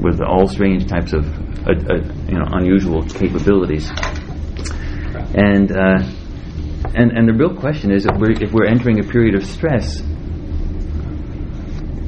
with 0.00 0.20
all 0.20 0.46
strange 0.46 0.86
types 0.86 1.12
of 1.12 1.24
uh, 1.66 1.72
uh, 1.72 1.94
you 2.28 2.38
know 2.38 2.46
unusual 2.52 3.02
capabilities. 3.02 3.90
And 5.34 5.72
uh, 5.72 6.02
and 6.94 7.12
and 7.12 7.28
the 7.28 7.34
real 7.34 7.54
question 7.54 7.92
is 7.92 8.06
if 8.06 8.16
we're 8.18 8.32
if 8.32 8.52
we're 8.52 8.66
entering 8.66 9.00
a 9.00 9.04
period 9.04 9.34
of 9.34 9.44
stress, 9.44 10.00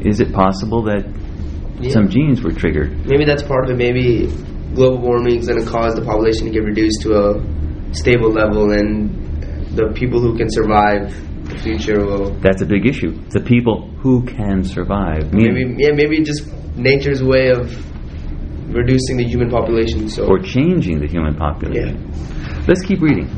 is 0.05 0.21
it 0.21 0.33
possible 0.33 0.83
that 0.85 1.05
yeah. 1.81 1.91
some 1.91 2.09
genes 2.09 2.43
were 2.43 2.53
triggered? 2.53 3.07
Maybe 3.07 3.25
that's 3.25 3.43
part 3.43 3.65
of 3.65 3.71
it. 3.71 3.77
Maybe 3.77 4.27
global 4.75 5.01
warming 5.01 5.39
is 5.39 5.49
going 5.49 5.65
to 5.65 5.71
cause 5.71 5.95
the 5.95 6.05
population 6.05 6.47
to 6.47 6.53
get 6.53 6.63
reduced 6.63 7.03
to 7.03 7.15
a 7.15 7.95
stable 7.95 8.31
level, 8.31 8.73
and 8.73 9.77
the 9.77 9.93
people 9.95 10.21
who 10.21 10.37
can 10.37 10.49
survive 10.51 11.13
the 11.49 11.59
future 11.59 12.05
will 12.05 12.31
That's 12.41 12.63
a 12.63 12.67
big 12.67 12.87
issue. 12.87 13.13
The 13.31 13.41
people 13.41 13.91
who 14.03 14.25
can 14.25 14.63
survive. 14.65 15.33
maybe 15.33 15.75
yeah 15.79 15.91
maybe 15.93 16.21
just 16.23 16.49
nature's 16.79 17.23
way 17.23 17.51
of 17.51 17.75
reducing 18.73 19.17
the 19.17 19.25
human 19.25 19.51
population. 19.51 20.09
So 20.09 20.27
or 20.27 20.39
changing 20.39 21.01
the 21.01 21.09
human 21.09 21.37
population. 21.37 22.11
Yeah. 22.11 22.65
Let's 22.69 22.83
keep 22.83 23.01
reading. 23.01 23.29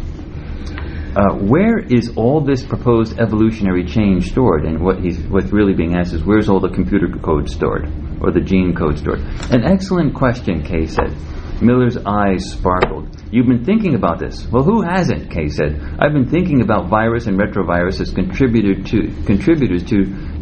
Uh, 1.17 1.35
where 1.35 1.79
is 1.79 2.13
all 2.17 2.41
this 2.41 2.65
proposed 2.65 3.19
evolutionary 3.19 3.85
change 3.85 4.31
stored? 4.31 4.65
And 4.65 4.81
what 4.81 5.01
he's 5.01 5.19
what's 5.27 5.53
really 5.53 5.75
being 5.75 5.97
asked 5.97 6.13
is 6.13 6.23
where's 6.23 6.49
all 6.49 6.61
the 6.61 6.69
computer 6.69 7.09
code 7.23 7.51
stored 7.51 7.87
or 8.21 8.31
the 8.31 8.41
gene 8.41 8.75
code 8.77 8.99
stored? 8.99 9.21
An 9.51 9.65
excellent 9.65 10.15
question, 10.15 10.63
Kaye 10.63 10.87
said. 10.87 11.17
Miller's 11.63 11.99
eyes 12.07 12.53
sparkled. 12.53 13.09
You've 13.31 13.47
been 13.47 13.65
thinking 13.65 13.95
about 13.95 14.19
this. 14.19 14.47
Well, 14.51 14.63
who 14.63 14.83
hasn't? 14.83 15.31
Kaye 15.31 15.49
said. 15.49 15.79
I've 15.99 16.13
been 16.13 16.29
thinking 16.29 16.63
about 16.63 16.89
virus 16.89 17.27
and 17.27 17.39
retrovirus 17.39 18.01
as 18.01 18.11
contributor 18.13 18.83
to, 18.83 19.09
contributors 19.27 19.85
to 19.85 19.97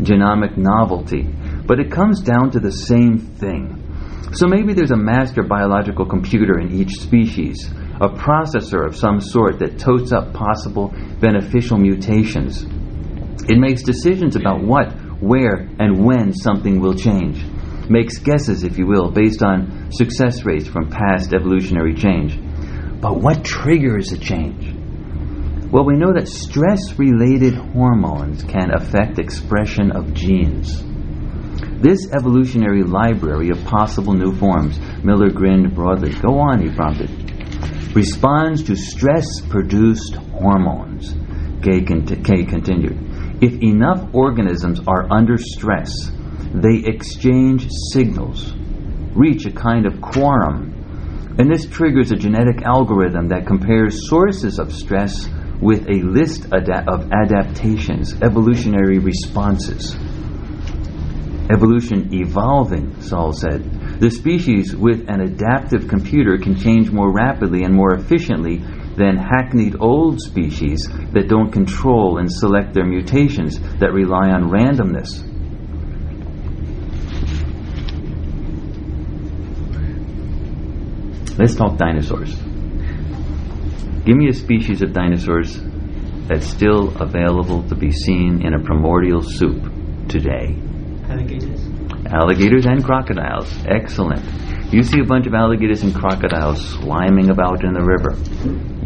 genomic 0.05 0.57
novelty. 0.57 1.27
But 1.69 1.79
it 1.79 1.93
comes 1.93 2.23
down 2.23 2.51
to 2.53 2.61
the 2.61 2.73
same 2.73 3.19
thing. 3.19 3.85
So 4.33 4.49
maybe 4.49 4.73
there's 4.73 4.91
a 4.91 4.97
master 4.97 5.43
biological 5.43 6.07
computer 6.07 6.59
in 6.59 6.73
each 6.73 6.93
species, 6.99 7.71
a 8.01 8.09
processor 8.09 8.87
of 8.87 8.97
some 8.97 9.21
sort 9.21 9.59
that 9.59 9.79
totes 9.79 10.11
up 10.11 10.33
possible 10.33 10.95
beneficial 11.21 11.77
mutations. 11.77 12.63
It 13.49 13.59
makes 13.59 13.83
decisions 13.83 14.35
about 14.35 14.63
what, 14.63 14.93
where, 15.21 15.69
and 15.79 16.05
when 16.05 16.33
something 16.33 16.81
will 16.81 16.95
change. 16.95 17.45
Makes 17.91 18.19
guesses, 18.19 18.65
if 18.65 18.79
you 18.79 18.87
will, 18.87 19.11
based 19.11 19.43
on 19.43 19.91
success 19.93 20.45
rates 20.45 20.69
from 20.69 20.91
past 20.91 21.35
evolutionary 21.35 21.95
change. 21.95 22.39
But 23.01 23.21
what 23.21 23.45
triggers 23.45 24.13
a 24.13 24.19
change? 24.19 24.75
Well, 25.71 25.85
we 25.85 25.97
know 25.97 26.15
that 26.15 26.29
stress 26.29 26.99
related 26.99 27.55
hormones 27.55 28.43
can 28.43 28.71
affect 28.75 29.19
expression 29.19 29.93
of 29.93 30.15
genes. 30.15 30.83
This 31.81 32.11
evolutionary 32.13 32.83
library 32.83 33.51
of 33.51 33.65
possible 33.65 34.13
new 34.13 34.35
forms, 34.35 34.81
Miller 35.05 35.31
grinned 35.31 35.75
broadly. 35.77 36.11
Go 36.11 36.41
on, 36.41 36.61
he 36.61 36.75
prompted. 36.75 37.09
Responds 37.95 38.65
to 38.65 38.75
stress 38.75 39.25
produced 39.49 40.17
hormones. 40.17 41.15
Kaye, 41.63 41.83
cont- 41.83 42.25
Kaye 42.25 42.45
continued. 42.45 42.99
If 43.41 43.63
enough 43.63 44.13
organisms 44.13 44.81
are 44.89 45.07
under 45.13 45.37
stress, 45.39 45.93
they 46.53 46.79
exchange 46.85 47.69
signals, 47.93 48.55
reach 49.15 49.47
a 49.47 49.53
kind 49.53 49.87
of 49.87 50.01
quorum, 50.01 50.75
and 51.39 51.49
this 51.49 51.67
triggers 51.67 52.11
a 52.11 52.17
genetic 52.17 52.63
algorithm 52.63 53.29
that 53.29 53.47
compares 53.47 54.09
sources 54.09 54.59
of 54.59 54.73
stress 54.73 55.29
with 55.61 55.89
a 55.89 56.03
list 56.03 56.47
of 56.53 57.13
adaptations, 57.13 58.15
evolutionary 58.21 58.99
responses. 58.99 59.97
Evolution 61.51 62.13
evolving, 62.13 63.01
Saul 63.01 63.33
said. 63.33 64.01
The 64.01 64.11
species 64.11 64.77
with 64.77 65.09
an 65.09 65.23
adaptive 65.23 65.89
computer 65.89 66.37
can 66.37 66.57
change 66.57 66.91
more 66.91 67.11
rapidly 67.11 67.63
and 67.65 67.75
more 67.75 67.95
efficiently 67.95 68.59
than 68.99 69.17
hackneyed 69.17 69.77
old 69.81 70.21
species 70.21 70.89
that 71.13 71.29
don't 71.29 71.51
control 71.51 72.19
and 72.19 72.31
select 72.31 72.75
their 72.75 72.85
mutations 72.85 73.59
that 73.79 73.93
rely 73.93 74.29
on 74.29 74.51
randomness. 74.51 75.25
Let's 81.39 81.55
talk 81.55 81.79
dinosaurs. 81.79 82.35
Give 84.05 84.17
me 84.17 84.29
a 84.29 84.35
species 84.35 84.83
of 84.83 84.93
dinosaurs 84.93 85.59
that's 86.27 86.47
still 86.47 86.97
available 87.01 87.63
to 87.69 87.75
be 87.75 87.93
seen 87.93 88.45
in 88.45 88.55
a 88.55 88.63
primordial 88.63 89.23
soup 89.23 89.63
today. 90.09 90.68
Alligators. 91.09 91.61
Alligators 92.07 92.67
and 92.67 92.85
crocodiles. 92.85 93.53
Excellent. 93.67 94.25
You 94.73 94.83
see 94.83 95.01
a 95.01 95.05
bunch 95.05 95.27
of 95.27 95.35
alligators 95.35 95.83
and 95.83 95.95
crocodiles 95.95 96.63
sliming 96.77 97.31
about 97.31 97.65
in 97.65 97.73
the 97.73 97.83
river. 97.83 98.15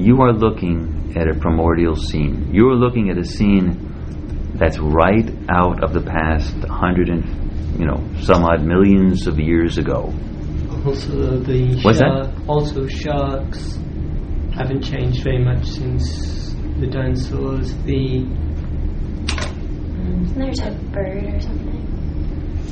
You 0.00 0.20
are 0.22 0.32
looking 0.32 1.14
at 1.16 1.28
a 1.28 1.34
primordial 1.38 1.96
scene. 1.96 2.50
You 2.54 2.68
are 2.68 2.76
looking 2.76 3.10
at 3.10 3.18
a 3.18 3.24
scene 3.24 4.52
that's 4.54 4.78
right 4.78 5.28
out 5.50 5.82
of 5.82 5.92
the 5.92 6.00
past 6.02 6.54
hundred 6.68 7.08
and 7.08 7.24
you 7.78 7.86
know 7.86 7.98
some 8.20 8.44
odd 8.44 8.62
millions 8.62 9.26
of 9.26 9.40
years 9.40 9.78
ago. 9.78 10.12
Also, 10.86 11.38
the 11.38 11.80
What's 11.82 11.98
that? 11.98 12.32
also 12.48 12.86
sharks 12.86 13.78
haven't 14.54 14.82
changed 14.82 15.22
very 15.24 15.42
much 15.42 15.64
since 15.66 16.54
the 16.78 16.86
dinosaurs. 16.86 17.74
The 17.84 18.22
Isn't 20.22 20.38
there 20.38 20.50
a 20.50 20.54
type 20.54 20.72
of 20.72 20.92
bird 20.92 21.24
or 21.34 21.40
something? 21.40 21.71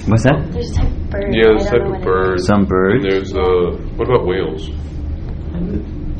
What's 0.07 0.24
that? 0.24 0.49
There's 0.53 0.70
a 0.70 0.74
type 0.74 0.91
of 0.91 1.11
bird. 1.11 1.34
Yeah, 1.34 1.51
I 1.51 1.55
this 1.59 1.70
type 1.70 1.82
of 1.86 2.03
bird. 2.03 2.34
is. 2.41 2.47
Some 2.47 2.61
And 2.61 2.68
birds. 2.68 3.05
there's 3.09 3.32
uh, 3.34 3.76
what 3.97 4.09
about 4.09 4.26
whales? 4.26 4.68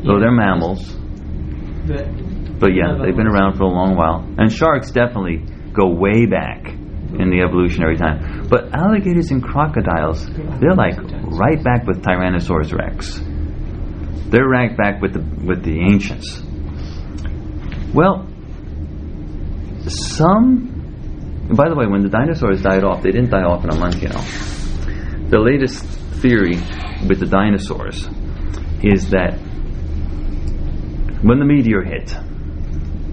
Oh, 0.07 0.19
they're 0.19 0.31
mammals. 0.31 0.93
but 1.87 2.05
But 2.59 2.71
yeah, 2.73 2.97
they've 3.03 3.15
been 3.15 3.27
around 3.27 3.57
for 3.57 3.63
a 3.63 3.67
long 3.69 3.95
while. 3.95 4.23
And 4.37 4.51
sharks 4.51 4.91
definitely 4.91 5.45
go 5.73 5.87
way 5.87 6.25
back 6.25 6.67
in 6.67 7.29
the 7.29 7.41
evolutionary 7.45 7.97
time. 7.97 8.47
But 8.49 8.73
alligators 8.73 9.31
and 9.31 9.43
crocodiles, 9.43 10.25
they're 10.59 10.75
like 10.75 10.95
right 11.25 11.61
back 11.63 11.85
with 11.87 12.01
Tyrannosaurus 12.03 12.71
rex. 12.73 13.19
They're 14.29 14.47
right 14.47 14.75
back 14.77 15.01
with 15.01 15.13
the 15.13 15.45
with 15.45 15.63
the 15.63 15.81
ancients. 15.81 16.41
Well, 17.93 18.27
some. 19.87 20.70
By 21.55 21.69
the 21.69 21.75
way, 21.75 21.85
when 21.85 22.01
the 22.01 22.09
dinosaurs 22.09 22.61
died 22.61 22.83
off, 22.83 23.03
they 23.03 23.11
didn't 23.11 23.29
die 23.29 23.43
off 23.43 23.63
in 23.63 23.69
a 23.71 23.75
month. 23.75 24.01
You 24.01 24.09
know, 24.09 25.29
the 25.29 25.39
latest 25.39 25.83
theory 26.21 26.55
with 27.07 27.19
the 27.19 27.27
dinosaurs 27.27 28.07
is 28.83 29.09
that 29.11 29.37
when 31.21 31.39
the 31.39 31.45
meteor 31.45 31.83
hit, 31.83 32.15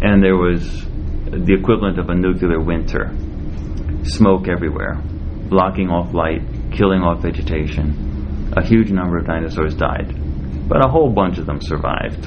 and 0.01 0.23
there 0.23 0.37
was 0.37 0.85
the 1.31 1.57
equivalent 1.59 1.99
of 1.99 2.09
a 2.09 2.15
nuclear 2.15 2.61
winter, 2.61 3.15
smoke 4.05 4.49
everywhere, 4.49 5.03
blocking 5.49 5.91
off 5.91 6.15
light, 6.15 6.43
killing 6.73 7.03
off 7.03 7.23
vegetation. 7.23 8.53
A 8.57 8.65
huge 8.65 8.91
number 8.91 9.19
of 9.19 9.27
dinosaurs 9.27 9.75
died, 9.75 10.15
but 10.69 10.85
a 10.85 10.89
whole 10.89 11.11
bunch 11.13 11.39
of 11.39 11.47
them 11.47 11.61
survived. 11.61 12.27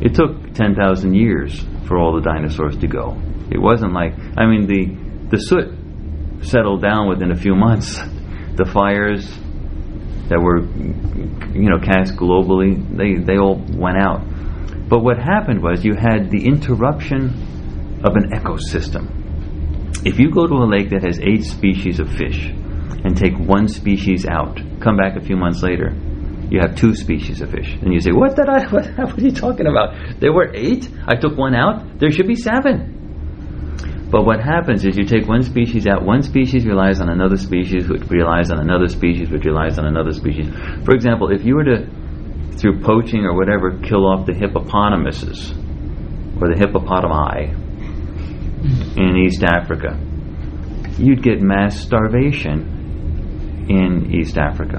It 0.00 0.14
took 0.14 0.54
10,000 0.54 1.14
years 1.14 1.64
for 1.86 1.98
all 1.98 2.14
the 2.14 2.22
dinosaurs 2.22 2.76
to 2.78 2.86
go. 2.86 3.20
It 3.50 3.58
wasn't 3.58 3.92
like, 3.92 4.14
I 4.36 4.46
mean, 4.46 4.66
the, 4.66 5.05
the 5.30 5.38
soot 5.38 6.46
settled 6.46 6.82
down 6.82 7.08
within 7.08 7.30
a 7.30 7.36
few 7.36 7.54
months. 7.54 7.98
The 8.56 8.64
fires 8.64 9.28
that 10.28 10.40
were, 10.40 10.60
you 11.54 11.70
know, 11.70 11.78
cast 11.78 12.16
globally, 12.16 12.76
they, 12.96 13.22
they 13.22 13.38
all 13.38 13.56
went 13.56 13.98
out. 13.98 14.22
But 14.88 15.00
what 15.00 15.18
happened 15.18 15.62
was 15.62 15.84
you 15.84 15.94
had 15.94 16.30
the 16.30 16.46
interruption 16.46 18.00
of 18.04 18.14
an 18.16 18.30
ecosystem. 18.30 19.10
If 20.06 20.18
you 20.18 20.30
go 20.30 20.46
to 20.46 20.54
a 20.54 20.68
lake 20.68 20.90
that 20.90 21.02
has 21.02 21.18
eight 21.20 21.44
species 21.44 21.98
of 21.98 22.08
fish 22.12 22.46
and 22.46 23.16
take 23.16 23.36
one 23.36 23.68
species 23.68 24.26
out, 24.26 24.60
come 24.80 24.96
back 24.96 25.16
a 25.16 25.20
few 25.20 25.36
months 25.36 25.62
later, 25.62 25.92
you 26.50 26.60
have 26.60 26.76
two 26.76 26.94
species 26.94 27.40
of 27.40 27.50
fish. 27.50 27.74
And 27.82 27.92
you 27.92 28.00
say, 28.00 28.12
What 28.12 28.36
did 28.36 28.48
I 28.48 28.66
what, 28.70 28.86
what 28.96 29.18
are 29.18 29.20
you 29.20 29.32
talking 29.32 29.66
about? 29.66 30.20
There 30.20 30.32
were 30.32 30.54
eight, 30.54 30.88
I 31.06 31.16
took 31.16 31.36
one 31.36 31.54
out, 31.54 31.98
there 31.98 32.10
should 32.12 32.28
be 32.28 32.36
seven. 32.36 32.95
But 34.10 34.24
what 34.24 34.40
happens 34.40 34.84
is 34.84 34.96
you 34.96 35.04
take 35.04 35.26
one 35.26 35.42
species 35.42 35.86
out, 35.86 36.04
one 36.04 36.22
species 36.22 36.64
relies 36.64 37.00
on 37.00 37.08
another 37.08 37.36
species, 37.36 37.88
which 37.88 38.08
relies 38.08 38.50
on 38.52 38.60
another 38.60 38.86
species, 38.86 39.30
which 39.30 39.44
relies 39.44 39.78
on 39.78 39.86
another 39.86 40.12
species. 40.12 40.48
For 40.84 40.94
example, 40.94 41.30
if 41.32 41.44
you 41.44 41.56
were 41.56 41.64
to 41.64 41.86
through 42.56 42.80
poaching 42.80 43.24
or 43.24 43.34
whatever, 43.34 43.78
kill 43.80 44.06
off 44.06 44.26
the 44.26 44.32
hippopotamuses 44.32 45.52
or 46.40 46.48
the 46.48 46.56
hippopotami 46.56 47.54
in 48.96 49.16
East 49.16 49.44
Africa, 49.44 49.98
you'd 50.98 51.22
get 51.22 51.42
mass 51.42 51.78
starvation 51.78 53.66
in 53.68 54.14
East 54.14 54.38
Africa. 54.38 54.78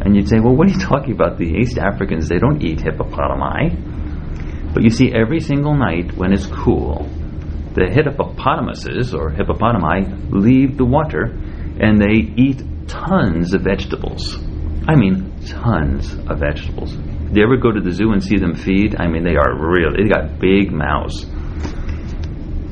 And 0.00 0.14
you'd 0.14 0.28
say, 0.28 0.38
well, 0.40 0.54
what 0.54 0.68
are 0.68 0.72
you 0.72 0.80
talking 0.80 1.12
about? 1.12 1.38
The 1.38 1.46
East 1.46 1.78
Africans, 1.78 2.28
they 2.28 2.38
don't 2.38 2.62
eat 2.62 2.80
hippopotami. 2.80 4.74
But 4.74 4.82
you 4.82 4.90
see, 4.90 5.12
every 5.14 5.40
single 5.40 5.74
night 5.74 6.16
when 6.16 6.32
it's 6.32 6.46
cool, 6.46 7.08
the 7.74 7.90
hippopotamuses 7.90 9.14
or 9.14 9.30
hippopotami 9.30 10.30
leave 10.30 10.76
the 10.76 10.84
water 10.84 11.24
and 11.80 12.00
they 12.00 12.32
eat 12.40 12.62
tons 12.86 13.52
of 13.52 13.62
vegetables. 13.62 14.36
I 14.86 14.94
mean, 14.94 15.32
tons 15.46 16.14
of 16.14 16.38
vegetables. 16.38 16.94
Do 16.94 17.40
you 17.40 17.44
ever 17.44 17.56
go 17.56 17.72
to 17.72 17.80
the 17.80 17.90
zoo 17.90 18.12
and 18.12 18.22
see 18.22 18.36
them 18.36 18.54
feed? 18.54 18.96
I 18.98 19.08
mean, 19.08 19.24
they 19.24 19.34
are 19.34 19.58
real. 19.58 19.90
They 19.90 20.08
got 20.08 20.38
big 20.38 20.70
mouths. 20.70 21.24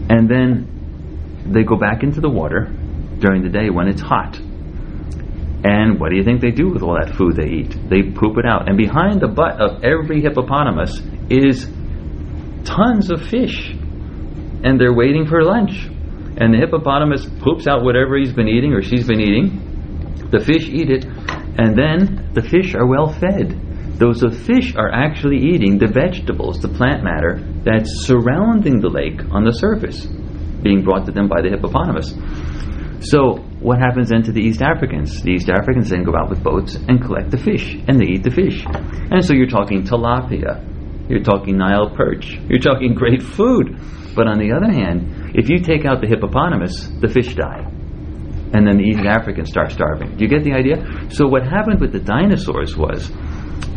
And 0.09 0.29
then 0.29 1.43
they 1.47 1.65
go 1.65 1.77
back 1.77 2.03
into 2.03 2.21
the 2.21 2.29
water 2.29 2.71
during 3.19 3.43
the 3.43 3.49
day 3.49 3.71
when 3.71 3.89
it's 3.89 4.01
hot. 4.01 4.39
And 5.65 5.99
what 5.99 6.11
do 6.11 6.17
you 6.17 6.25
think 6.25 6.41
they 6.41 6.51
do 6.51 6.69
with 6.69 6.83
all 6.83 6.95
that 6.95 7.17
food 7.17 7.37
they 7.37 7.49
eat? 7.49 7.77
They 7.89 8.03
poop 8.03 8.37
it 8.37 8.45
out. 8.47 8.69
And 8.69 8.77
behind 8.77 9.21
the 9.21 9.29
butt 9.29 9.61
of 9.61 9.83
every 9.85 10.21
hippopotamus 10.21 11.01
is 11.31 11.67
tons 12.65 13.11
of 13.11 13.23
fish. 13.27 13.75
And 14.65 14.81
they're 14.81 14.95
waiting 14.95 15.27
for 15.27 15.43
lunch. 15.43 15.87
And 16.37 16.55
the 16.55 16.59
hippopotamus 16.59 17.27
poops 17.41 17.67
out 17.67 17.85
whatever 17.85 18.17
he's 18.17 18.33
been 18.33 18.49
eating 18.49 18.73
or 18.73 18.83
she's 18.83 19.07
been 19.07 19.21
eating. 19.21 20.29
The 20.31 20.41
fish 20.41 20.69
eat 20.69 20.91
it. 20.91 21.05
And 21.05 21.77
then 21.77 22.31
the 22.33 22.43
fish 22.43 22.75
are 22.75 22.87
well 22.87 23.13
fed. 23.13 23.99
Those 23.99 24.21
the 24.21 24.31
fish 24.31 24.75
are 24.75 24.91
actually 24.91 25.39
eating 25.39 25.79
the 25.79 25.87
vegetables, 25.87 26.59
the 26.61 26.69
plant 26.69 27.05
matter 27.05 27.39
that's 27.63 28.07
surrounding 28.07 28.81
the 28.81 28.89
lake 28.89 29.21
on 29.31 29.45
the 29.45 29.53
surface, 29.53 30.07
being 30.63 30.83
brought 30.83 31.07
to 31.07 31.13
them 31.13 31.29
by 31.29 31.43
the 31.43 31.51
hippopotamus. 31.51 32.11
So 33.09 33.39
what 33.61 33.79
happens 33.79 34.09
then 34.09 34.23
to 34.25 34.33
the 34.33 34.41
East 34.41 34.63
Africans? 34.63 35.23
The 35.23 35.33
East 35.33 35.51
Africans 35.51 35.91
then 35.91 36.05
go 36.05 36.17
out 36.17 36.31
with 36.31 36.43
boats 36.43 36.75
and 36.77 37.03
collect 37.03 37.31
the 37.31 37.39
fish, 37.39 37.75
and 37.87 38.01
they 38.01 38.07
eat 38.07 38.23
the 38.23 38.31
fish. 38.31 38.65
And 38.67 39.25
so 39.25 39.35
you're 39.35 39.47
talking 39.47 39.83
tilapia, 39.85 40.65
you're 41.09 41.23
talking 41.23 41.59
Nile 41.59 41.91
perch, 41.95 42.39
you're 42.49 42.59
talking 42.59 42.95
great 42.95 43.23
food. 43.23 43.79
But 44.15 44.29
on 44.29 44.39
the 44.39 44.53
other 44.53 44.71
hand, 44.71 45.33
if 45.35 45.49
you 45.49 45.59
take 45.59 45.85
out 45.85 46.01
the 46.01 46.07
hippopotamus, 46.07 46.89
the 47.01 47.09
fish 47.09 47.35
die. 47.35 47.65
And 48.55 48.67
then 48.67 48.77
the 48.77 48.85
East 48.85 49.07
Africans 49.07 49.49
start 49.49 49.73
starving. 49.73 50.17
Do 50.17 50.25
you 50.25 50.29
get 50.29 50.45
the 50.45 50.53
idea? 50.53 50.77
So 51.11 51.27
what 51.27 51.43
happened 51.45 51.81
with 51.81 51.93
the 51.93 52.01
dinosaurs 52.01 52.77
was 52.77 53.11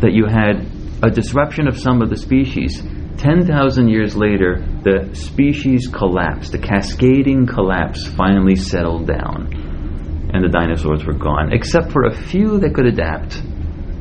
that 0.00 0.12
you 0.12 0.26
had 0.26 0.68
a 1.02 1.10
disruption 1.10 1.66
of 1.66 1.78
some 1.78 2.02
of 2.02 2.10
the 2.10 2.16
species 2.16 2.82
10,000 3.18 3.88
years 3.88 4.14
later, 4.14 4.62
the 4.84 5.14
species 5.14 5.88
collapsed. 5.88 6.52
The 6.52 6.58
cascading 6.58 7.46
collapse 7.46 8.06
finally 8.06 8.56
settled 8.56 9.06
down. 9.06 10.30
And 10.34 10.44
the 10.44 10.50
dinosaurs 10.50 11.04
were 11.06 11.14
gone, 11.14 11.52
except 11.52 11.92
for 11.92 12.04
a 12.04 12.14
few 12.14 12.58
that 12.60 12.74
could 12.74 12.84
adapt, 12.84 13.40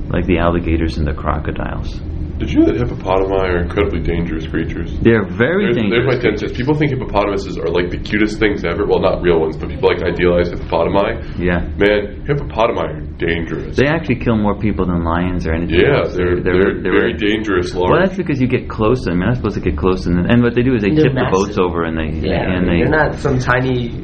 like 0.09 0.25
the 0.25 0.39
alligators 0.39 0.97
and 0.97 1.07
the 1.07 1.13
crocodiles. 1.13 2.01
Did 2.36 2.51
you 2.51 2.59
know 2.59 2.67
that 2.67 2.75
hippopotami 2.75 3.31
are 3.31 3.63
incredibly 3.63 4.03
dangerous 4.03 4.43
creatures? 4.45 4.91
They're 4.99 5.23
very 5.23 5.71
There's, 5.71 5.88
there's 5.88 6.03
my 6.03 6.19
dangerous. 6.19 6.43
ten 6.43 6.51
cents. 6.51 6.57
People 6.57 6.75
think 6.75 6.91
hippopotamuses 6.91 7.55
are 7.55 7.71
like 7.71 7.95
the 7.95 7.97
cutest 7.97 8.43
things 8.43 8.67
ever. 8.67 8.83
Well, 8.83 8.99
not 8.99 9.23
real 9.23 9.39
ones, 9.39 9.55
but 9.55 9.71
people 9.71 9.88
like 9.88 10.03
idealize 10.03 10.51
hippopotami. 10.51 11.39
Yeah. 11.39 11.63
Man, 11.79 12.27
hippopotami 12.27 12.75
are 12.75 12.99
dangerous. 13.15 13.79
They 13.79 13.88
actually 13.88 14.19
kill 14.19 14.36
more 14.36 14.59
people 14.59 14.83
than 14.83 15.07
lions 15.07 15.47
or 15.47 15.55
anything 15.55 15.79
yeah, 15.79 16.03
else. 16.03 16.11
they're, 16.11 16.43
they're, 16.43 16.83
very 16.83 17.15
dangerous. 17.15 17.71
Well, 17.71 17.95
that's 17.95 18.19
because 18.19 18.43
you 18.43 18.51
get 18.51 18.67
close 18.67 19.07
to 19.07 19.15
them. 19.15 19.23
You're 19.23 19.31
not 19.31 19.39
supposed 19.39 19.55
to 19.55 19.63
get 19.63 19.79
close 19.79 20.03
to 20.03 20.11
them. 20.11 20.27
And 20.27 20.43
what 20.43 20.55
they 20.59 20.63
do 20.63 20.75
is 20.75 20.83
they 20.83 20.91
They're 20.91 21.07
tip 21.07 21.15
the 21.15 21.31
boats 21.31 21.55
over 21.55 21.88
and 21.88 21.95
they 21.95 22.19
Yeah, 22.19 22.51
and 22.51 22.67
they 22.67 22.83
they're 22.83 22.91
not 22.91 23.15
some 23.15 23.39
tiny, 23.39 23.95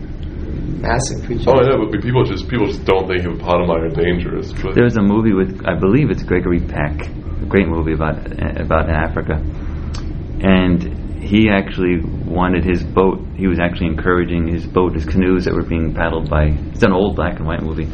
massive 0.79 1.27
creature. 1.27 1.51
Oh, 1.51 1.59
I 1.59 1.67
know, 1.67 1.84
but 1.84 1.99
people 1.99 2.23
just 2.23 2.47
people 2.47 2.67
just 2.67 2.88
don't 2.88 3.11
think 3.11 3.27
hippopotami 3.27 3.75
are 3.75 3.91
dangerous. 3.91 4.55
But 4.55 4.75
There's 4.75 4.95
a 4.95 5.03
movie 5.03 5.34
with, 5.36 5.67
I 5.67 5.75
believe 5.75 6.09
it's 6.09 6.23
Gregory 6.23 6.63
Peck, 6.63 6.95
a 7.03 7.20
great 7.47 7.67
movie 7.67 7.93
about 7.93 8.17
about 8.59 8.89
Africa, 8.89 9.35
and 10.41 11.01
he 11.21 11.49
actually 11.49 12.01
wanted 12.25 12.65
his 12.65 12.83
boat. 12.83 13.19
He 13.35 13.47
was 13.47 13.59
actually 13.59 13.87
encouraging 13.87 14.47
his 14.47 14.65
boat, 14.65 14.93
his 14.95 15.05
canoes 15.05 15.45
that 15.45 15.53
were 15.53 15.63
being 15.63 15.93
paddled 15.93 16.29
by. 16.29 16.47
It's 16.73 16.83
an 16.83 16.91
old 16.91 17.15
black 17.15 17.37
and 17.37 17.45
white 17.45 17.61
movie, 17.61 17.85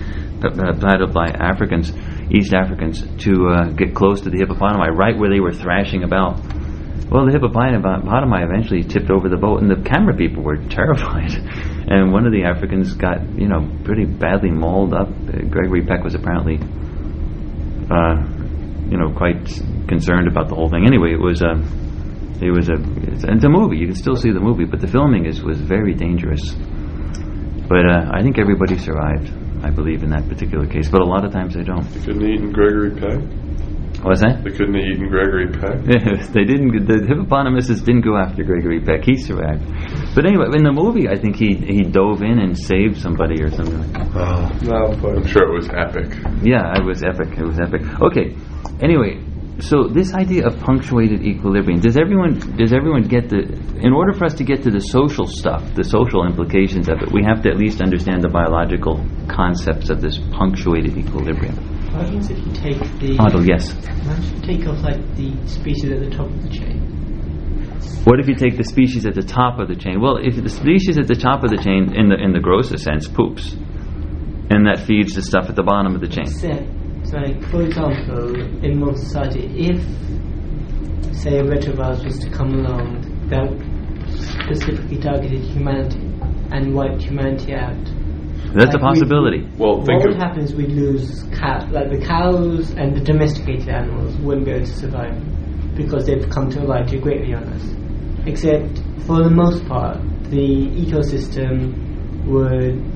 pa- 0.42 0.56
paddled 0.74 1.14
by 1.14 1.28
Africans, 1.28 1.92
East 2.32 2.54
Africans, 2.54 3.04
to 3.26 3.50
uh, 3.50 3.70
get 3.72 3.94
close 3.94 4.22
to 4.22 4.30
the 4.30 4.38
hippopotami, 4.38 4.96
right 4.96 5.18
where 5.18 5.30
they 5.30 5.40
were 5.40 5.54
thrashing 5.54 6.04
about. 6.04 6.40
Well, 7.10 7.26
the 7.26 7.32
hippopotami 7.32 8.44
eventually 8.44 8.84
tipped 8.84 9.10
over 9.10 9.30
the 9.30 9.38
boat, 9.38 9.62
and 9.62 9.72
the 9.72 9.82
camera 9.88 10.16
people 10.16 10.44
were 10.44 10.58
terrified. 10.70 11.32
And 11.90 12.12
one 12.12 12.26
of 12.26 12.34
the 12.34 12.44
Africans 12.44 12.94
got, 12.96 13.24
you 13.40 13.48
know, 13.48 13.64
pretty 13.84 14.06
badly 14.06 14.52
mauled 14.52 14.94
up. 14.94 15.08
Uh, 15.08 15.48
Gregory 15.50 15.86
Peck 15.86 16.04
was 16.04 16.16
apparently, 16.16 16.60
uh, 17.90 18.37
you 18.90 18.98
know, 18.98 19.12
quite 19.16 19.46
concerned 19.88 20.28
about 20.28 20.50
the 20.50 20.56
whole 20.56 20.70
thing. 20.70 20.86
Anyway, 20.86 21.12
it 21.14 21.22
was 21.22 21.42
a, 21.42 21.54
it 22.44 22.52
was 22.52 22.70
a, 22.70 22.78
it's, 23.12 23.24
it's 23.24 23.44
a 23.44 23.50
movie. 23.50 23.78
You 23.78 23.88
can 23.88 23.96
still 23.96 24.16
see 24.16 24.32
the 24.32 24.40
movie, 24.40 24.66
but 24.66 24.80
the 24.80 24.88
filming 24.88 25.26
is 25.26 25.44
was 25.44 25.60
very 25.60 25.94
dangerous. 25.94 26.56
But 27.68 27.86
uh, 27.90 28.12
I 28.14 28.22
think 28.22 28.40
everybody 28.40 28.78
survived. 28.78 29.32
I 29.64 29.72
believe 29.72 30.04
in 30.04 30.12
that 30.12 30.28
particular 30.30 30.68
case, 30.68 30.88
but 30.90 31.02
a 31.02 31.06
lot 31.06 31.26
of 31.26 31.32
times 31.32 31.56
they 31.56 31.64
don't. 31.64 31.84
they 31.92 32.00
couldn't 32.00 32.22
have 32.22 32.30
eaten 32.30 32.52
Gregory 32.52 32.92
Peck. 32.92 33.47
What's 34.04 34.22
that? 34.22 34.44
They 34.44 34.52
couldn't 34.52 34.76
have 34.76 34.84
eaten 34.86 35.10
Gregory 35.10 35.50
Peck. 35.50 35.82
they 36.34 36.46
didn't. 36.46 36.86
The 36.86 37.06
hippopotamuses 37.08 37.82
didn't 37.82 38.02
go 38.02 38.16
after 38.18 38.44
Gregory 38.44 38.80
Peck. 38.80 39.04
He 39.04 39.18
survived. 39.18 39.66
But 40.14 40.26
anyway, 40.26 40.46
in 40.54 40.64
the 40.64 40.72
movie, 40.72 41.10
I 41.10 41.18
think 41.18 41.36
he 41.36 41.56
he 41.56 41.82
dove 41.82 42.22
in 42.22 42.40
and 42.40 42.58
saved 42.58 42.98
somebody 42.98 43.42
or 43.42 43.50
something. 43.50 43.80
like 43.80 44.14
that. 44.14 44.62
No. 44.64 45.10
I'm 45.10 45.26
sure 45.28 45.50
it 45.50 45.56
was 45.56 45.70
epic. 45.74 46.14
Yeah, 46.46 46.78
it 46.78 46.86
was 46.86 47.04
epic. 47.04 47.38
It 47.38 47.46
was 47.46 47.60
epic. 47.60 47.82
Okay. 48.02 48.38
Anyway, 48.82 49.18
so 49.60 49.88
this 49.88 50.14
idea 50.14 50.46
of 50.46 50.60
punctuated 50.60 51.26
equilibrium 51.26 51.80
does 51.80 51.98
everyone 51.98 52.38
does 52.58 52.74
everyone 52.74 53.02
get 53.04 53.30
the? 53.30 53.50
In 53.82 53.94
order 53.94 54.14
for 54.14 54.26
us 54.26 54.36
to 54.36 54.44
get 54.44 54.62
to 54.64 54.72
the 54.72 54.80
social 54.80 55.26
stuff, 55.26 55.64
the 55.74 55.84
social 55.84 56.26
implications 56.26 56.88
of 56.88 57.02
it, 57.02 57.12
we 57.12 57.24
have 57.24 57.42
to 57.44 57.50
at 57.50 57.58
least 57.58 57.82
understand 57.82 58.22
the 58.22 58.30
biological 58.30 59.04
concepts 59.28 59.90
of 59.90 60.02
this 60.02 60.20
punctuated 60.38 60.98
equilibrium. 60.98 61.77
What 61.92 62.06
happens 62.06 62.30
if 62.30 62.38
you 62.38 62.54
take 62.54 62.80
the 63.00 63.44
yes. 63.46 63.74
What 64.06 64.20
if 64.20 64.34
you 64.34 64.42
take 64.42 64.68
off 64.68 64.84
like 64.84 65.16
the 65.16 65.48
species 65.48 65.92
at 65.92 66.00
the 66.00 66.10
top 66.10 66.28
of 66.28 66.44
the 66.44 66.50
chain? 66.50 66.98
What 68.04 68.20
if 68.20 68.28
you 68.28 68.36
take 68.36 68.58
the 68.58 68.64
species 68.64 69.06
at 69.06 69.16
the 69.16 69.24
top 69.24 69.60
of 69.60 69.68
the 69.68 69.76
chain? 69.76 70.00
Well, 70.00 70.18
if 70.18 70.36
the 70.36 70.50
species 70.50 70.98
at 70.98 71.08
the 71.08 71.16
top 71.16 71.44
of 71.44 71.50
the 71.50 71.58
chain, 71.58 71.96
in 71.96 72.10
the 72.10 72.16
in 72.16 72.34
the 72.34 72.40
grosser 72.40 72.78
sense, 72.78 73.08
poops, 73.08 73.54
and 74.50 74.66
that 74.68 74.80
feeds 74.86 75.14
the 75.16 75.22
stuff 75.22 75.50
at 75.50 75.56
the 75.56 75.64
bottom 75.64 75.96
of 75.96 76.02
the 76.02 76.08
chain. 76.08 76.28
Except, 76.28 76.64
so 77.08 77.18
like, 77.18 77.44
for 77.50 77.64
example, 77.64 78.36
in 78.64 78.80
modern 78.80 78.98
society, 78.98 79.44
if 79.58 79.82
say 81.16 81.40
a 81.40 81.44
retrovirus 81.44 82.06
was 82.06 82.20
to 82.20 82.30
come 82.30 82.54
along 82.54 83.02
that 83.30 83.50
specifically 84.16 85.00
targeted 85.00 85.42
humanity 85.42 86.00
and 86.52 86.74
wiped 86.74 87.02
humanity 87.02 87.56
out, 87.56 87.76
That's 88.54 88.74
a 88.76 88.78
Like 88.78 88.82
we- 88.82 88.88
possibility. 89.02 89.48
Well, 89.58 89.82
think 89.84 90.00
what 90.00 90.10
would 90.10 90.18
happen 90.18 90.42
is 90.42 90.56
we'd 90.56 90.72
lose 90.72 91.24
cow, 91.38 91.60
like 91.72 91.90
the 91.90 91.98
cows 92.06 92.74
and 92.76 92.96
the 92.96 93.02
domesticated 93.02 93.70
animals 93.70 94.16
wouldn't 94.18 94.46
be 94.46 94.52
able 94.52 94.66
to 94.66 94.72
survive 94.72 95.16
because 95.76 96.06
they've 96.08 96.28
come 96.30 96.50
to 96.50 96.60
rely 96.62 96.82
too 96.84 97.00
greatly 97.00 97.34
on 97.34 97.44
us. 97.44 97.76
Except 98.26 98.80
for 99.06 99.24
the 99.24 99.30
most 99.30 99.66
part, 99.68 99.98
the 100.30 100.68
ecosystem 100.84 102.26
would 102.26 102.94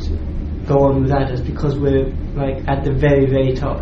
go 0.67 0.79
on 0.85 1.01
without 1.03 1.31
us 1.31 1.41
because 1.41 1.77
we're 1.79 2.05
like 2.35 2.63
at 2.67 2.83
the 2.83 2.91
very 2.93 3.25
very 3.25 3.53
top. 3.53 3.81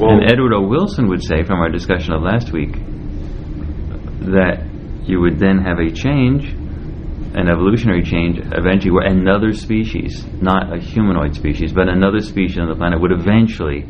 well, 0.00 0.10
and 0.10 0.30
Edward 0.32 0.52
O. 0.54 0.62
Wilson 0.66 1.08
would 1.08 1.22
say, 1.22 1.42
from 1.42 1.60
our 1.60 1.70
discussion 1.70 2.12
of 2.14 2.22
last 2.22 2.52
week, 2.52 2.72
that 4.32 4.64
you 5.04 5.20
would 5.20 5.38
then 5.38 5.58
have 5.58 5.78
a 5.78 5.90
change, 5.90 6.54
an 7.34 7.48
evolutionary 7.48 8.02
change, 8.02 8.38
eventually 8.52 8.90
where 8.90 9.06
another 9.06 9.52
species, 9.52 10.26
not 10.42 10.74
a 10.74 10.80
humanoid 10.80 11.34
species, 11.34 11.72
but 11.72 11.88
another 11.88 12.20
species 12.20 12.58
on 12.58 12.68
the 12.68 12.74
planet 12.74 13.00
would 13.00 13.12
eventually 13.12 13.86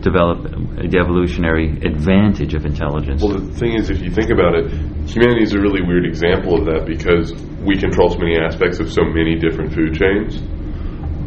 develop 0.00 0.48
the 0.80 0.96
evolutionary 0.96 1.76
advantage 1.84 2.54
of 2.54 2.64
intelligence. 2.64 3.22
Well, 3.22 3.36
the 3.38 3.52
thing 3.52 3.74
is, 3.74 3.90
if 3.90 4.00
you 4.00 4.10
think 4.10 4.30
about 4.30 4.56
it, 4.56 4.72
humanity 5.04 5.42
is 5.44 5.52
a 5.52 5.60
really 5.60 5.82
weird 5.82 6.06
example 6.06 6.56
of 6.56 6.64
that 6.66 6.86
because 6.86 7.36
we 7.60 7.76
control 7.76 8.08
so 8.08 8.18
many 8.18 8.40
aspects 8.40 8.80
of 8.80 8.90
so 8.90 9.04
many 9.04 9.36
different 9.36 9.74
food 9.74 9.92
chains. 9.92 10.40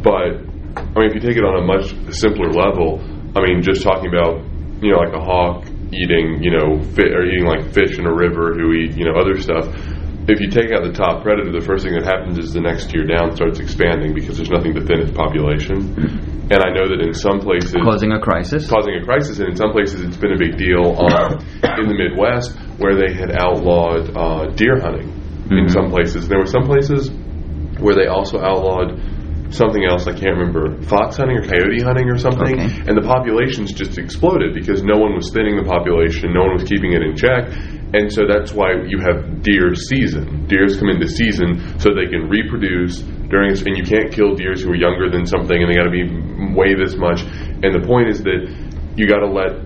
But 0.01 0.41
I 0.73 0.97
mean, 0.97 1.05
if 1.05 1.13
you 1.13 1.21
take 1.21 1.37
it 1.37 1.45
on 1.45 1.61
a 1.61 1.65
much 1.65 1.93
simpler 2.09 2.49
level, 2.49 2.97
I 3.37 3.45
mean, 3.45 3.61
just 3.61 3.83
talking 3.85 4.09
about 4.09 4.41
you 4.81 4.91
know, 4.91 4.97
like 4.97 5.13
a 5.13 5.21
hawk 5.21 5.65
eating 5.93 6.41
you 6.41 6.51
know, 6.51 6.81
fi- 6.97 7.13
or 7.13 7.23
eating 7.29 7.45
like 7.45 7.71
fish 7.71 7.99
in 7.99 8.07
a 8.07 8.13
river 8.13 8.57
who 8.57 8.73
eat 8.73 8.97
you 8.97 9.05
know 9.05 9.13
other 9.13 9.37
stuff. 9.39 9.69
If 10.25 10.39
you 10.39 10.47
take 10.47 10.71
out 10.71 10.87
the 10.87 10.95
top 10.95 11.21
predator, 11.21 11.51
the 11.51 11.59
first 11.65 11.83
thing 11.83 11.93
that 11.99 12.07
happens 12.07 12.39
is 12.39 12.53
the 12.55 12.61
next 12.63 12.87
tier 12.89 13.03
down 13.03 13.35
starts 13.35 13.59
expanding 13.59 14.15
because 14.15 14.37
there's 14.39 14.49
nothing 14.49 14.73
to 14.75 14.79
thin 14.79 15.03
its 15.03 15.11
population. 15.11 15.83
And 16.47 16.59
I 16.63 16.71
know 16.71 16.87
that 16.87 17.03
in 17.03 17.11
some 17.13 17.39
places, 17.43 17.75
causing 17.83 18.11
a 18.15 18.19
crisis. 18.23 18.69
causing 18.69 18.95
a 18.95 19.03
crisis, 19.03 19.39
and 19.39 19.49
in 19.51 19.55
some 19.59 19.71
places 19.75 19.99
it's 19.99 20.15
been 20.15 20.31
a 20.31 20.39
big 20.39 20.55
deal 20.55 20.95
um, 20.95 21.43
in 21.75 21.91
the 21.91 21.95
Midwest 21.95 22.55
where 22.79 22.95
they 22.95 23.11
had 23.11 23.35
outlawed 23.35 24.15
uh, 24.15 24.47
deer 24.55 24.79
hunting 24.79 25.11
in 25.51 25.67
Mhm. 25.67 25.71
some 25.71 25.89
places. 25.91 26.27
There 26.31 26.39
were 26.39 26.47
some 26.47 26.63
places 26.63 27.11
where 27.83 27.95
they 27.95 28.07
also 28.07 28.39
outlawed 28.39 28.95
something 29.51 29.83
else. 29.83 30.07
I 30.07 30.13
can't 30.15 30.37
remember 30.39 30.81
fox 30.83 31.17
hunting 31.17 31.37
or 31.37 31.43
coyote 31.43 31.83
hunting 31.83 32.07
or 32.09 32.17
something, 32.17 32.55
Okay. 32.59 32.87
and 32.87 32.95
the 32.95 33.03
populations 33.05 33.73
just 33.73 33.99
exploded 33.99 34.53
because 34.55 34.83
no 34.83 34.97
one 34.97 35.15
was 35.15 35.31
thinning 35.33 35.57
the 35.59 35.67
population, 35.67 36.31
no 36.33 36.47
one 36.47 36.53
was 36.53 36.63
keeping 36.63 36.93
it 36.93 37.03
in 37.03 37.15
check. 37.15 37.51
And 37.93 38.11
so 38.11 38.23
that's 38.27 38.51
why 38.53 38.73
you 38.87 38.97
have 39.05 39.43
deer 39.43 39.75
season. 39.75 40.47
Deers 40.47 40.77
come 40.77 40.89
into 40.89 41.07
season 41.07 41.79
so 41.79 41.93
they 41.93 42.09
can 42.09 42.27
reproduce 42.27 43.01
during, 43.29 43.53
and 43.53 43.77
you 43.77 43.83
can't 43.83 44.11
kill 44.11 44.33
deers 44.33 44.63
who 44.63 44.71
are 44.71 44.75
younger 44.75 45.09
than 45.11 45.25
something, 45.25 45.55
and 45.55 45.69
they 45.69 45.77
got 45.77 45.85
to 45.85 45.93
be 45.93 46.09
weigh 46.57 46.73
this 46.73 46.95
much. 46.95 47.21
And 47.21 47.69
the 47.69 47.85
point 47.85 48.09
is 48.09 48.23
that 48.23 48.49
you 48.97 49.07
got 49.07 49.19
to 49.19 49.29
let, 49.29 49.61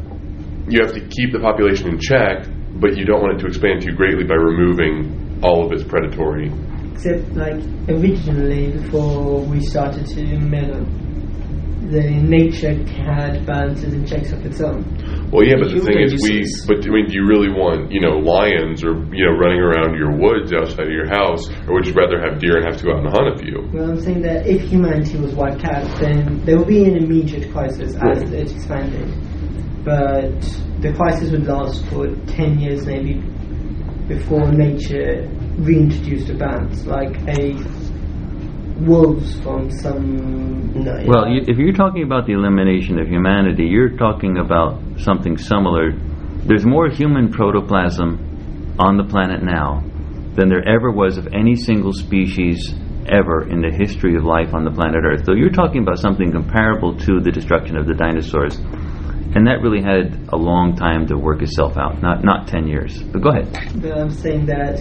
you 0.67 0.83
have 0.83 0.93
to 0.93 1.01
keep 1.07 1.31
the 1.31 1.39
population 1.39 1.87
in 1.87 1.99
check, 1.99 2.47
but 2.79 2.97
you 2.97 3.05
don't 3.05 3.21
want 3.21 3.39
it 3.39 3.39
to 3.43 3.47
expand 3.47 3.81
too 3.81 3.95
greatly 3.95 4.23
by 4.23 4.35
removing 4.35 5.39
all 5.41 5.65
of 5.65 5.71
its 5.71 5.83
predatory. 5.83 6.51
Except 6.91 7.31
like 7.31 7.63
originally 7.87 8.71
before 8.71 9.39
we 9.45 9.61
started 9.61 10.05
to 10.05 10.37
mellow, 10.39 10.83
the 11.89 12.01
nature 12.01 12.73
had 13.05 13.45
balances 13.45 13.93
and 13.93 14.07
checks 14.07 14.31
of 14.31 14.45
its 14.45 14.59
own. 14.61 14.83
Well, 15.31 15.45
yeah, 15.45 15.55
but 15.59 15.69
the 15.69 15.79
thing 15.79 15.99
is, 16.01 16.17
we. 16.23 16.43
But 16.67 16.85
I 16.85 16.89
mean, 16.89 17.07
do 17.07 17.13
you 17.13 17.27
really 17.27 17.49
want 17.49 17.91
you 17.91 18.01
know 18.01 18.17
lions 18.17 18.83
or 18.83 18.95
you 19.13 19.25
know 19.25 19.35
running 19.37 19.59
around 19.59 19.95
your 19.95 20.15
woods 20.17 20.51
outside 20.53 20.87
of 20.87 20.93
your 20.93 21.07
house, 21.07 21.47
or 21.67 21.75
would 21.75 21.85
you 21.85 21.93
rather 21.93 22.19
have 22.19 22.39
deer 22.39 22.57
and 22.57 22.65
have 22.65 22.77
to 22.77 22.83
go 22.83 22.91
out 22.95 23.05
and 23.05 23.09
hunt 23.11 23.35
a 23.35 23.37
few? 23.37 23.69
Well, 23.73 23.91
I'm 23.91 24.01
saying 24.01 24.21
that 24.23 24.47
if 24.47 24.63
humanity 24.69 25.17
was 25.17 25.35
wiped 25.35 25.63
out, 25.65 25.85
then 25.99 26.43
there 26.45 26.57
would 26.57 26.67
be 26.67 26.83
an 26.85 26.97
immediate 26.97 27.51
crisis 27.51 27.95
as 27.95 28.23
it 28.23 28.51
expanded. 28.51 29.11
But 29.83 30.41
the 30.81 30.93
crisis 30.95 31.31
would 31.31 31.45
last 31.45 31.85
for 31.87 32.07
10 32.07 32.59
years 32.59 32.85
maybe 32.85 33.21
before 34.07 34.51
nature 34.51 35.27
reintroduced 35.57 36.29
a 36.29 36.35
balance, 36.35 36.85
like 36.85 37.15
a 37.27 37.55
wolves 38.79 39.39
from 39.41 39.71
some. 39.71 40.73
No. 40.73 41.03
Well, 41.07 41.29
you, 41.29 41.41
if 41.47 41.57
you're 41.57 41.73
talking 41.73 42.03
about 42.03 42.27
the 42.27 42.33
elimination 42.33 42.99
of 42.99 43.07
humanity, 43.07 43.65
you're 43.65 43.97
talking 43.97 44.37
about 44.37 44.81
something 44.99 45.37
similar. 45.37 45.91
There's 46.45 46.65
more 46.65 46.89
human 46.89 47.31
protoplasm 47.31 48.75
on 48.79 48.97
the 48.97 49.03
planet 49.03 49.43
now 49.43 49.83
than 50.35 50.49
there 50.49 50.67
ever 50.67 50.91
was 50.91 51.17
of 51.17 51.27
any 51.33 51.55
single 51.55 51.93
species 51.93 52.73
ever 53.07 53.49
in 53.49 53.61
the 53.61 53.71
history 53.71 54.15
of 54.15 54.23
life 54.23 54.53
on 54.53 54.63
the 54.63 54.71
planet 54.71 55.03
Earth. 55.03 55.25
So 55.25 55.33
you're 55.33 55.49
talking 55.49 55.81
about 55.81 55.97
something 55.97 56.31
comparable 56.31 56.97
to 56.99 57.19
the 57.19 57.31
destruction 57.31 57.77
of 57.77 57.87
the 57.87 57.93
dinosaurs. 57.93 58.55
And 59.35 59.45
that 59.47 59.61
really 59.61 59.81
had 59.81 60.29
a 60.29 60.37
long 60.37 60.75
time 60.75 61.07
to 61.07 61.17
work 61.17 61.41
itself 61.41 61.77
out, 61.77 62.01
not 62.01 62.23
not 62.23 62.47
10 62.47 62.67
years. 62.67 63.03
But 63.03 63.21
go 63.21 63.29
ahead. 63.29 63.51
But 63.81 63.97
I'm 63.97 64.09
saying 64.09 64.45
that 64.47 64.79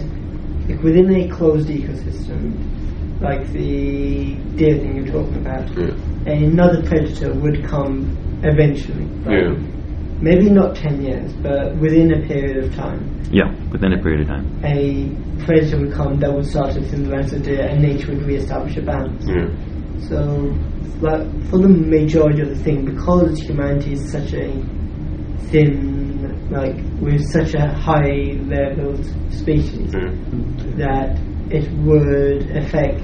if 0.69 0.81
within 0.81 1.13
a 1.15 1.29
closed 1.29 1.69
ecosystem, 1.69 2.76
like 3.21 3.47
the 3.51 4.35
deer 4.55 4.77
thing 4.77 4.95
you're 4.97 5.07
talking 5.07 5.37
about, 5.37 5.69
Yeah. 5.77 6.33
another 6.33 6.83
predator 6.83 7.33
would 7.33 7.63
come 7.63 8.17
eventually. 8.43 9.05
Like 9.25 9.41
Yeah. 9.43 9.55
Maybe 10.19 10.49
not 10.49 10.75
10 10.75 11.01
years, 11.03 11.31
but 11.43 11.77
within 11.79 12.11
a 12.11 12.25
period 12.27 12.57
of 12.63 12.73
time. 12.75 13.07
Yeah, 13.31 13.53
within 13.71 13.93
a 13.93 14.01
period 14.01 14.21
of 14.21 14.27
time. 14.27 14.47
a 14.63 15.11
predator 15.45 15.77
would 15.79 15.91
come 15.91 16.19
that 16.19 16.33
would 16.33 16.45
start 16.45 16.73
to 16.73 16.81
thin 16.81 17.03
the 17.03 17.11
ranks 17.11 17.33
of 17.33 17.43
deer 17.43 17.61
and 17.61 17.83
nature 17.83 18.13
would 18.13 18.23
re-establish 18.25 18.77
a 18.77 18.81
balance. 18.81 19.27
Yeah. 19.27 19.47
So, 19.99 20.53
like, 21.01 21.21
for 21.49 21.59
the 21.59 21.69
majority 21.69 22.41
of 22.41 22.49
the 22.49 22.55
thing, 22.55 22.85
because 22.85 23.37
humanity 23.39 23.93
is 23.93 24.09
such 24.11 24.33
a 24.33 24.49
thin, 25.51 26.49
like, 26.49 26.77
with 26.99 27.21
such 27.31 27.53
a 27.53 27.67
high 27.67 28.37
leveled 28.47 29.05
species, 29.29 29.93
Yeah. 29.93 30.11
that 30.77 31.19
it 31.51 31.71
would 31.83 32.55
affect 32.55 33.03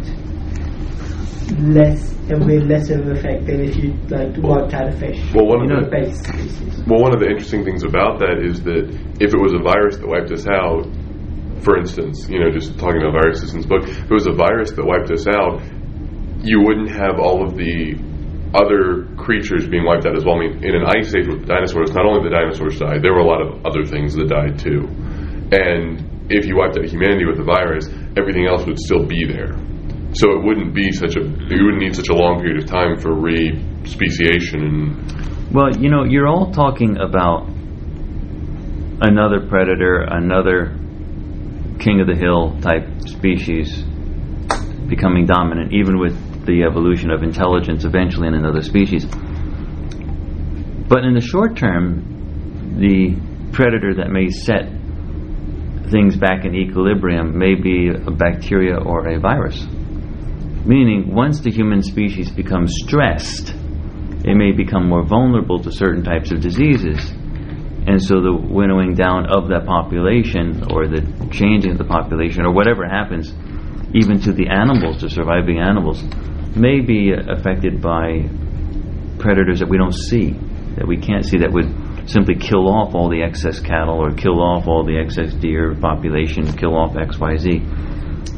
less, 1.59 2.13
it 2.29 2.37
would 2.37 2.47
be 2.47 2.59
less 2.59 2.89
of 2.89 3.01
an 3.01 3.17
effect 3.17 3.45
than 3.45 3.61
if 3.61 3.75
you, 3.77 3.93
like, 4.09 4.35
wiped 4.37 4.73
out 4.73 4.89
a 4.89 4.91
fish. 4.91 5.19
Well, 5.33 5.47
one 5.47 5.71
of 5.71 5.83
the- 5.83 5.89
base 5.89 6.19
species. 6.19 6.83
Well, 6.87 7.01
one 7.01 7.13
of 7.13 7.19
the 7.19 7.27
interesting 7.27 7.63
things 7.63 7.83
about 7.83 8.19
that 8.19 8.39
is 8.43 8.63
that 8.63 8.89
if 9.19 9.33
it 9.33 9.39
was 9.39 9.53
a 9.53 9.59
virus 9.59 9.97
that 9.97 10.07
wiped 10.07 10.31
us 10.31 10.47
out, 10.47 10.87
for 11.59 11.77
instance, 11.77 12.29
you 12.29 12.39
know, 12.39 12.49
just 12.51 12.77
talking 12.79 13.01
about 13.01 13.13
viruses 13.21 13.53
in 13.53 13.61
this 13.61 13.65
book, 13.65 13.83
if 13.83 14.03
it 14.03 14.11
was 14.11 14.27
a 14.27 14.33
virus 14.33 14.71
that 14.71 14.85
wiped 14.85 15.11
us 15.11 15.27
out, 15.27 15.61
you 16.43 16.59
wouldn't 16.61 16.91
have 16.91 17.19
all 17.19 17.43
of 17.45 17.55
the 17.55 17.95
other 18.53 19.07
creatures 19.17 19.67
being 19.67 19.85
wiped 19.85 20.05
out 20.05 20.15
as 20.15 20.25
well. 20.25 20.35
I 20.35 20.47
mean, 20.47 20.63
in 20.63 20.75
an 20.75 20.85
ice 20.85 21.15
age 21.15 21.27
with 21.27 21.47
dinosaurs, 21.47 21.93
not 21.93 22.05
only 22.05 22.21
the 22.29 22.35
dinosaurs 22.35 22.77
died, 22.77 23.01
there 23.01 23.13
were 23.13 23.23
a 23.23 23.27
lot 23.27 23.41
of 23.41 23.65
other 23.65 23.83
things 23.83 24.13
that 24.15 24.27
died 24.27 24.59
too. 24.59 24.87
And 25.51 26.27
if 26.29 26.45
you 26.45 26.57
wiped 26.57 26.77
out 26.77 26.85
humanity 26.85 27.25
with 27.25 27.37
the 27.37 27.43
virus, 27.43 27.87
everything 28.17 28.47
else 28.47 28.65
would 28.65 28.79
still 28.79 29.05
be 29.05 29.25
there. 29.25 29.55
So 30.13 30.31
it 30.31 30.43
wouldn't 30.43 30.75
be 30.75 30.91
such 30.91 31.15
a, 31.15 31.21
you 31.21 31.65
wouldn't 31.65 31.81
need 31.81 31.95
such 31.95 32.09
a 32.09 32.13
long 32.13 32.39
period 32.39 32.63
of 32.63 32.69
time 32.69 32.99
for 32.99 33.13
re-speciation 33.13 34.61
and 34.61 35.51
Well, 35.53 35.75
you 35.75 35.89
know, 35.89 36.03
you're 36.03 36.27
all 36.27 36.51
talking 36.51 36.97
about 36.97 37.47
another 39.01 39.47
predator, 39.47 40.05
another 40.07 40.77
king 41.79 41.99
of 41.99 42.07
the 42.07 42.15
hill 42.15 42.59
type 42.61 42.85
species 43.07 43.83
becoming 44.87 45.25
dominant, 45.25 45.73
even 45.73 45.97
with 45.99 46.45
the 46.45 46.63
evolution 46.63 47.09
of 47.09 47.23
intelligence 47.23 47.85
eventually 47.85 48.27
in 48.27 48.35
another 48.35 48.61
species. 48.61 49.05
But 50.87 51.03
in 51.05 51.13
the 51.15 51.21
short 51.21 51.57
term, 51.57 52.77
the 52.79 53.15
predator 53.51 53.95
that 53.95 54.09
may 54.09 54.29
set 54.29 54.69
things 55.89 56.15
back 56.15 56.45
in 56.45 56.55
equilibrium 56.55 57.37
may 57.37 57.55
be 57.55 57.89
a 57.89 58.11
bacteria 58.11 58.77
or 58.77 59.07
a 59.07 59.19
virus. 59.19 59.65
Meaning, 60.65 61.13
once 61.13 61.41
the 61.41 61.51
human 61.51 61.81
species 61.81 62.31
becomes 62.31 62.73
stressed, 62.83 63.49
it 64.23 64.35
may 64.35 64.51
become 64.53 64.87
more 64.87 65.03
vulnerable 65.03 65.61
to 65.61 65.71
certain 65.71 66.03
types 66.03 66.31
of 66.31 66.39
diseases. 66.39 67.11
And 67.85 68.01
so 68.01 68.21
the 68.21 68.33
winnowing 68.33 68.93
down 68.93 69.25
of 69.25 69.49
that 69.49 69.65
population 69.65 70.71
or 70.71 70.87
the 70.87 71.01
changing 71.31 71.71
of 71.71 71.77
the 71.77 71.83
population 71.83 72.45
or 72.45 72.53
whatever 72.53 72.87
happens, 72.87 73.33
even 73.93 74.21
to 74.21 74.31
the 74.31 74.47
animals, 74.47 75.01
the 75.01 75.09
surviving 75.09 75.59
animals, 75.59 76.01
may 76.55 76.79
be 76.79 77.11
affected 77.11 77.81
by 77.81 78.29
predators 79.19 79.59
that 79.59 79.67
we 79.67 79.77
don't 79.77 79.93
see, 79.93 80.31
that 80.77 80.87
we 80.87 80.95
can't 80.95 81.25
see, 81.25 81.39
that 81.39 81.51
would 81.51 81.67
simply 82.05 82.35
kill 82.35 82.67
off 82.67 82.95
all 82.95 83.09
the 83.09 83.21
excess 83.23 83.59
cattle 83.59 83.95
or 83.95 84.11
kill 84.11 84.41
off 84.41 84.67
all 84.67 84.85
the 84.85 84.97
excess 84.97 85.33
deer 85.33 85.75
population, 85.75 86.51
kill 86.53 86.75
off 86.75 86.93
XYZ 86.93 87.83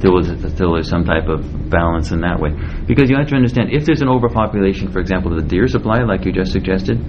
till 0.02 0.22
there's, 0.22 0.54
till 0.56 0.74
there's 0.74 0.90
some 0.90 1.06
type 1.06 1.28
of 1.28 1.70
balance 1.70 2.12
in 2.12 2.22
that 2.22 2.40
way. 2.40 2.52
Because 2.88 3.10
you 3.10 3.18
have 3.18 3.28
to 3.30 3.36
understand, 3.36 3.72
if 3.72 3.86
there's 3.86 4.02
an 4.02 4.10
overpopulation, 4.10 4.92
for 4.92 5.00
example, 5.00 5.32
of 5.32 5.42
the 5.42 5.48
deer 5.48 5.68
supply, 5.68 6.04
like 6.04 6.26
you 6.26 6.32
just 6.32 6.52
suggested, 6.52 7.00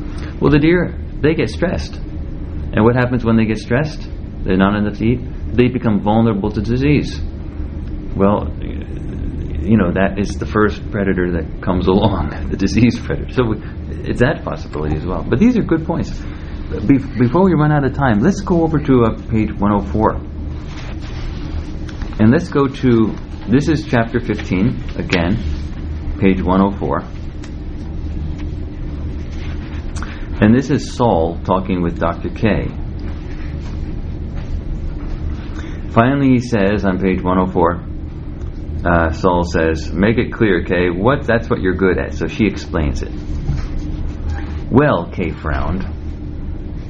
well, 0.41 0.51
the 0.51 0.59
deer, 0.59 0.97
they 1.21 1.35
get 1.35 1.51
stressed. 1.51 1.95
And 1.95 2.85
what 2.85 2.95
happens 2.95 3.25
when 3.25 3.37
they 3.37 3.45
get 3.45 3.59
stressed? 3.59 4.09
They're 4.45 4.57
not 4.57 4.77
enough 4.77 4.99
to 4.99 5.05
eat. 5.05 5.21
They 5.55 5.69
become 5.69 6.01
vulnerable 6.01 6.51
to 6.53 6.61
disease. 6.61 7.21
Well, 8.17 8.53
you 8.61 9.77
know, 9.77 9.93
that 9.93 10.19
is 10.19 10.39
the 10.39 10.47
first 10.47 10.91
predator 10.91 11.33
that 11.33 11.63
comes 11.63 11.87
along, 11.95 12.51
the 12.51 12.57
disease 12.57 12.99
predator. 12.99 13.33
So 13.33 13.55
it's 14.07 14.21
that 14.21 14.45
possibility 14.45 14.97
as 14.97 15.05
well. 15.05 15.25
But 15.29 15.39
these 15.39 15.59
are 15.59 15.63
good 15.63 15.85
points. 15.85 16.11
Be- 16.71 16.99
before 16.99 17.45
we 17.45 17.55
run 17.55 17.71
out 17.71 17.85
of 17.85 17.95
time, 17.95 18.19
let's 18.21 18.41
go 18.41 18.63
over 18.63 18.79
to 18.81 19.05
uh, 19.05 19.17
page 19.29 19.53
104. 19.53 20.15
And 22.19 22.31
let's 22.31 22.49
go 22.49 22.67
to, 22.67 23.15
this 23.49 23.69
is 23.69 23.87
chapter 23.87 24.19
15, 24.19 24.97
again, 24.97 25.37
page 26.19 26.43
104. 26.43 27.03
And 30.43 30.55
this 30.55 30.71
is 30.71 30.93
Saul 30.95 31.39
talking 31.45 31.83
with 31.83 32.01
Dr. 32.01 32.31
K. 32.31 32.67
Finally, 35.93 36.31
he 36.31 36.41
says 36.41 36.85
on 36.85 36.99
page 37.01 37.23
104, 37.23 37.87
uh, 38.85 39.13
Saul 39.13 39.45
says, 39.45 39.93
Make 39.93 40.19
it 40.19 40.33
clear, 40.33 40.65
Kaye, 40.65 40.91
what, 40.91 41.27
that's 41.27 41.49
what 41.49 41.61
you're 41.61 41.75
good 41.75 41.99
at. 41.99 42.15
So 42.15 42.27
she 42.27 42.45
explains 42.47 43.03
it. 43.03 43.13
Well, 44.71 45.11
Kaye 45.11 45.31
frowned. 45.31 45.96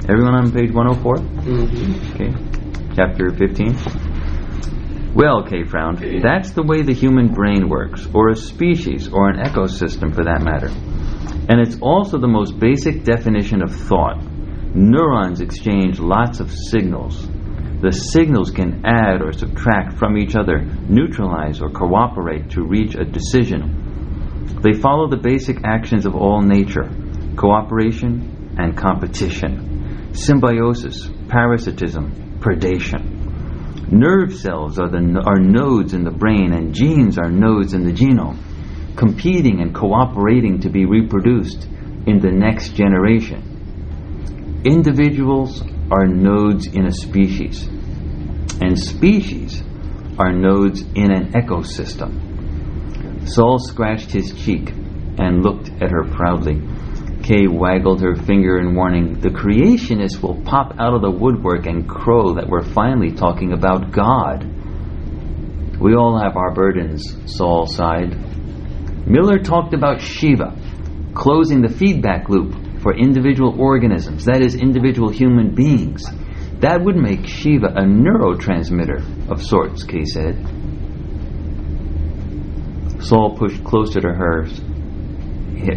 Everyone 0.09 0.35
on 0.35 0.51
page 0.51 0.71
104? 0.71 1.15
Mhm. 1.17 2.15
Okay. 2.15 2.33
Chapter 2.95 3.29
15. 3.29 3.75
Well, 5.13 5.43
Kaye 5.43 5.63
frowned. 5.63 5.97
That's 6.21 6.51
the 6.51 6.63
way 6.63 6.81
the 6.81 6.93
human 6.93 7.33
brain 7.33 7.67
works, 7.67 8.07
or 8.13 8.29
a 8.29 8.35
species, 8.35 9.09
or 9.11 9.29
an 9.29 9.39
ecosystem 9.39 10.13
for 10.13 10.23
that 10.23 10.43
matter. 10.43 10.69
And 11.49 11.59
it's 11.59 11.77
also 11.81 12.19
the 12.19 12.27
most 12.27 12.59
basic 12.59 13.03
definition 13.03 13.61
of 13.61 13.71
thought. 13.71 14.21
Neurons 14.73 15.41
exchange 15.41 15.99
lots 15.99 16.39
of 16.39 16.51
signals. 16.51 17.29
The 17.81 17.91
signals 17.91 18.51
can 18.51 18.81
add 18.85 19.21
or 19.21 19.33
subtract 19.33 19.93
from 19.93 20.17
each 20.17 20.35
other, 20.35 20.65
neutralize 20.87 21.61
or 21.61 21.69
cooperate 21.69 22.49
to 22.51 22.63
reach 22.63 22.95
a 22.95 23.03
decision. 23.03 23.75
They 24.61 24.73
follow 24.73 25.07
the 25.09 25.17
basic 25.17 25.65
actions 25.65 26.05
of 26.05 26.15
all 26.15 26.41
nature 26.41 26.89
cooperation 27.35 28.55
and 28.57 28.75
competition, 28.75 29.76
symbiosis, 30.17 31.09
parasitism, 31.29 32.39
predation. 32.39 33.91
Nerve 33.91 34.33
cells 34.33 34.79
are, 34.79 34.89
the, 34.89 35.23
are 35.25 35.39
nodes 35.39 35.93
in 35.93 36.03
the 36.03 36.11
brain, 36.11 36.53
and 36.53 36.73
genes 36.73 37.17
are 37.17 37.29
nodes 37.29 37.73
in 37.73 37.85
the 37.85 37.93
genome, 37.93 38.37
competing 38.97 39.61
and 39.61 39.73
cooperating 39.73 40.59
to 40.61 40.69
be 40.69 40.85
reproduced 40.85 41.65
in 42.07 42.19
the 42.19 42.31
next 42.31 42.73
generation. 42.73 44.61
Individuals 44.65 45.61
are 45.91 46.07
nodes 46.07 46.67
in 46.67 46.85
a 46.85 46.91
species, 46.91 47.67
and 48.59 48.77
species 48.77 49.61
are 50.19 50.33
nodes 50.33 50.81
in 50.81 51.11
an 51.11 51.31
ecosystem. 51.33 53.29
Saul 53.29 53.59
scratched 53.59 54.11
his 54.11 54.33
cheek 54.33 54.69
and 55.19 55.43
looked 55.43 55.69
at 55.81 55.91
her 55.91 56.05
proudly. 56.11 56.61
Kaye 57.27 57.47
waggled 57.47 58.01
her 58.01 58.15
finger 58.15 58.57
in 58.57 58.73
warning. 58.73 59.19
The 59.19 59.27
creationists 59.27 60.21
will 60.21 60.41
pop 60.43 60.75
out 60.79 60.93
of 60.93 61.01
the 61.01 61.11
woodwork 61.11 61.65
and 61.65 61.85
crow 61.85 62.35
that 62.35 62.47
we're 62.47 62.63
finally 62.63 63.11
talking 63.11 63.51
about 63.51 63.91
God. 63.91 64.45
We 65.77 65.93
all 65.93 66.17
have 66.23 66.37
our 66.37 66.53
burdens, 66.53 67.03
Saul 67.25 67.65
sighed. 67.67 68.15
Miller 69.05 69.39
talked 69.39 69.73
about 69.73 69.99
SHEVA, 69.99 71.13
closing 71.15 71.61
the 71.61 71.67
feedback 71.67 72.29
loop 72.29 72.55
for 72.81 72.95
individual 72.95 73.59
organisms, 73.59 74.23
that 74.23 74.41
is, 74.41 74.55
individual 74.55 75.09
human 75.09 75.53
beings. 75.53 76.05
That 76.61 76.81
would 76.81 76.95
make 76.95 77.27
SHEVA 77.27 77.75
a 77.75 77.83
neurotransmitter 77.83 79.29
of 79.29 79.43
sorts, 79.43 79.83
Kaye 79.83 80.05
said. 80.05 80.47
Saul 83.03 83.35
pushed 83.37 83.65
closer 83.65 83.99
to 83.99 84.13
her, 84.13 84.45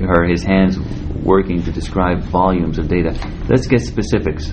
her, 0.07 0.29
his 0.29 0.45
hands 0.45 0.79
working 1.23 1.63
to 1.63 1.73
describe 1.73 2.23
volumes 2.25 2.79
of 2.79 2.89
data. 2.89 3.13
Let's 3.49 3.67
get 3.67 3.81
specifics. 3.81 4.53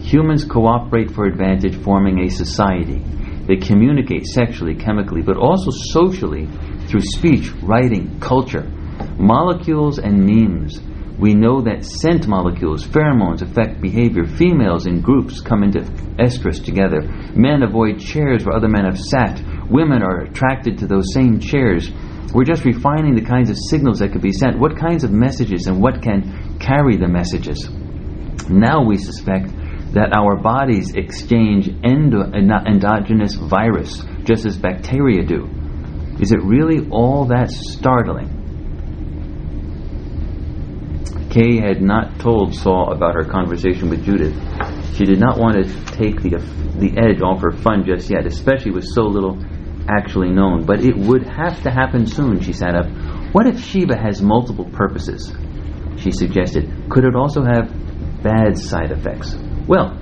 Humans 0.00 0.44
cooperate 0.44 1.10
for 1.10 1.26
advantage, 1.26 1.76
forming 1.76 2.20
a 2.20 2.30
society. 2.30 3.02
They 3.46 3.56
communicate 3.56 4.26
sexually, 4.26 4.74
chemically, 4.74 5.22
but 5.22 5.36
also 5.36 5.70
socially 5.70 6.46
through 6.86 7.00
speech, 7.00 7.50
writing, 7.62 8.18
culture. 8.20 8.70
Molecules 9.18 9.98
and 9.98 10.24
memes. 10.24 10.80
We 11.18 11.34
know 11.34 11.60
that 11.62 11.84
scent 11.84 12.28
molecules, 12.28 12.86
pheromones, 12.86 13.42
affect 13.42 13.80
behavior. 13.80 14.24
Females 14.24 14.86
in 14.86 15.00
groups 15.00 15.40
come 15.40 15.64
into 15.64 15.80
estrus 16.16 16.64
together. 16.64 17.02
Men 17.34 17.64
avoid 17.64 17.98
chairs 17.98 18.44
where 18.44 18.54
other 18.54 18.68
men 18.68 18.84
have 18.84 19.00
sat. 19.00 19.42
Women 19.68 20.02
are 20.02 20.20
attracted 20.20 20.78
to 20.78 20.86
those 20.86 21.12
same 21.12 21.40
chairs. 21.40 21.90
We're 22.34 22.44
just 22.44 22.64
refining 22.64 23.14
the 23.14 23.24
kinds 23.24 23.48
of 23.48 23.56
signals 23.70 24.00
that 24.00 24.12
could 24.12 24.20
be 24.20 24.32
sent, 24.32 24.58
what 24.58 24.76
kinds 24.76 25.02
of 25.04 25.10
messages, 25.10 25.66
and 25.66 25.80
what 25.80 26.02
can 26.02 26.58
carry 26.58 26.96
the 26.96 27.08
messages. 27.08 27.68
Now 28.50 28.84
we 28.84 28.98
suspect 28.98 29.48
that 29.94 30.14
our 30.14 30.36
bodies 30.36 30.94
exchange 30.94 31.68
endo- 31.82 32.30
endogenous 32.32 33.34
virus, 33.34 34.04
just 34.24 34.44
as 34.44 34.58
bacteria 34.58 35.24
do. 35.24 35.48
Is 36.20 36.32
it 36.32 36.42
really 36.42 36.86
all 36.90 37.26
that 37.26 37.50
startling? 37.50 38.34
Kaye 41.30 41.60
had 41.60 41.80
not 41.80 42.18
told 42.20 42.54
Saul 42.54 42.92
about 42.92 43.14
her 43.14 43.24
conversation 43.24 43.88
with 43.88 44.04
Judith. 44.04 44.34
She 44.96 45.04
did 45.04 45.20
not 45.20 45.38
want 45.38 45.56
to 45.56 45.64
take 45.94 46.20
the, 46.22 46.36
the 46.76 46.98
edge 46.98 47.22
off 47.22 47.40
her 47.40 47.52
fun 47.52 47.84
just 47.86 48.10
yet, 48.10 48.26
especially 48.26 48.72
with 48.72 48.84
so 48.84 49.02
little 49.02 49.38
actually 49.88 50.30
known. 50.30 50.64
But 50.66 50.80
it 50.80 50.96
would 50.96 51.26
have 51.26 51.62
to 51.62 51.70
happen 51.70 52.06
soon, 52.06 52.40
she 52.40 52.52
sat 52.52 52.74
up. 52.74 52.86
What 53.32 53.46
if 53.46 53.56
SHEVA 53.56 54.00
has 54.00 54.22
multiple 54.22 54.64
purposes? 54.66 55.32
She 55.96 56.10
suggested. 56.12 56.88
Could 56.90 57.04
it 57.04 57.16
also 57.16 57.42
have 57.42 57.72
bad 58.22 58.56
side 58.58 58.92
effects? 58.92 59.36
Well, 59.66 59.96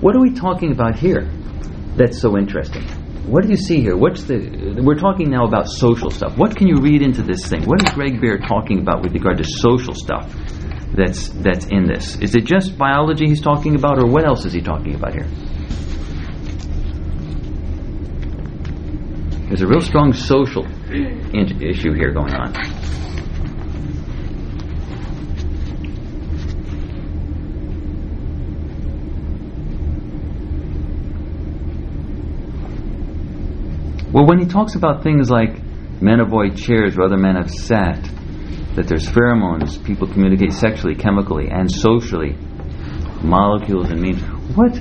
what 0.00 0.14
are 0.14 0.20
we 0.20 0.32
talking 0.32 0.72
about 0.72 0.98
here 0.98 1.28
that's 1.96 2.20
so 2.20 2.36
interesting? 2.36 2.84
What 3.26 3.42
do 3.42 3.50
you 3.50 3.56
see 3.56 3.80
here? 3.82 3.96
What's 3.96 4.24
the? 4.24 4.80
We're 4.82 4.98
talking 4.98 5.28
now 5.30 5.44
about 5.44 5.68
social 5.68 6.10
stuff. 6.10 6.38
What 6.38 6.56
can 6.56 6.66
you 6.66 6.76
read 6.80 7.02
into 7.02 7.22
this 7.22 7.46
thing? 7.46 7.64
What 7.64 7.82
is 7.82 7.92
Greg 7.92 8.20
Bear 8.20 8.38
talking 8.38 8.78
about 8.78 9.02
with 9.02 9.12
regard 9.12 9.36
to 9.38 9.44
social 9.44 9.92
stuff 9.92 10.32
that's 10.96 11.28
that's 11.28 11.66
in 11.66 11.86
this? 11.86 12.16
Is 12.20 12.34
it 12.34 12.46
just 12.46 12.78
biology 12.78 13.26
he's 13.26 13.42
talking 13.42 13.74
about, 13.74 13.98
or 13.98 14.06
what 14.06 14.24
else 14.24 14.46
is 14.46 14.54
he 14.54 14.62
talking 14.62 14.94
about 14.94 15.12
here? 15.12 15.28
There's 19.48 19.62
a 19.62 19.66
real 19.66 19.80
strong 19.80 20.12
social 20.12 20.66
in- 20.92 21.62
issue 21.62 21.94
here 21.94 22.12
going 22.12 22.34
on. 22.34 22.52
Well, 34.12 34.26
when 34.26 34.38
he 34.38 34.44
talks 34.44 34.74
about 34.74 35.02
things 35.02 35.30
like 35.30 35.62
men 36.02 36.20
avoid 36.20 36.58
chairs 36.58 36.98
where 36.98 37.06
other 37.06 37.16
men 37.16 37.36
have 37.36 37.50
sat, 37.50 38.02
that 38.74 38.86
there's 38.86 39.06
pheromones, 39.06 39.82
people 39.82 40.08
communicate 40.08 40.52
sexually, 40.52 40.94
chemically, 40.94 41.48
and 41.48 41.70
socially, 41.70 42.36
molecules 43.22 43.88
and 43.88 44.02
memes, 44.02 44.20
what, 44.54 44.76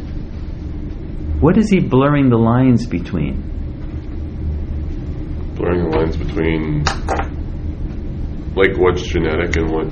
what 1.41 1.57
is 1.57 1.69
he 1.69 1.79
blurring 1.79 2.29
the 2.29 2.37
lines 2.37 2.85
between? 2.85 3.46
Blurring 5.57 5.89
the 5.89 5.97
lines 5.97 6.15
between 6.15 6.83
like 8.55 8.77
what's 8.77 9.01
genetic 9.01 9.55
and 9.57 9.71
what 9.71 9.87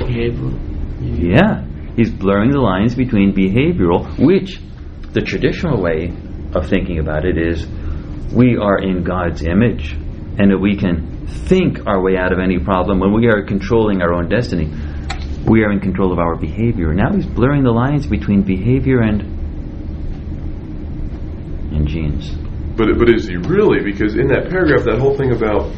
Behavioral. 0.00 0.58
Yeah, 1.00 1.64
he's 1.96 2.10
blurring 2.10 2.50
the 2.50 2.60
lines 2.60 2.94
between 2.94 3.34
behavioral, 3.34 4.18
which 4.18 4.58
the 5.12 5.20
traditional 5.20 5.82
way 5.82 6.12
of 6.54 6.68
thinking 6.68 6.98
about 6.98 7.24
it 7.24 7.36
is 7.36 7.66
we 8.32 8.56
are 8.56 8.78
in 8.78 9.02
God's 9.02 9.42
image 9.42 9.92
and 9.92 10.50
that 10.50 10.58
we 10.58 10.76
can 10.76 11.26
think 11.26 11.86
our 11.86 12.00
way 12.00 12.16
out 12.16 12.32
of 12.32 12.38
any 12.38 12.58
problem 12.58 13.00
when 13.00 13.12
we 13.12 13.26
are 13.26 13.44
controlling 13.44 14.00
our 14.00 14.14
own 14.14 14.28
destiny. 14.28 14.72
We 15.46 15.64
are 15.64 15.72
in 15.72 15.80
control 15.80 16.12
of 16.12 16.18
our 16.18 16.36
behavior. 16.36 16.94
Now 16.94 17.12
he's 17.12 17.26
blurring 17.26 17.64
the 17.64 17.72
lines 17.72 18.06
between 18.06 18.42
behavior 18.42 19.00
and 19.00 19.22
and 21.72 21.86
genes. 21.86 22.36
But 22.76 22.98
but 22.98 23.08
is 23.10 23.26
he 23.26 23.36
really? 23.36 23.82
Because 23.82 24.14
in 24.16 24.28
that 24.28 24.48
paragraph, 24.50 24.84
that 24.84 24.98
whole 24.98 25.16
thing 25.16 25.32
about 25.32 25.70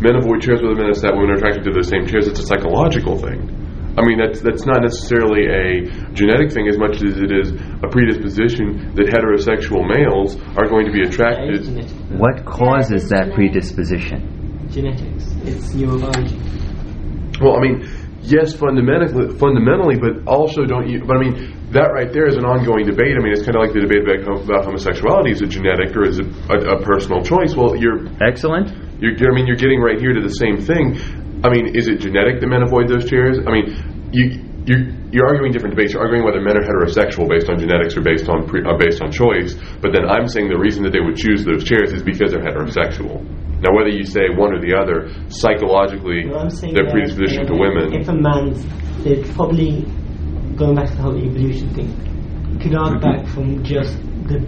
men 0.00 0.16
avoid 0.16 0.42
chairs 0.42 0.60
with 0.62 0.78
men 0.78 0.90
is 0.90 1.00
that 1.02 1.14
women 1.14 1.30
are 1.30 1.38
attracted 1.40 1.64
to 1.64 1.72
the 1.72 1.82
same 1.82 2.06
chairs. 2.06 2.28
It's 2.28 2.40
a 2.40 2.46
psychological 2.46 3.18
thing. 3.18 3.66
I 3.96 4.04
mean, 4.04 4.20
that's 4.20 4.40
that's 4.44 4.66
not 4.66 4.82
necessarily 4.82 5.48
a 5.48 5.88
genetic 6.12 6.52
thing 6.52 6.68
as 6.68 6.76
much 6.76 7.00
as 7.00 7.16
it 7.16 7.32
is 7.32 7.52
a 7.80 7.88
predisposition 7.88 8.92
that 8.92 9.08
heterosexual 9.08 9.88
males 9.88 10.36
are 10.56 10.68
going 10.68 10.84
to 10.84 10.92
be 10.92 11.00
attracted. 11.00 11.64
genetics. 11.64 11.92
What 12.12 12.44
causes 12.44 13.08
that 13.08 13.32
predisposition? 13.32 14.68
Genetics. 14.68 15.24
It's 15.48 15.72
neurobiology. 15.72 16.36
Well, 17.40 17.56
I 17.56 17.60
mean, 17.60 17.88
yes, 18.20 18.52
fundamentally, 18.52 19.32
fundamentally, 19.38 19.96
but 19.96 20.28
also 20.28 20.64
don't 20.64 20.88
you? 20.88 21.00
But 21.06 21.16
I 21.16 21.20
mean, 21.20 21.55
that 21.76 21.92
right 21.92 22.10
there 22.12 22.26
is 22.26 22.36
an 22.36 22.44
ongoing 22.44 22.84
debate. 22.88 23.14
I 23.14 23.20
mean, 23.20 23.32
it's 23.32 23.44
kind 23.44 23.54
of 23.54 23.62
like 23.62 23.76
the 23.76 23.84
debate 23.84 24.02
about, 24.02 24.42
about 24.42 24.64
homosexuality: 24.64 25.30
is 25.30 25.40
it 25.44 25.52
genetic 25.52 25.94
or 25.94 26.08
is 26.08 26.18
it 26.18 26.26
a, 26.48 26.76
a 26.76 26.82
personal 26.82 27.22
choice? 27.22 27.54
Well, 27.54 27.76
you're 27.76 28.08
Excellent. 28.24 28.72
You're, 28.98 29.12
I 29.12 29.34
mean, 29.36 29.46
you're 29.46 29.60
getting 29.60 29.80
right 29.80 30.00
here 30.00 30.16
to 30.16 30.24
the 30.24 30.32
same 30.40 30.56
thing. 30.56 30.96
I 31.44 31.52
mean, 31.52 31.76
is 31.76 31.86
it 31.86 32.00
genetic 32.00 32.40
that 32.40 32.48
men 32.48 32.64
avoid 32.64 32.88
those 32.88 33.04
chairs? 33.04 33.36
I 33.44 33.52
mean, 33.52 34.08
you 34.10 34.40
you 34.64 34.96
you're 35.12 35.28
arguing 35.28 35.52
different 35.52 35.76
debates. 35.76 35.92
You're 35.92 36.02
arguing 36.02 36.24
whether 36.24 36.40
men 36.40 36.56
are 36.56 36.64
heterosexual 36.64 37.28
based 37.28 37.48
on 37.48 37.60
genetics 37.60 37.96
or 37.96 38.02
based 38.02 38.28
on 38.28 38.48
pre, 38.48 38.64
uh, 38.64 38.76
based 38.80 39.04
on 39.04 39.12
choice. 39.12 39.54
But 39.80 39.92
then 39.92 40.08
I'm 40.08 40.26
saying 40.26 40.48
the 40.48 40.58
reason 40.58 40.82
that 40.84 40.90
they 40.90 41.00
would 41.00 41.16
choose 41.16 41.44
those 41.44 41.62
chairs 41.62 41.92
is 41.92 42.02
because 42.02 42.32
they're 42.32 42.42
heterosexual. 42.42 43.22
Now, 43.60 43.72
whether 43.76 43.88
you 43.88 44.04
say 44.04 44.28
one 44.32 44.52
or 44.52 44.60
the 44.60 44.76
other, 44.76 45.08
psychologically, 45.28 46.28
Well, 46.28 46.40
I'm 46.40 46.50
saying 46.50 46.74
their 46.74 46.90
predisposition 46.90 47.46
to 47.46 47.54
women. 47.54 47.94
If 47.94 48.08
a 48.08 48.12
man's, 48.12 48.64
they're 49.04 49.24
probably 49.32 49.86
going 50.56 50.74
back 50.74 50.88
to 50.90 50.96
the 50.96 51.02
whole 51.02 51.16
evolution 51.16 51.72
thing. 51.74 51.90
You 52.52 52.58
could 52.58 52.74
argue 52.74 52.98
Mm-hmm. 53.00 53.24
back 53.24 53.34
from 53.34 53.62
just 53.64 53.96
the, 54.28 54.38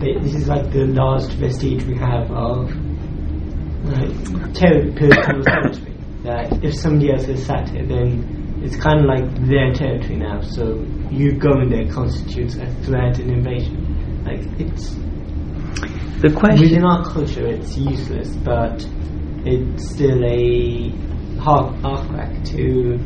the. 0.00 0.18
This 0.22 0.34
is 0.34 0.48
like 0.48 0.70
the 0.72 0.86
last 0.86 1.32
vestige 1.32 1.84
we 1.84 1.96
have 1.98 2.30
of 2.30 2.70
like 3.84 4.54
ter- 4.54 4.92
personal 4.92 5.42
territory. 5.44 5.94
That 6.24 6.64
if 6.64 6.74
somebody 6.74 7.12
else 7.12 7.24
has 7.26 7.44
sat 7.46 7.68
here, 7.70 7.86
then 7.86 8.60
it's 8.62 8.76
kind 8.76 9.00
of 9.00 9.06
like 9.06 9.46
their 9.46 9.72
territory 9.72 10.16
now. 10.16 10.40
So 10.40 10.84
you 11.10 11.32
going 11.38 11.68
there 11.70 11.86
constitutes 11.92 12.56
a 12.56 12.66
threat 12.84 13.18
and 13.18 13.30
invasion. 13.30 14.24
Like 14.24 14.40
it's 14.60 14.94
The 16.20 16.32
question. 16.36 16.60
Within 16.60 16.84
our 16.84 17.04
culture, 17.04 17.46
it's 17.46 17.76
useless, 17.78 18.34
but 18.36 18.84
it's 19.46 19.90
still 19.90 20.24
a 20.24 20.90
hark 21.38 21.80
back 21.82 22.44
to 22.46 22.98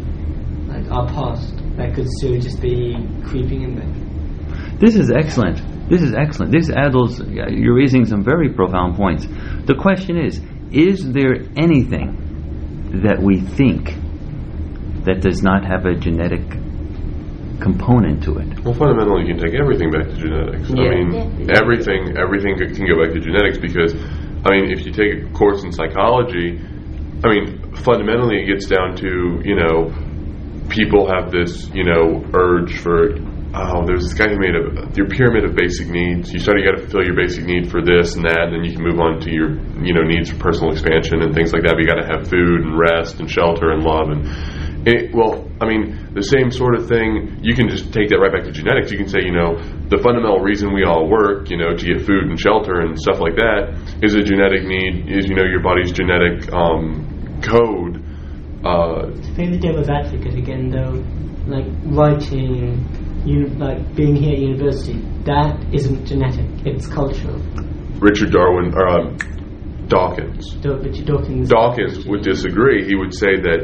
like 0.68 0.90
our 0.90 1.06
past 1.08 1.61
that 1.76 1.94
could 1.94 2.08
still 2.18 2.38
just 2.38 2.60
be 2.60 2.96
creeping 3.24 3.62
in 3.62 3.74
there. 3.76 4.78
This 4.78 4.96
is 4.96 5.10
excellent. 5.10 5.60
This 5.88 6.02
is 6.02 6.14
excellent. 6.14 6.52
This 6.52 6.70
Adol's, 6.70 7.20
you're 7.20 7.74
raising 7.76 8.04
some 8.04 8.22
very 8.24 8.52
profound 8.52 8.96
points. 8.96 9.26
The 9.66 9.74
question 9.80 10.16
is, 10.16 10.40
is 10.70 11.12
there 11.12 11.36
anything 11.56 13.00
that 13.04 13.20
we 13.22 13.40
think 13.40 13.94
that 15.04 15.20
does 15.20 15.42
not 15.42 15.64
have 15.64 15.86
a 15.86 15.94
genetic 15.94 16.42
component 17.60 18.22
to 18.24 18.38
it? 18.38 18.64
Well, 18.64 18.74
fundamentally, 18.74 19.26
you 19.26 19.34
can 19.34 19.42
take 19.44 19.54
everything 19.54 19.90
back 19.90 20.08
to 20.08 20.16
genetics. 20.16 20.70
I 20.70 20.74
mean, 20.74 21.12
Yeah. 21.12 21.60
everything 21.60 22.16
everything 22.16 22.56
can 22.58 22.86
go 22.86 22.96
back 23.02 23.12
to 23.14 23.20
genetics 23.20 23.58
because, 23.58 23.94
I 24.44 24.50
mean, 24.50 24.70
if 24.72 24.84
you 24.84 24.92
take 24.92 25.24
a 25.24 25.32
course 25.32 25.62
in 25.64 25.72
psychology, 25.72 26.58
I 27.24 27.28
mean, 27.28 27.74
fundamentally, 27.86 28.42
it 28.42 28.46
gets 28.46 28.66
down 28.66 28.96
to 28.96 29.40
you 29.44 29.54
know, 29.56 29.92
people 30.72 31.06
have 31.06 31.30
this 31.30 31.68
you 31.74 31.84
know 31.84 32.24
urge 32.34 32.80
for. 32.80 33.20
Oh, 33.54 33.84
there's 33.84 34.08
this 34.08 34.16
guy 34.16 34.32
who 34.32 34.40
made 34.40 34.56
a 34.56 34.88
your 34.96 35.06
pyramid 35.06 35.44
of 35.44 35.54
basic 35.54 35.86
needs. 35.92 36.32
You 36.32 36.40
start 36.40 36.56
you 36.56 36.64
got 36.64 36.80
to 36.80 36.88
fulfill 36.88 37.04
your 37.04 37.14
basic 37.14 37.44
need 37.44 37.68
for 37.70 37.84
this 37.84 38.16
and 38.16 38.24
that, 38.24 38.48
and 38.48 38.56
then 38.56 38.64
you 38.64 38.72
can 38.72 38.80
move 38.80 38.98
on 38.98 39.20
to 39.20 39.30
your 39.30 39.60
you 39.84 39.92
know 39.92 40.00
needs 40.02 40.32
for 40.32 40.40
personal 40.40 40.72
expansion 40.72 41.20
and 41.20 41.36
things 41.36 41.52
like 41.52 41.62
that. 41.68 41.76
But 41.76 41.84
you 41.84 41.88
got 41.88 42.00
to 42.00 42.08
have 42.08 42.32
food 42.32 42.64
and 42.64 42.72
rest 42.80 43.20
and 43.20 43.28
shelter 43.28 43.70
and 43.70 43.84
love 43.84 44.08
and 44.08 44.24
it, 44.84 45.14
well, 45.14 45.46
I 45.60 45.68
mean, 45.68 46.10
the 46.12 46.26
same 46.26 46.50
sort 46.50 46.74
of 46.74 46.88
thing. 46.88 47.38
You 47.40 47.54
can 47.54 47.70
just 47.70 47.92
take 47.94 48.10
that 48.10 48.18
right 48.18 48.32
back 48.32 48.42
to 48.44 48.50
genetics. 48.50 48.90
You 48.90 48.98
can 48.98 49.06
say, 49.06 49.22
you 49.22 49.30
know, 49.30 49.54
the 49.86 50.02
fundamental 50.02 50.42
reason 50.42 50.74
we 50.74 50.82
all 50.82 51.06
work, 51.06 51.50
you 51.50 51.56
know, 51.56 51.70
to 51.76 51.84
get 51.86 52.02
food 52.02 52.26
and 52.26 52.34
shelter 52.34 52.82
and 52.82 52.98
stuff 52.98 53.22
like 53.22 53.38
that, 53.38 53.78
is 54.02 54.18
a 54.18 54.22
genetic 54.26 54.66
need. 54.66 55.06
Is 55.06 55.30
you 55.30 55.38
know 55.38 55.46
your 55.46 55.62
body's 55.62 55.92
genetic 55.92 56.50
um, 56.50 57.38
code 57.46 58.02
Uh, 58.64 59.10
To 59.10 59.32
play 59.34 59.50
the 59.50 59.58
devil's 59.58 59.88
advocate 59.88 60.34
again, 60.38 60.70
though, 60.70 61.02
like 61.50 61.66
writing, 61.90 62.78
you 63.26 63.46
like 63.58 63.94
being 63.96 64.14
here 64.14 64.34
at 64.34 64.38
university, 64.38 65.00
that 65.24 65.58
isn't 65.74 66.06
genetic; 66.06 66.46
it's 66.64 66.86
cultural. 66.86 67.38
Richard 67.98 68.30
Darwin, 68.30 68.72
or 68.74 68.86
um, 68.88 69.16
Dawkins. 69.88 70.54
Do- 70.62 70.78
Richard 70.78 71.06
Dawkins. 71.06 71.48
Dawkins 71.48 72.06
would 72.06 72.22
disagree. 72.22 72.86
He 72.86 72.94
would 72.94 73.12
say 73.14 73.34
that 73.34 73.60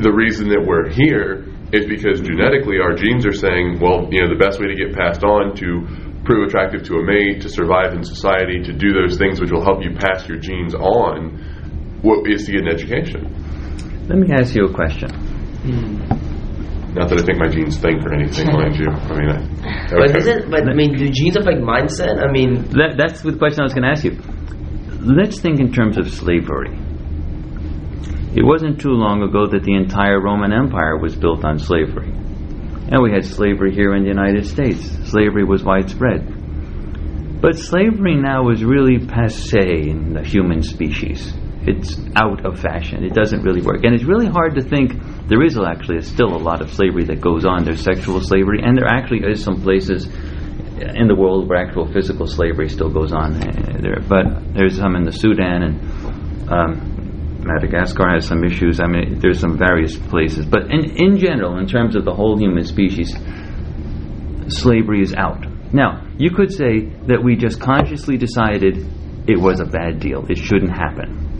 the 0.00 0.12
reason 0.12 0.48
that 0.48 0.64
we're 0.66 0.88
here 0.90 1.44
is 1.72 1.86
because 1.86 2.20
genetically 2.20 2.76
our 2.80 2.94
genes 2.94 3.24
are 3.26 3.32
saying, 3.36 3.80
well, 3.80 4.08
you 4.10 4.20
know, 4.20 4.28
the 4.28 4.40
best 4.40 4.60
way 4.60 4.66
to 4.68 4.76
get 4.76 4.96
passed 4.96 5.24
on 5.24 5.56
to 5.56 5.84
prove 6.24 6.48
attractive 6.48 6.82
to 6.84 6.94
a 6.96 7.02
mate, 7.04 7.40
to 7.42 7.48
survive 7.48 7.92
in 7.94 8.04
society, 8.04 8.62
to 8.62 8.72
do 8.72 8.92
those 8.92 9.16
things 9.18 9.40
which 9.40 9.50
will 9.50 9.64
help 9.64 9.82
you 9.82 9.90
pass 9.96 10.28
your 10.28 10.38
genes 10.38 10.74
on, 10.74 12.00
what 12.02 12.28
is 12.30 12.44
to 12.46 12.52
get 12.52 12.62
an 12.62 12.68
education. 12.68 13.24
Let 14.08 14.18
me 14.18 14.28
ask 14.32 14.54
you 14.54 14.66
a 14.66 14.72
question. 14.74 15.10
Hmm. 15.10 15.96
Not 16.94 17.08
that 17.08 17.20
I 17.20 17.22
think 17.22 17.38
my 17.38 17.48
genes 17.48 17.78
think 17.78 18.04
or 18.04 18.12
anything, 18.12 18.46
mind 18.52 18.76
you. 18.76 18.90
I 18.90 19.18
mean, 19.18 19.30
I, 19.30 19.86
But 19.88 20.10
okay. 20.10 20.18
isn't 20.18 20.50
but 20.50 20.68
I 20.68 20.74
mean, 20.74 20.92
do 20.98 21.08
genes 21.10 21.36
affect 21.36 21.58
mindset? 21.60 22.22
I 22.22 22.30
mean, 22.30 22.68
That, 22.76 22.96
that's 22.98 23.22
the 23.22 23.32
question 23.36 23.60
I 23.60 23.64
was 23.64 23.72
going 23.72 23.84
to 23.84 23.90
ask 23.90 24.04
you. 24.04 24.18
Let's 25.00 25.40
think 25.40 25.58
in 25.60 25.72
terms 25.72 25.96
of 25.96 26.12
slavery. 26.12 26.76
It 28.34 28.44
wasn't 28.44 28.80
too 28.80 28.92
long 28.92 29.22
ago 29.22 29.46
that 29.46 29.62
the 29.62 29.74
entire 29.74 30.20
Roman 30.20 30.52
Empire 30.52 30.96
was 30.98 31.14
built 31.16 31.44
on 31.44 31.58
slavery. 31.58 32.08
And 32.08 33.02
we 33.02 33.10
had 33.10 33.24
slavery 33.24 33.74
here 33.74 33.94
in 33.94 34.02
the 34.02 34.08
United 34.08 34.46
States. 34.46 34.80
Slavery 35.10 35.44
was 35.44 35.64
widespread. 35.64 37.40
But 37.40 37.58
slavery 37.58 38.16
now 38.16 38.50
is 38.50 38.62
really 38.62 38.98
passe 39.06 39.58
in 39.58 40.12
the 40.14 40.22
human 40.22 40.62
species. 40.62 41.32
It's 41.64 41.96
out 42.16 42.44
of 42.44 42.58
fashion. 42.58 43.04
It 43.04 43.14
doesn't 43.14 43.42
really 43.42 43.62
work. 43.62 43.84
And 43.84 43.94
it's 43.94 44.04
really 44.04 44.26
hard 44.26 44.54
to 44.56 44.62
think 44.62 44.92
there 45.28 45.42
is 45.44 45.58
actually 45.58 46.00
still 46.02 46.34
a 46.34 46.42
lot 46.42 46.60
of 46.60 46.72
slavery 46.72 47.04
that 47.04 47.20
goes 47.20 47.44
on. 47.44 47.64
There's 47.64 47.82
sexual 47.82 48.20
slavery, 48.20 48.60
and 48.62 48.76
there 48.76 48.88
actually 48.88 49.20
is 49.30 49.42
some 49.42 49.62
places 49.62 50.06
in 50.06 51.06
the 51.06 51.14
world 51.14 51.48
where 51.48 51.58
actual 51.64 51.86
physical 51.92 52.26
slavery 52.26 52.68
still 52.68 52.90
goes 52.90 53.12
on. 53.12 53.34
uh, 53.34 53.78
There, 53.80 54.00
but 54.00 54.54
there's 54.54 54.76
some 54.76 54.96
in 54.96 55.04
the 55.04 55.12
Sudan 55.12 55.62
and 55.62 56.50
um, 56.50 57.42
Madagascar 57.44 58.08
has 58.14 58.26
some 58.26 58.44
issues. 58.44 58.80
I 58.80 58.86
mean, 58.86 59.20
there's 59.20 59.38
some 59.40 59.56
various 59.56 59.96
places. 59.96 60.46
But 60.46 60.70
in, 60.70 60.96
in 60.96 61.18
general, 61.18 61.58
in 61.58 61.66
terms 61.66 61.94
of 61.94 62.04
the 62.04 62.12
whole 62.12 62.36
human 62.38 62.64
species, 62.64 63.14
slavery 64.48 65.02
is 65.02 65.14
out. 65.14 65.46
Now, 65.72 66.06
you 66.18 66.30
could 66.30 66.52
say 66.52 66.86
that 67.06 67.22
we 67.22 67.36
just 67.36 67.60
consciously 67.60 68.16
decided 68.16 68.86
it 69.28 69.38
was 69.40 69.60
a 69.60 69.64
bad 69.64 70.00
deal. 70.00 70.26
It 70.28 70.38
shouldn't 70.38 70.72
happen. 70.72 71.31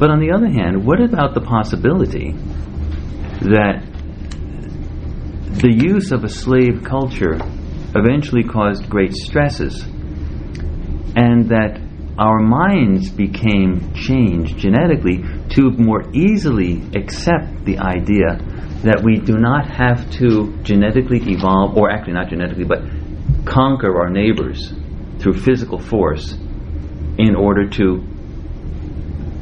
But 0.00 0.10
on 0.10 0.18
the 0.18 0.32
other 0.32 0.48
hand, 0.48 0.86
what 0.86 0.98
about 1.02 1.34
the 1.34 1.42
possibility 1.42 2.32
that 3.42 3.84
the 5.60 5.70
use 5.70 6.10
of 6.10 6.24
a 6.24 6.28
slave 6.30 6.82
culture 6.82 7.38
eventually 7.94 8.44
caused 8.44 8.88
great 8.88 9.12
stresses 9.12 9.82
and 11.14 11.50
that 11.50 11.78
our 12.18 12.40
minds 12.40 13.10
became 13.10 13.92
changed 13.92 14.56
genetically 14.56 15.22
to 15.50 15.70
more 15.72 16.10
easily 16.14 16.80
accept 16.94 17.66
the 17.66 17.76
idea 17.78 18.38
that 18.84 19.02
we 19.04 19.18
do 19.18 19.36
not 19.36 19.70
have 19.70 20.10
to 20.12 20.56
genetically 20.62 21.20
evolve, 21.30 21.76
or 21.76 21.90
actually 21.90 22.14
not 22.14 22.30
genetically, 22.30 22.64
but 22.64 22.80
conquer 23.44 24.00
our 24.00 24.08
neighbors 24.08 24.72
through 25.18 25.34
physical 25.34 25.78
force 25.78 26.32
in 27.18 27.34
order 27.36 27.68
to 27.68 28.02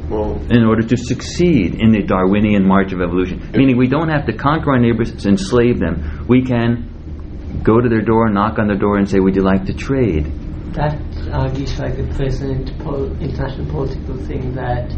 well, 0.09 0.41
in 0.49 0.65
order 0.65 0.81
to 0.81 0.97
succeed 0.97 1.75
in 1.79 1.91
the 1.91 2.03
Darwinian 2.03 2.67
march 2.67 2.91
of 2.93 3.01
evolution. 3.01 3.51
Meaning 3.53 3.77
we 3.77 3.87
don't 3.87 4.09
have 4.09 4.25
to 4.25 4.33
conquer 4.33 4.71
our 4.71 4.79
neighbors, 4.79 5.11
to 5.23 5.29
enslave 5.29 5.79
them. 5.79 6.25
We 6.27 6.43
can 6.43 7.61
go 7.63 7.79
to 7.79 7.89
their 7.89 8.01
door, 8.01 8.29
knock 8.29 8.57
on 8.59 8.67
their 8.67 8.77
door, 8.77 8.97
and 8.97 9.07
say, 9.07 9.19
"Would 9.19 9.35
you 9.35 9.43
like 9.43 9.65
to 9.65 9.73
trade?" 9.73 10.25
That 10.73 10.99
argues 11.31 11.79
like 11.79 11.97
the 11.97 12.07
present 12.15 12.77
pol- 12.79 13.11
international 13.19 13.67
political 13.69 14.15
thing 14.17 14.53
that 14.53 14.95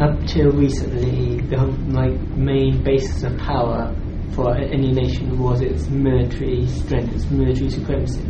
up 0.00 0.24
till 0.26 0.50
recently 0.52 1.40
the 1.40 1.62
like 1.92 2.18
main 2.36 2.82
basis 2.82 3.22
of 3.22 3.36
power 3.38 3.94
for 4.32 4.56
any 4.56 4.92
nation 4.92 5.38
was 5.38 5.60
its 5.60 5.88
military 5.88 6.66
strength, 6.66 7.14
its 7.14 7.30
military 7.30 7.68
supremacy. 7.68 8.22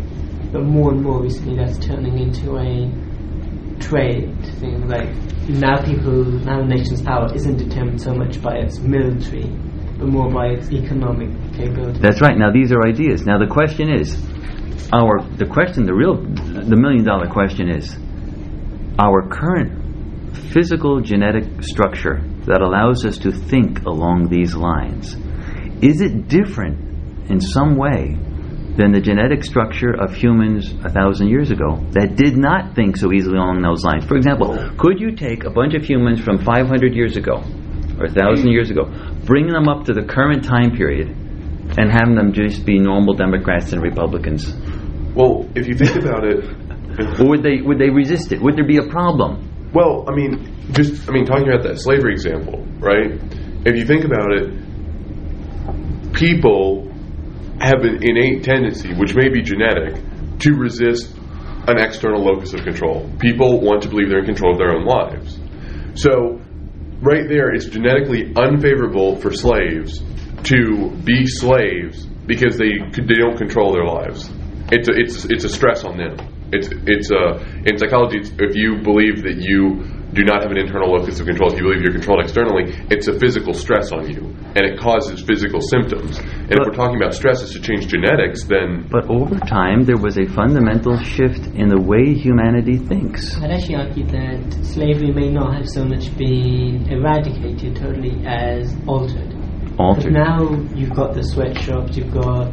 But 0.52 0.64
more 0.64 0.92
and 0.92 1.02
more 1.02 1.22
recently, 1.22 1.56
that's 1.56 1.78
turning 1.78 2.18
into 2.18 2.56
a 2.56 2.90
trade 3.80 4.36
thing. 4.60 4.86
Like 4.88 5.14
now, 5.48 5.82
people 5.84 6.24
now, 6.24 6.62
nation's 6.62 7.02
power 7.02 7.34
isn't 7.34 7.56
determined 7.56 8.00
so 8.00 8.14
much 8.14 8.40
by 8.40 8.56
its 8.58 8.78
military, 8.78 9.48
but 9.98 10.08
more 10.08 10.30
by 10.30 10.48
its 10.48 10.70
economic 10.70 11.30
capability. 11.54 11.98
That's 12.00 12.20
right. 12.20 12.36
Now 12.36 12.52
these 12.52 12.72
are 12.72 12.86
ideas. 12.86 13.26
Now 13.26 13.38
the 13.38 13.50
question 13.50 13.88
is, 13.90 14.16
our 14.92 15.22
the 15.36 15.46
question, 15.46 15.86
the 15.86 15.94
real, 15.94 16.16
the 16.16 16.76
million 16.76 17.04
dollar 17.04 17.26
question 17.28 17.68
is, 17.68 17.96
our 18.98 19.28
current 19.28 20.36
physical 20.52 21.00
genetic 21.00 21.62
structure 21.62 22.20
that 22.46 22.60
allows 22.60 23.04
us 23.04 23.18
to 23.18 23.32
think 23.32 23.84
along 23.84 24.28
these 24.28 24.54
lines, 24.54 25.16
is 25.82 26.00
it 26.00 26.28
different 26.28 27.30
in 27.30 27.40
some 27.40 27.76
way 27.76 28.18
than 28.80 28.92
the 28.92 29.00
genetic 29.00 29.44
structure 29.44 29.92
of 29.92 30.14
humans 30.14 30.72
a 30.84 30.88
thousand 30.88 31.28
years 31.28 31.50
ago 31.50 31.76
that 31.92 32.16
did 32.16 32.38
not 32.38 32.74
think 32.74 32.96
so 32.96 33.12
easily 33.12 33.36
along 33.36 33.60
those 33.60 33.84
lines? 33.84 34.06
For 34.06 34.16
example, 34.16 34.56
could 34.78 34.98
you 34.98 35.14
take 35.14 35.44
a 35.44 35.50
bunch 35.50 35.74
of 35.74 35.84
humans 35.84 36.18
from 36.20 36.38
500 36.42 36.94
years 36.94 37.18
ago 37.18 37.44
or 37.98 38.06
a 38.06 38.10
thousand 38.10 38.48
years 38.50 38.70
ago, 38.70 38.84
bring 39.26 39.48
them 39.48 39.68
up 39.68 39.84
to 39.84 39.92
the 39.92 40.02
current 40.02 40.42
time 40.44 40.74
period, 40.74 41.08
and 41.76 41.92
have 41.92 42.08
them 42.16 42.32
just 42.32 42.64
be 42.64 42.78
normal 42.78 43.12
Democrats 43.14 43.72
and 43.74 43.82
Republicans? 43.82 44.54
well, 45.14 45.46
if 45.54 45.68
you 45.68 45.74
think 45.74 45.96
about 45.96 46.24
it, 46.24 46.40
Or 47.20 47.28
would 47.28 47.42
they 47.42 47.60
would 47.60 47.78
they 47.78 47.90
resist 47.90 48.32
it? 48.32 48.40
Would 48.40 48.56
there 48.56 48.66
be 48.66 48.78
a 48.78 48.88
problem? 48.88 49.46
Well, 49.74 50.06
I 50.08 50.14
mean, 50.14 50.72
just 50.72 51.06
I 51.08 51.12
mean, 51.12 51.26
talking 51.26 51.46
about 51.48 51.62
that 51.64 51.78
slavery 51.78 52.12
example, 52.12 52.64
right? 52.80 53.12
If 53.66 53.76
you 53.76 53.84
think 53.84 54.04
about 54.04 54.32
it, 54.32 54.46
people 56.14 56.89
have 57.60 57.82
an 57.82 58.00
innate 58.02 58.42
tendency, 58.44 58.94
which 58.94 59.14
may 59.14 59.28
be 59.28 59.42
genetic, 59.42 60.02
to 60.40 60.52
resist 60.54 61.14
an 61.68 61.78
external 61.78 62.22
locus 62.24 62.54
of 62.54 62.62
control. 62.62 63.10
People 63.18 63.60
want 63.60 63.82
to 63.82 63.88
believe 63.88 64.08
they're 64.08 64.20
in 64.20 64.24
control 64.26 64.52
of 64.52 64.58
their 64.58 64.74
own 64.74 64.84
lives. 64.86 65.38
So, 65.94 66.40
right 67.00 67.28
there, 67.28 67.52
it's 67.52 67.66
genetically 67.66 68.32
unfavorable 68.34 69.16
for 69.16 69.32
slaves 69.32 70.00
to 70.44 70.90
be 71.04 71.26
slaves 71.26 72.06
because 72.26 72.56
they 72.56 72.72
they 72.92 73.18
don't 73.18 73.36
control 73.36 73.72
their 73.72 73.84
lives. 73.84 74.30
It's 74.72 74.88
a, 74.88 74.92
it's 74.92 75.24
it's 75.26 75.44
a 75.44 75.48
stress 75.48 75.84
on 75.84 75.98
them. 75.98 76.16
It's 76.52 76.68
it's 76.86 77.10
a 77.10 77.38
in 77.68 77.78
psychology. 77.78 78.18
It's, 78.18 78.30
if 78.38 78.56
you 78.56 78.82
believe 78.82 79.22
that 79.22 79.38
you 79.38 79.84
do 80.12 80.24
not 80.24 80.42
have 80.42 80.50
an 80.50 80.58
internal 80.58 80.90
locus 80.90 81.20
of 81.20 81.26
control, 81.26 81.52
if 81.52 81.58
you 81.58 81.64
believe 81.64 81.82
you're 81.82 81.92
controlled 81.92 82.20
externally, 82.20 82.74
it's 82.90 83.06
a 83.06 83.18
physical 83.18 83.54
stress 83.54 83.92
on 83.92 84.10
you, 84.10 84.34
and 84.56 84.66
it 84.66 84.78
causes 84.78 85.22
physical 85.22 85.60
symptoms. 85.60 86.18
And 86.18 86.50
if 86.50 86.58
we're 86.66 86.74
talking 86.74 86.96
about 86.96 87.14
stresses 87.14 87.52
to 87.52 87.60
change 87.60 87.86
genetics, 87.86 88.42
then 88.44 88.88
But 88.90 89.08
over 89.08 89.38
time, 89.38 89.84
there 89.84 89.98
was 89.98 90.18
a 90.18 90.26
fundamental 90.26 90.98
shift 90.98 91.46
in 91.54 91.68
the 91.68 91.80
way 91.80 92.14
humanity 92.14 92.78
thinks. 92.78 93.38
I'd 93.40 93.52
actually 93.52 93.76
argue 93.76 94.06
that 94.06 94.64
slavery 94.64 95.12
may 95.12 95.30
not 95.30 95.54
have 95.54 95.68
so 95.68 95.84
much 95.84 96.16
been 96.16 96.90
eradicated 96.90 97.76
totally 97.76 98.26
as 98.26 98.74
altered. 98.86 99.39
But 99.80 100.12
now 100.12 100.38
you've 100.74 100.94
got 100.94 101.14
the 101.14 101.22
sweatshops, 101.22 101.96
you've 101.96 102.12
got 102.12 102.52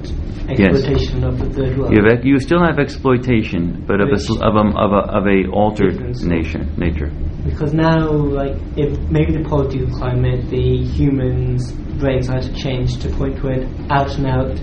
exploitation 0.50 1.24
of 1.24 1.40
the 1.40 1.50
third 1.50 1.78
world. 1.78 1.94
You, 1.94 2.04
have, 2.10 2.26
you 2.26 2.40
still 2.40 2.64
have 2.64 2.80
exploitation, 2.80 3.84
but 3.86 4.00
of 4.00 4.10
a 4.10 4.20
sl- 4.20 4.42
of 4.42 4.56
a 4.56 4.66
of 4.78 4.92
a, 4.94 5.02
of 5.18 5.24
a 5.28 5.52
altered 5.52 6.00
nation 6.24 6.74
nature. 6.78 7.12
Because 7.44 7.74
now, 7.74 8.10
like, 8.12 8.56
if 8.76 8.98
maybe 9.10 9.32
the 9.34 9.44
political 9.48 9.88
climate, 9.98 10.50
the 10.50 10.84
humans' 10.84 11.72
brains 12.00 12.28
had 12.28 12.44
to 12.44 12.54
change 12.54 12.98
to 13.02 13.10
a 13.10 13.16
point 13.16 13.44
where 13.44 13.64
out 13.90 14.16
and 14.18 14.26
out, 14.28 14.56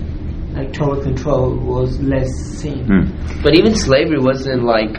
like, 0.53 0.73
total 0.73 1.01
control 1.01 1.57
was 1.57 1.99
less 2.01 2.29
seen. 2.59 2.85
Hmm. 2.85 3.41
but 3.43 3.55
even 3.55 3.75
slavery 3.75 4.19
wasn't 4.19 4.63
like. 4.63 4.95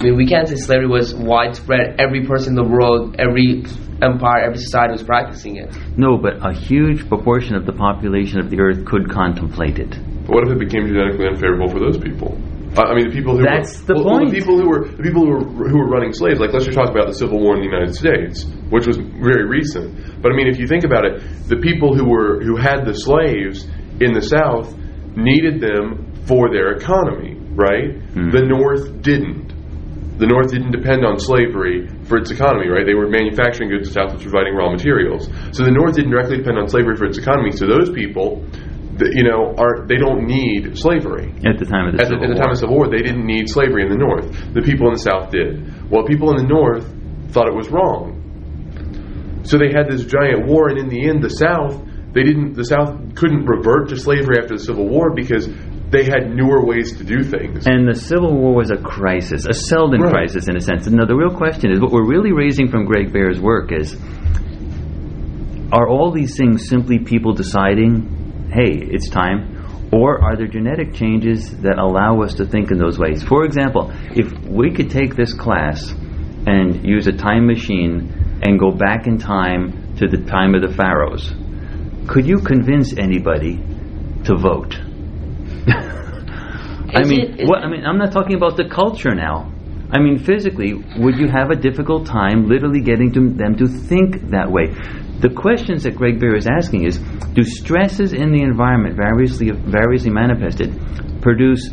I 0.00 0.04
mean, 0.04 0.16
we 0.16 0.26
can't 0.26 0.48
say 0.48 0.56
slavery 0.56 0.86
was 0.86 1.14
widespread. 1.14 2.00
Every 2.00 2.24
person 2.24 2.56
in 2.56 2.64
the 2.64 2.64
world, 2.64 3.16
every 3.20 3.68
empire, 4.00 4.48
every 4.48 4.56
society 4.56 4.92
was 4.92 5.02
practicing 5.02 5.56
it. 5.56 5.76
No, 5.98 6.16
but 6.16 6.40
a 6.40 6.54
huge 6.56 7.06
proportion 7.06 7.54
of 7.54 7.66
the 7.66 7.72
population 7.74 8.40
of 8.40 8.48
the 8.48 8.60
earth 8.60 8.86
could 8.86 9.10
contemplate 9.10 9.78
it. 9.78 9.90
But 10.24 10.40
what 10.40 10.48
if 10.48 10.56
it 10.56 10.58
became 10.58 10.88
genetically 10.88 11.26
unfavorable 11.28 11.68
for 11.68 11.80
those 11.80 11.98
people? 11.98 12.32
I 12.80 12.82
I 12.82 12.94
mean, 12.94 13.10
the 13.10 13.14
people 13.14 13.36
who 13.36 13.44
That's 13.44 13.76
were, 13.84 13.92
the 13.92 13.94
well, 14.00 14.04
well, 14.04 14.18
point. 14.24 14.30
the 14.30 14.38
people 14.40 14.56
who 14.56 14.68
were 14.72 14.88
the 14.88 15.02
people 15.04 15.20
who 15.20 15.32
were 15.36 15.68
who 15.68 15.76
were 15.76 15.90
running 15.92 16.14
slaves. 16.16 16.40
Like 16.40 16.56
let's 16.56 16.64
just 16.64 16.78
talk 16.78 16.88
about 16.88 17.08
the 17.08 17.18
Civil 17.20 17.36
War 17.36 17.60
in 17.60 17.60
the 17.60 17.68
United 17.68 17.92
States, 17.92 18.48
which 18.72 18.86
was 18.88 18.96
very 18.96 19.44
recent. 19.44 20.22
But 20.22 20.32
I 20.32 20.34
mean, 20.34 20.48
if 20.48 20.56
you 20.56 20.64
think 20.64 20.84
about 20.88 21.04
it, 21.04 21.20
the 21.44 21.60
people 21.60 21.92
who 21.92 22.08
were 22.08 22.40
who 22.40 22.56
had 22.56 22.88
the 22.88 22.96
slaves 22.96 23.68
in 24.00 24.16
the 24.16 24.24
South 24.24 24.72
needed 25.12 25.60
them 25.60 26.08
for 26.24 26.48
their 26.48 26.72
economy, 26.72 27.36
right? 27.52 28.00
Hmm. 28.16 28.30
The 28.32 28.48
North 28.48 29.02
didn't. 29.04 29.59
The 30.20 30.28
North 30.28 30.52
didn't 30.52 30.76
depend 30.76 31.00
on 31.00 31.16
slavery 31.18 31.88
for 32.04 32.18
its 32.20 32.30
economy, 32.30 32.68
right? 32.68 32.84
They 32.84 32.92
were 32.92 33.08
manufacturing 33.08 33.72
goods, 33.72 33.88
the 33.88 33.96
South 33.96 34.12
was 34.12 34.20
providing 34.22 34.52
raw 34.52 34.68
materials. 34.68 35.24
So 35.56 35.64
the 35.64 35.72
North 35.72 35.96
didn't 35.96 36.12
directly 36.12 36.36
depend 36.36 36.60
on 36.60 36.68
slavery 36.68 36.96
for 37.00 37.08
its 37.08 37.16
economy. 37.16 37.56
So 37.56 37.64
those 37.64 37.88
people, 37.88 38.44
th- 39.00 39.16
you 39.16 39.24
know, 39.24 39.56
are 39.56 39.88
they 39.88 39.96
don't 39.96 40.28
need 40.28 40.76
slavery. 40.76 41.32
At 41.48 41.56
the 41.56 41.64
time 41.64 41.88
of 41.88 41.96
the 41.96 42.04
At 42.04 42.12
the, 42.12 42.20
Civil 42.20 42.24
at 42.24 42.28
the 42.28 42.36
War. 42.36 42.42
time 42.44 42.52
of 42.52 42.56
the 42.56 42.62
Civil 42.68 42.76
War, 42.76 42.86
they 42.92 43.00
didn't 43.00 43.24
need 43.24 43.48
slavery 43.48 43.80
in 43.80 43.88
the 43.88 43.96
North. 43.96 44.28
The 44.52 44.60
people 44.60 44.92
in 44.92 45.00
the 45.00 45.04
South 45.08 45.32
did. 45.32 45.64
Well, 45.88 46.04
people 46.04 46.36
in 46.36 46.44
the 46.44 46.48
North 46.52 46.84
thought 47.32 47.48
it 47.48 47.56
was 47.56 47.72
wrong. 47.72 48.20
So 49.48 49.56
they 49.56 49.72
had 49.72 49.88
this 49.88 50.04
giant 50.04 50.44
war, 50.44 50.68
and 50.68 50.76
in 50.76 50.88
the 50.92 51.08
end, 51.08 51.24
the 51.24 51.32
South 51.32 51.80
they 52.12 52.24
didn't. 52.24 52.54
The 52.54 52.64
South 52.64 53.14
couldn't 53.14 53.46
revert 53.46 53.88
to 53.90 53.96
slavery 53.96 54.36
after 54.42 54.58
the 54.58 54.64
Civil 54.64 54.88
War 54.88 55.14
because 55.14 55.46
they 55.90 56.04
had 56.04 56.30
newer 56.34 56.64
ways 56.64 56.96
to 56.98 57.04
do 57.04 57.22
things. 57.22 57.66
And 57.66 57.86
the 57.86 57.94
Civil 57.94 58.34
War 58.34 58.54
was 58.54 58.70
a 58.70 58.76
crisis, 58.76 59.46
a 59.46 59.52
Seldon 59.52 60.00
Right. 60.02 60.12
crisis 60.12 60.48
in 60.48 60.56
a 60.56 60.60
sense. 60.60 60.88
Now, 60.88 61.04
the 61.04 61.16
real 61.16 61.34
question 61.34 61.72
is 61.72 61.80
what 61.80 61.90
we're 61.90 62.06
really 62.06 62.32
raising 62.32 62.68
from 62.68 62.84
Greg 62.84 63.12
Bear's 63.12 63.40
work 63.40 63.72
is 63.72 63.96
are 65.72 65.88
all 65.88 66.10
these 66.10 66.36
things 66.36 66.68
simply 66.68 66.98
people 66.98 67.32
deciding, 67.32 68.48
hey, 68.52 68.72
it's 68.90 69.08
time? 69.08 69.56
Or 69.92 70.22
are 70.22 70.36
there 70.36 70.46
genetic 70.46 70.94
changes 70.94 71.56
that 71.62 71.78
allow 71.78 72.22
us 72.22 72.34
to 72.34 72.44
think 72.46 72.70
in 72.70 72.78
those 72.78 72.98
ways? 72.98 73.22
For 73.22 73.44
example, 73.44 73.92
if 74.14 74.32
we 74.46 74.72
could 74.72 74.90
take 74.90 75.16
this 75.16 75.32
class 75.32 75.92
and 76.46 76.84
use 76.86 77.06
a 77.08 77.12
time 77.12 77.46
machine 77.46 78.40
and 78.42 78.58
go 78.58 78.70
back 78.70 79.06
in 79.06 79.18
time 79.18 79.94
to 79.96 80.06
the 80.06 80.18
time 80.30 80.54
of 80.54 80.62
the 80.62 80.74
pharaohs, 80.74 81.32
could 82.08 82.26
you 82.26 82.38
convince 82.38 82.96
anybody 82.96 83.56
to 84.24 84.36
vote? 84.36 84.78
I 86.94 87.04
mean, 87.04 87.20
it- 87.20 87.40
is 87.42 87.48
what? 87.48 87.62
I 87.62 87.68
mean, 87.70 87.84
I'm 87.84 87.98
not 87.98 88.12
talking 88.12 88.34
about 88.36 88.56
the 88.56 88.68
culture 88.68 89.14
now. 89.14 89.52
I 89.92 89.98
mean, 89.98 90.18
physically, 90.18 90.74
would 90.98 91.16
you 91.16 91.28
have 91.28 91.50
a 91.50 91.56
difficult 91.56 92.06
time 92.06 92.46
literally 92.46 92.80
getting 92.80 93.12
to 93.12 93.30
them 93.30 93.56
to 93.56 93.66
think 93.66 94.30
that 94.30 94.50
way? 94.50 94.66
The 95.20 95.30
questions 95.34 95.82
that 95.82 95.96
Greg 95.96 96.20
Bear 96.20 96.36
is 96.36 96.46
asking 96.46 96.84
is: 96.84 96.98
Do 97.34 97.42
stresses 97.44 98.12
in 98.12 98.30
the 98.32 98.42
environment, 98.42 98.96
variously 98.96 99.50
variously 99.50 100.10
manifested, 100.10 100.70
produce 101.20 101.68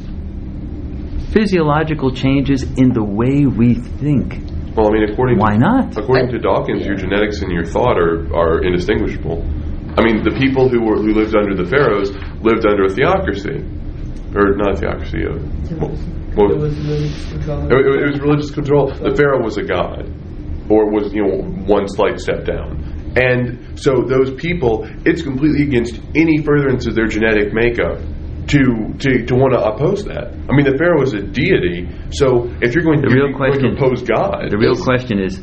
physiological 1.31 2.11
changes 2.11 2.63
in 2.63 2.91
the 2.93 3.03
way 3.03 3.45
we 3.45 3.75
think? 3.75 4.41
Well, 4.75 4.89
I 4.89 4.91
mean, 4.91 5.09
according 5.09 5.39
Why 5.39 5.53
to, 5.53 5.59
not? 5.59 5.97
According 5.97 6.29
to 6.31 6.39
Dawkins, 6.39 6.85
your 6.85 6.95
genetics 6.95 7.41
and 7.41 7.51
your 7.51 7.65
thought 7.65 7.97
are, 7.97 8.29
are 8.33 8.63
indistinguishable. 8.63 9.41
I 9.97 10.05
mean, 10.05 10.21
the 10.21 10.38
people 10.38 10.69
who 10.69 10.81
were 10.85 10.97
who 10.97 11.13
lived 11.13 11.35
under 11.35 11.55
the 11.57 11.65
pharaohs 11.65 12.13
lived 12.45 12.65
under 12.65 12.85
a 12.85 12.89
theocracy, 12.89 13.65
or 14.36 14.55
not 14.55 14.73
a 14.73 14.78
theocracy. 14.78 15.23
A, 15.23 15.32
well, 16.36 16.49
There 16.49 16.57
was 16.57 16.78
religious 16.80 17.30
control. 17.32 17.65
it, 17.65 17.71
it- 17.73 18.01
it 18.03 18.11
was 18.11 18.19
religious 18.19 18.51
control. 18.51 18.88
The 18.93 19.15
pharaoh 19.15 19.43
was 19.43 19.57
a 19.57 19.63
god, 19.63 20.05
or 20.69 20.91
was 20.91 21.13
you 21.13 21.23
know 21.25 21.41
one 21.65 21.88
slight 21.88 22.19
step 22.19 22.45
down. 22.45 22.84
And 23.15 23.80
so 23.80 24.03
those 24.05 24.32
people, 24.36 24.86
it's 25.05 25.23
completely 25.23 25.63
against 25.63 25.99
any 26.15 26.43
furtherance 26.43 26.86
of 26.86 26.93
their 26.95 27.07
genetic 27.07 27.53
makeup 27.53 27.97
to 28.53 28.93
to, 28.99 29.25
to 29.25 29.36
want 29.36 29.53
to 29.53 29.59
oppose 29.63 30.03
that. 30.05 30.28
I 30.49 30.55
mean, 30.55 30.65
the 30.69 30.78
pharaoh 30.78 31.01
is 31.01 31.13
a 31.13 31.21
deity, 31.21 31.89
so 32.11 32.47
if 32.61 32.75
you're 32.75 32.84
going, 32.84 33.01
The 33.01 33.07
to, 33.09 33.15
real 33.15 33.30
you're 33.30 33.38
going 33.38 33.59
to 33.59 33.73
oppose 33.75 34.03
God, 34.03 34.45
The 34.51 34.57
real 34.57 34.71
it's- 34.78 34.86
question 34.86 35.19
is: 35.19 35.41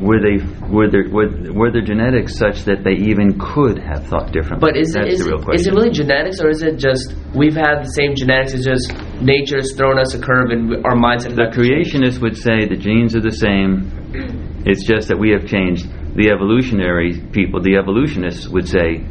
Were 0.00 0.18
they 0.18 0.42
were 0.68 0.90
their 0.90 1.08
were, 1.08 1.28
were 1.52 1.70
their 1.70 1.84
genetics 1.84 2.36
such 2.36 2.64
that 2.64 2.82
they 2.82 2.94
even 3.10 3.38
could 3.38 3.78
have 3.78 4.06
thought 4.06 4.32
differently? 4.32 4.58
But 4.68 4.76
is 4.76 4.90
it, 4.94 5.00
That's 5.06 5.14
is, 5.14 5.24
the 5.24 5.30
real 5.30 5.38
it- 5.40 5.44
question. 5.44 5.60
is 5.60 5.66
it 5.68 5.74
really 5.74 5.90
genetics 5.90 6.40
or 6.40 6.48
is 6.50 6.62
it 6.62 6.76
just 6.78 7.14
we've 7.34 7.54
had 7.54 7.84
the 7.84 7.92
same 7.94 8.14
genetics? 8.16 8.54
It's 8.54 8.64
just 8.66 8.92
nature's 9.22 9.72
thrown 9.76 9.98
us 9.98 10.12
a 10.14 10.18
curve 10.20 10.50
and 10.50 10.84
our 10.84 10.96
mindset. 10.96 11.36
The 11.36 11.50
creationists 11.54 12.20
would 12.20 12.36
say 12.36 12.66
the 12.66 12.76
genes 12.76 13.14
are 13.14 13.20
the 13.22 13.30
same. 13.32 13.90
It's 14.66 14.86
just 14.88 15.08
that 15.08 15.18
we 15.18 15.28
have 15.30 15.44
changed. 15.46 15.84
The 16.16 16.30
evolutionary 16.32 17.20
people, 17.32 17.60
the 17.60 17.76
evolutionists 17.76 18.48
would 18.48 18.66
say 18.66 19.04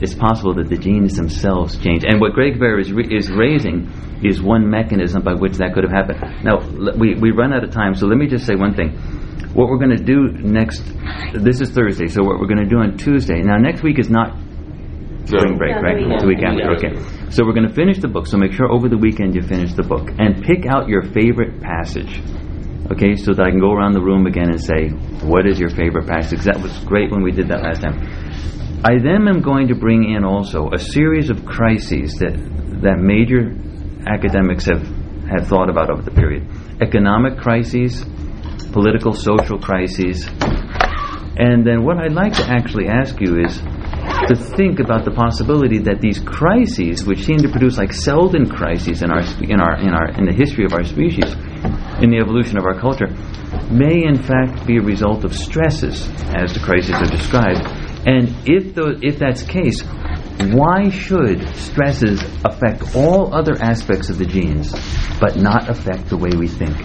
it's 0.00 0.14
possible 0.14 0.54
that 0.54 0.70
the 0.70 0.78
genes 0.78 1.16
themselves 1.16 1.76
change. 1.76 2.02
And 2.08 2.18
what 2.18 2.32
Greg 2.32 2.58
Bear 2.58 2.78
is, 2.78 2.90
re- 2.92 3.06
is 3.14 3.30
raising 3.30 3.92
is 4.24 4.40
one 4.40 4.70
mechanism 4.70 5.20
by 5.22 5.34
which 5.34 5.58
that 5.58 5.74
could 5.74 5.84
have 5.84 5.92
happened. 5.92 6.42
Now, 6.44 6.60
l- 6.60 6.96
we, 6.98 7.14
we 7.14 7.30
run 7.30 7.52
out 7.52 7.62
of 7.62 7.72
time, 7.72 7.94
so 7.94 8.06
let 8.06 8.16
me 8.16 8.26
just 8.26 8.46
say 8.46 8.54
one 8.54 8.72
thing. 8.74 8.96
What 9.56 9.70
we're 9.70 9.78
going 9.78 9.96
to 9.96 10.04
do 10.04 10.28
next, 10.44 10.84
this 11.32 11.62
is 11.62 11.70
Thursday, 11.70 12.08
so 12.08 12.22
what 12.22 12.38
we're 12.38 12.46
going 12.46 12.62
to 12.62 12.68
do 12.68 12.76
on 12.76 12.98
Tuesday. 12.98 13.40
Now, 13.40 13.56
next 13.56 13.82
week 13.82 13.98
is 13.98 14.10
not 14.10 14.36
spring 15.24 15.52
No. 15.52 15.56
break, 15.56 15.76
No, 15.76 15.80
right? 15.80 15.96
the 15.96 16.12
It's 16.12 16.22
the 16.22 16.28
week 16.28 16.44
after. 16.44 16.76
Okay. 16.76 17.30
So 17.30 17.42
we're 17.42 17.54
going 17.54 17.66
to 17.66 17.72
finish 17.72 17.96
the 17.98 18.08
book. 18.08 18.26
So 18.26 18.36
make 18.36 18.52
sure 18.52 18.70
over 18.70 18.90
the 18.90 18.98
weekend 18.98 19.34
you 19.34 19.40
finish 19.40 19.72
the 19.72 19.82
book 19.82 20.10
and 20.18 20.44
pick 20.44 20.66
out 20.66 20.88
your 20.88 21.02
favorite 21.16 21.62
passage. 21.62 22.20
Okay, 22.92 23.16
so 23.16 23.32
that 23.32 23.46
I 23.46 23.50
can 23.50 23.58
go 23.58 23.72
around 23.72 23.94
the 23.94 24.02
room 24.02 24.26
again 24.26 24.50
and 24.50 24.60
say, 24.60 24.90
what 25.24 25.46
is 25.48 25.58
your 25.58 25.70
favorite 25.70 26.06
passage? 26.06 26.44
That 26.44 26.60
was 26.60 26.76
great 26.84 27.10
when 27.10 27.22
we 27.22 27.32
did 27.32 27.48
that 27.48 27.62
last 27.62 27.80
time. 27.80 27.96
I 28.84 29.00
then 29.00 29.26
am 29.26 29.40
going 29.40 29.68
to 29.68 29.74
bring 29.74 30.04
in 30.12 30.22
also 30.22 30.68
a 30.70 30.78
series 30.78 31.30
of 31.30 31.46
crises 31.46 32.12
that 32.20 32.36
that 32.84 32.98
major 33.00 33.56
academics 34.06 34.66
have 34.66 34.84
have 35.32 35.48
thought 35.48 35.70
about 35.70 35.90
over 35.90 36.02
the 36.02 36.12
period: 36.12 36.46
economic 36.80 37.38
crises, 37.38 38.04
political, 38.72 39.12
social 39.12 39.58
crises, 39.58 40.26
and 41.38 41.66
then 41.66 41.84
what 41.84 41.98
I'd 41.98 42.14
like 42.14 42.32
to 42.34 42.46
actually 42.48 42.88
ask 42.88 43.20
you 43.20 43.44
is 43.44 43.60
to 43.60 44.34
think 44.34 44.80
about 44.80 45.04
the 45.04 45.10
possibility 45.10 45.78
that 45.80 46.00
these 46.00 46.18
crises, 46.18 47.04
which 47.04 47.24
seem 47.24 47.38
to 47.38 47.48
produce 47.48 47.76
like 47.76 47.92
Seldon 47.92 48.48
crises 48.48 49.02
in 49.02 49.10
our 49.10 49.20
in 49.42 49.60
our 49.60 49.76
in 49.78 49.92
our 49.92 50.08
in 50.16 50.24
the 50.24 50.32
history 50.32 50.64
of 50.64 50.72
our 50.72 50.84
species, 50.84 51.30
in 52.00 52.10
the 52.10 52.18
evolution 52.20 52.56
of 52.56 52.64
our 52.64 52.80
culture, 52.80 53.08
may 53.70 54.04
in 54.04 54.16
fact 54.16 54.66
be 54.66 54.78
a 54.78 54.82
result 54.82 55.24
of 55.24 55.34
stresses, 55.34 56.08
as 56.34 56.54
the 56.54 56.60
crises 56.60 56.94
are 56.94 57.10
described. 57.10 57.66
And 58.06 58.28
if 58.46 58.74
the, 58.74 58.98
if 59.02 59.18
that's 59.18 59.42
the 59.42 59.50
case, 59.50 59.82
why 60.54 60.90
should 60.90 61.46
stresses 61.56 62.22
affect 62.44 62.94
all 62.94 63.34
other 63.34 63.60
aspects 63.60 64.08
of 64.08 64.18
the 64.18 64.24
genes, 64.24 64.72
but 65.20 65.36
not 65.36 65.68
affect 65.68 66.08
the 66.08 66.16
way 66.16 66.30
we 66.38 66.46
think? 66.46 66.76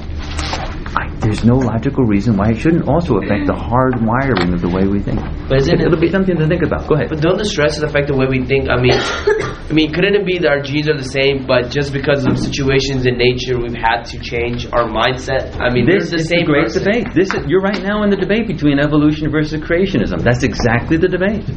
I, 0.95 1.07
there's 1.19 1.43
no 1.45 1.55
logical 1.55 2.03
reason 2.05 2.35
why 2.35 2.49
it 2.51 2.57
shouldn't 2.57 2.87
also 2.87 3.17
affect 3.17 3.47
the 3.47 3.55
hard 3.55 3.95
wiring 4.03 4.53
of 4.53 4.61
the 4.61 4.67
way 4.69 4.87
we 4.87 4.99
think. 4.99 5.19
But 5.47 5.59
isn't 5.63 5.79
it- 5.79 5.87
It'll 5.87 5.99
be 5.99 6.11
something 6.11 6.35
to 6.37 6.47
think 6.47 6.63
about. 6.63 6.87
Go 6.87 6.95
ahead. 6.95 7.09
But 7.09 7.21
don't 7.21 7.37
the 7.37 7.45
stresses 7.45 7.83
affect 7.83 8.07
the 8.07 8.15
way 8.15 8.27
we 8.29 8.43
think? 8.45 8.67
I 8.69 8.75
mean, 8.81 8.93
I 9.69 9.73
mean, 9.73 9.93
couldn't 9.93 10.15
it 10.15 10.25
be 10.25 10.37
that 10.39 10.49
our 10.51 10.61
genes 10.61 10.89
are 10.89 10.97
the 10.97 11.07
same, 11.07 11.47
but 11.47 11.69
just 11.71 11.93
because 11.93 12.25
of 12.27 12.37
situations 12.37 13.05
in 13.05 13.17
nature, 13.17 13.55
we've 13.57 13.75
had 13.77 14.03
to 14.11 14.19
change 14.19 14.67
our 14.73 14.83
mindset? 14.91 15.55
I 15.59 15.71
mean, 15.73 15.85
This 15.87 16.11
is 16.11 16.27
same 16.27 16.43
the 16.43 16.51
great 16.51 16.67
person. 16.67 16.83
debate. 16.83 17.07
This 17.15 17.33
is, 17.33 17.47
you're 17.47 17.61
right 17.63 17.81
now 17.81 18.03
in 18.03 18.09
the 18.09 18.17
debate 18.19 18.47
between 18.47 18.79
evolution 18.79 19.31
versus 19.31 19.61
creationism. 19.61 20.21
That's 20.23 20.43
exactly 20.43 20.97
the 20.97 21.07
debate. 21.07 21.47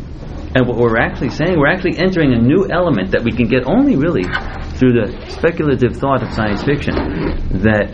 And 0.54 0.68
what 0.68 0.76
we're 0.76 0.98
actually 0.98 1.30
saying, 1.30 1.58
we're 1.58 1.66
actually 1.66 1.98
entering 1.98 2.32
a 2.32 2.38
new 2.38 2.68
element 2.70 3.10
that 3.10 3.24
we 3.24 3.32
can 3.32 3.48
get 3.48 3.66
only 3.66 3.96
really 3.96 4.22
through 4.78 4.92
the 4.92 5.26
speculative 5.28 5.96
thought 5.96 6.22
of 6.22 6.32
science 6.32 6.62
fiction. 6.62 6.94
That 6.94 7.90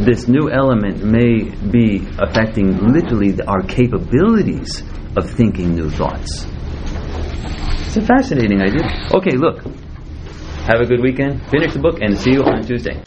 this 0.00 0.26
new 0.26 0.50
element 0.50 1.04
may 1.04 1.44
be 1.70 2.06
affecting 2.18 2.78
literally 2.78 3.30
the- 3.30 3.48
our 3.48 3.62
capabilities 3.62 4.82
of 5.16 5.30
thinking 5.30 5.74
new 5.74 5.88
thoughts. 5.88 6.46
It's 7.86 7.96
a 7.96 8.02
fascinating 8.02 8.60
idea. 8.60 8.84
Okay, 9.14 9.36
look. 9.36 9.62
Have 10.66 10.80
a 10.80 10.84
good 10.84 11.00
weekend. 11.00 11.42
Finish 11.48 11.74
the 11.74 11.80
book 11.80 12.00
and 12.00 12.18
see 12.18 12.32
you 12.32 12.42
on 12.42 12.62
Tuesday. 12.62 13.00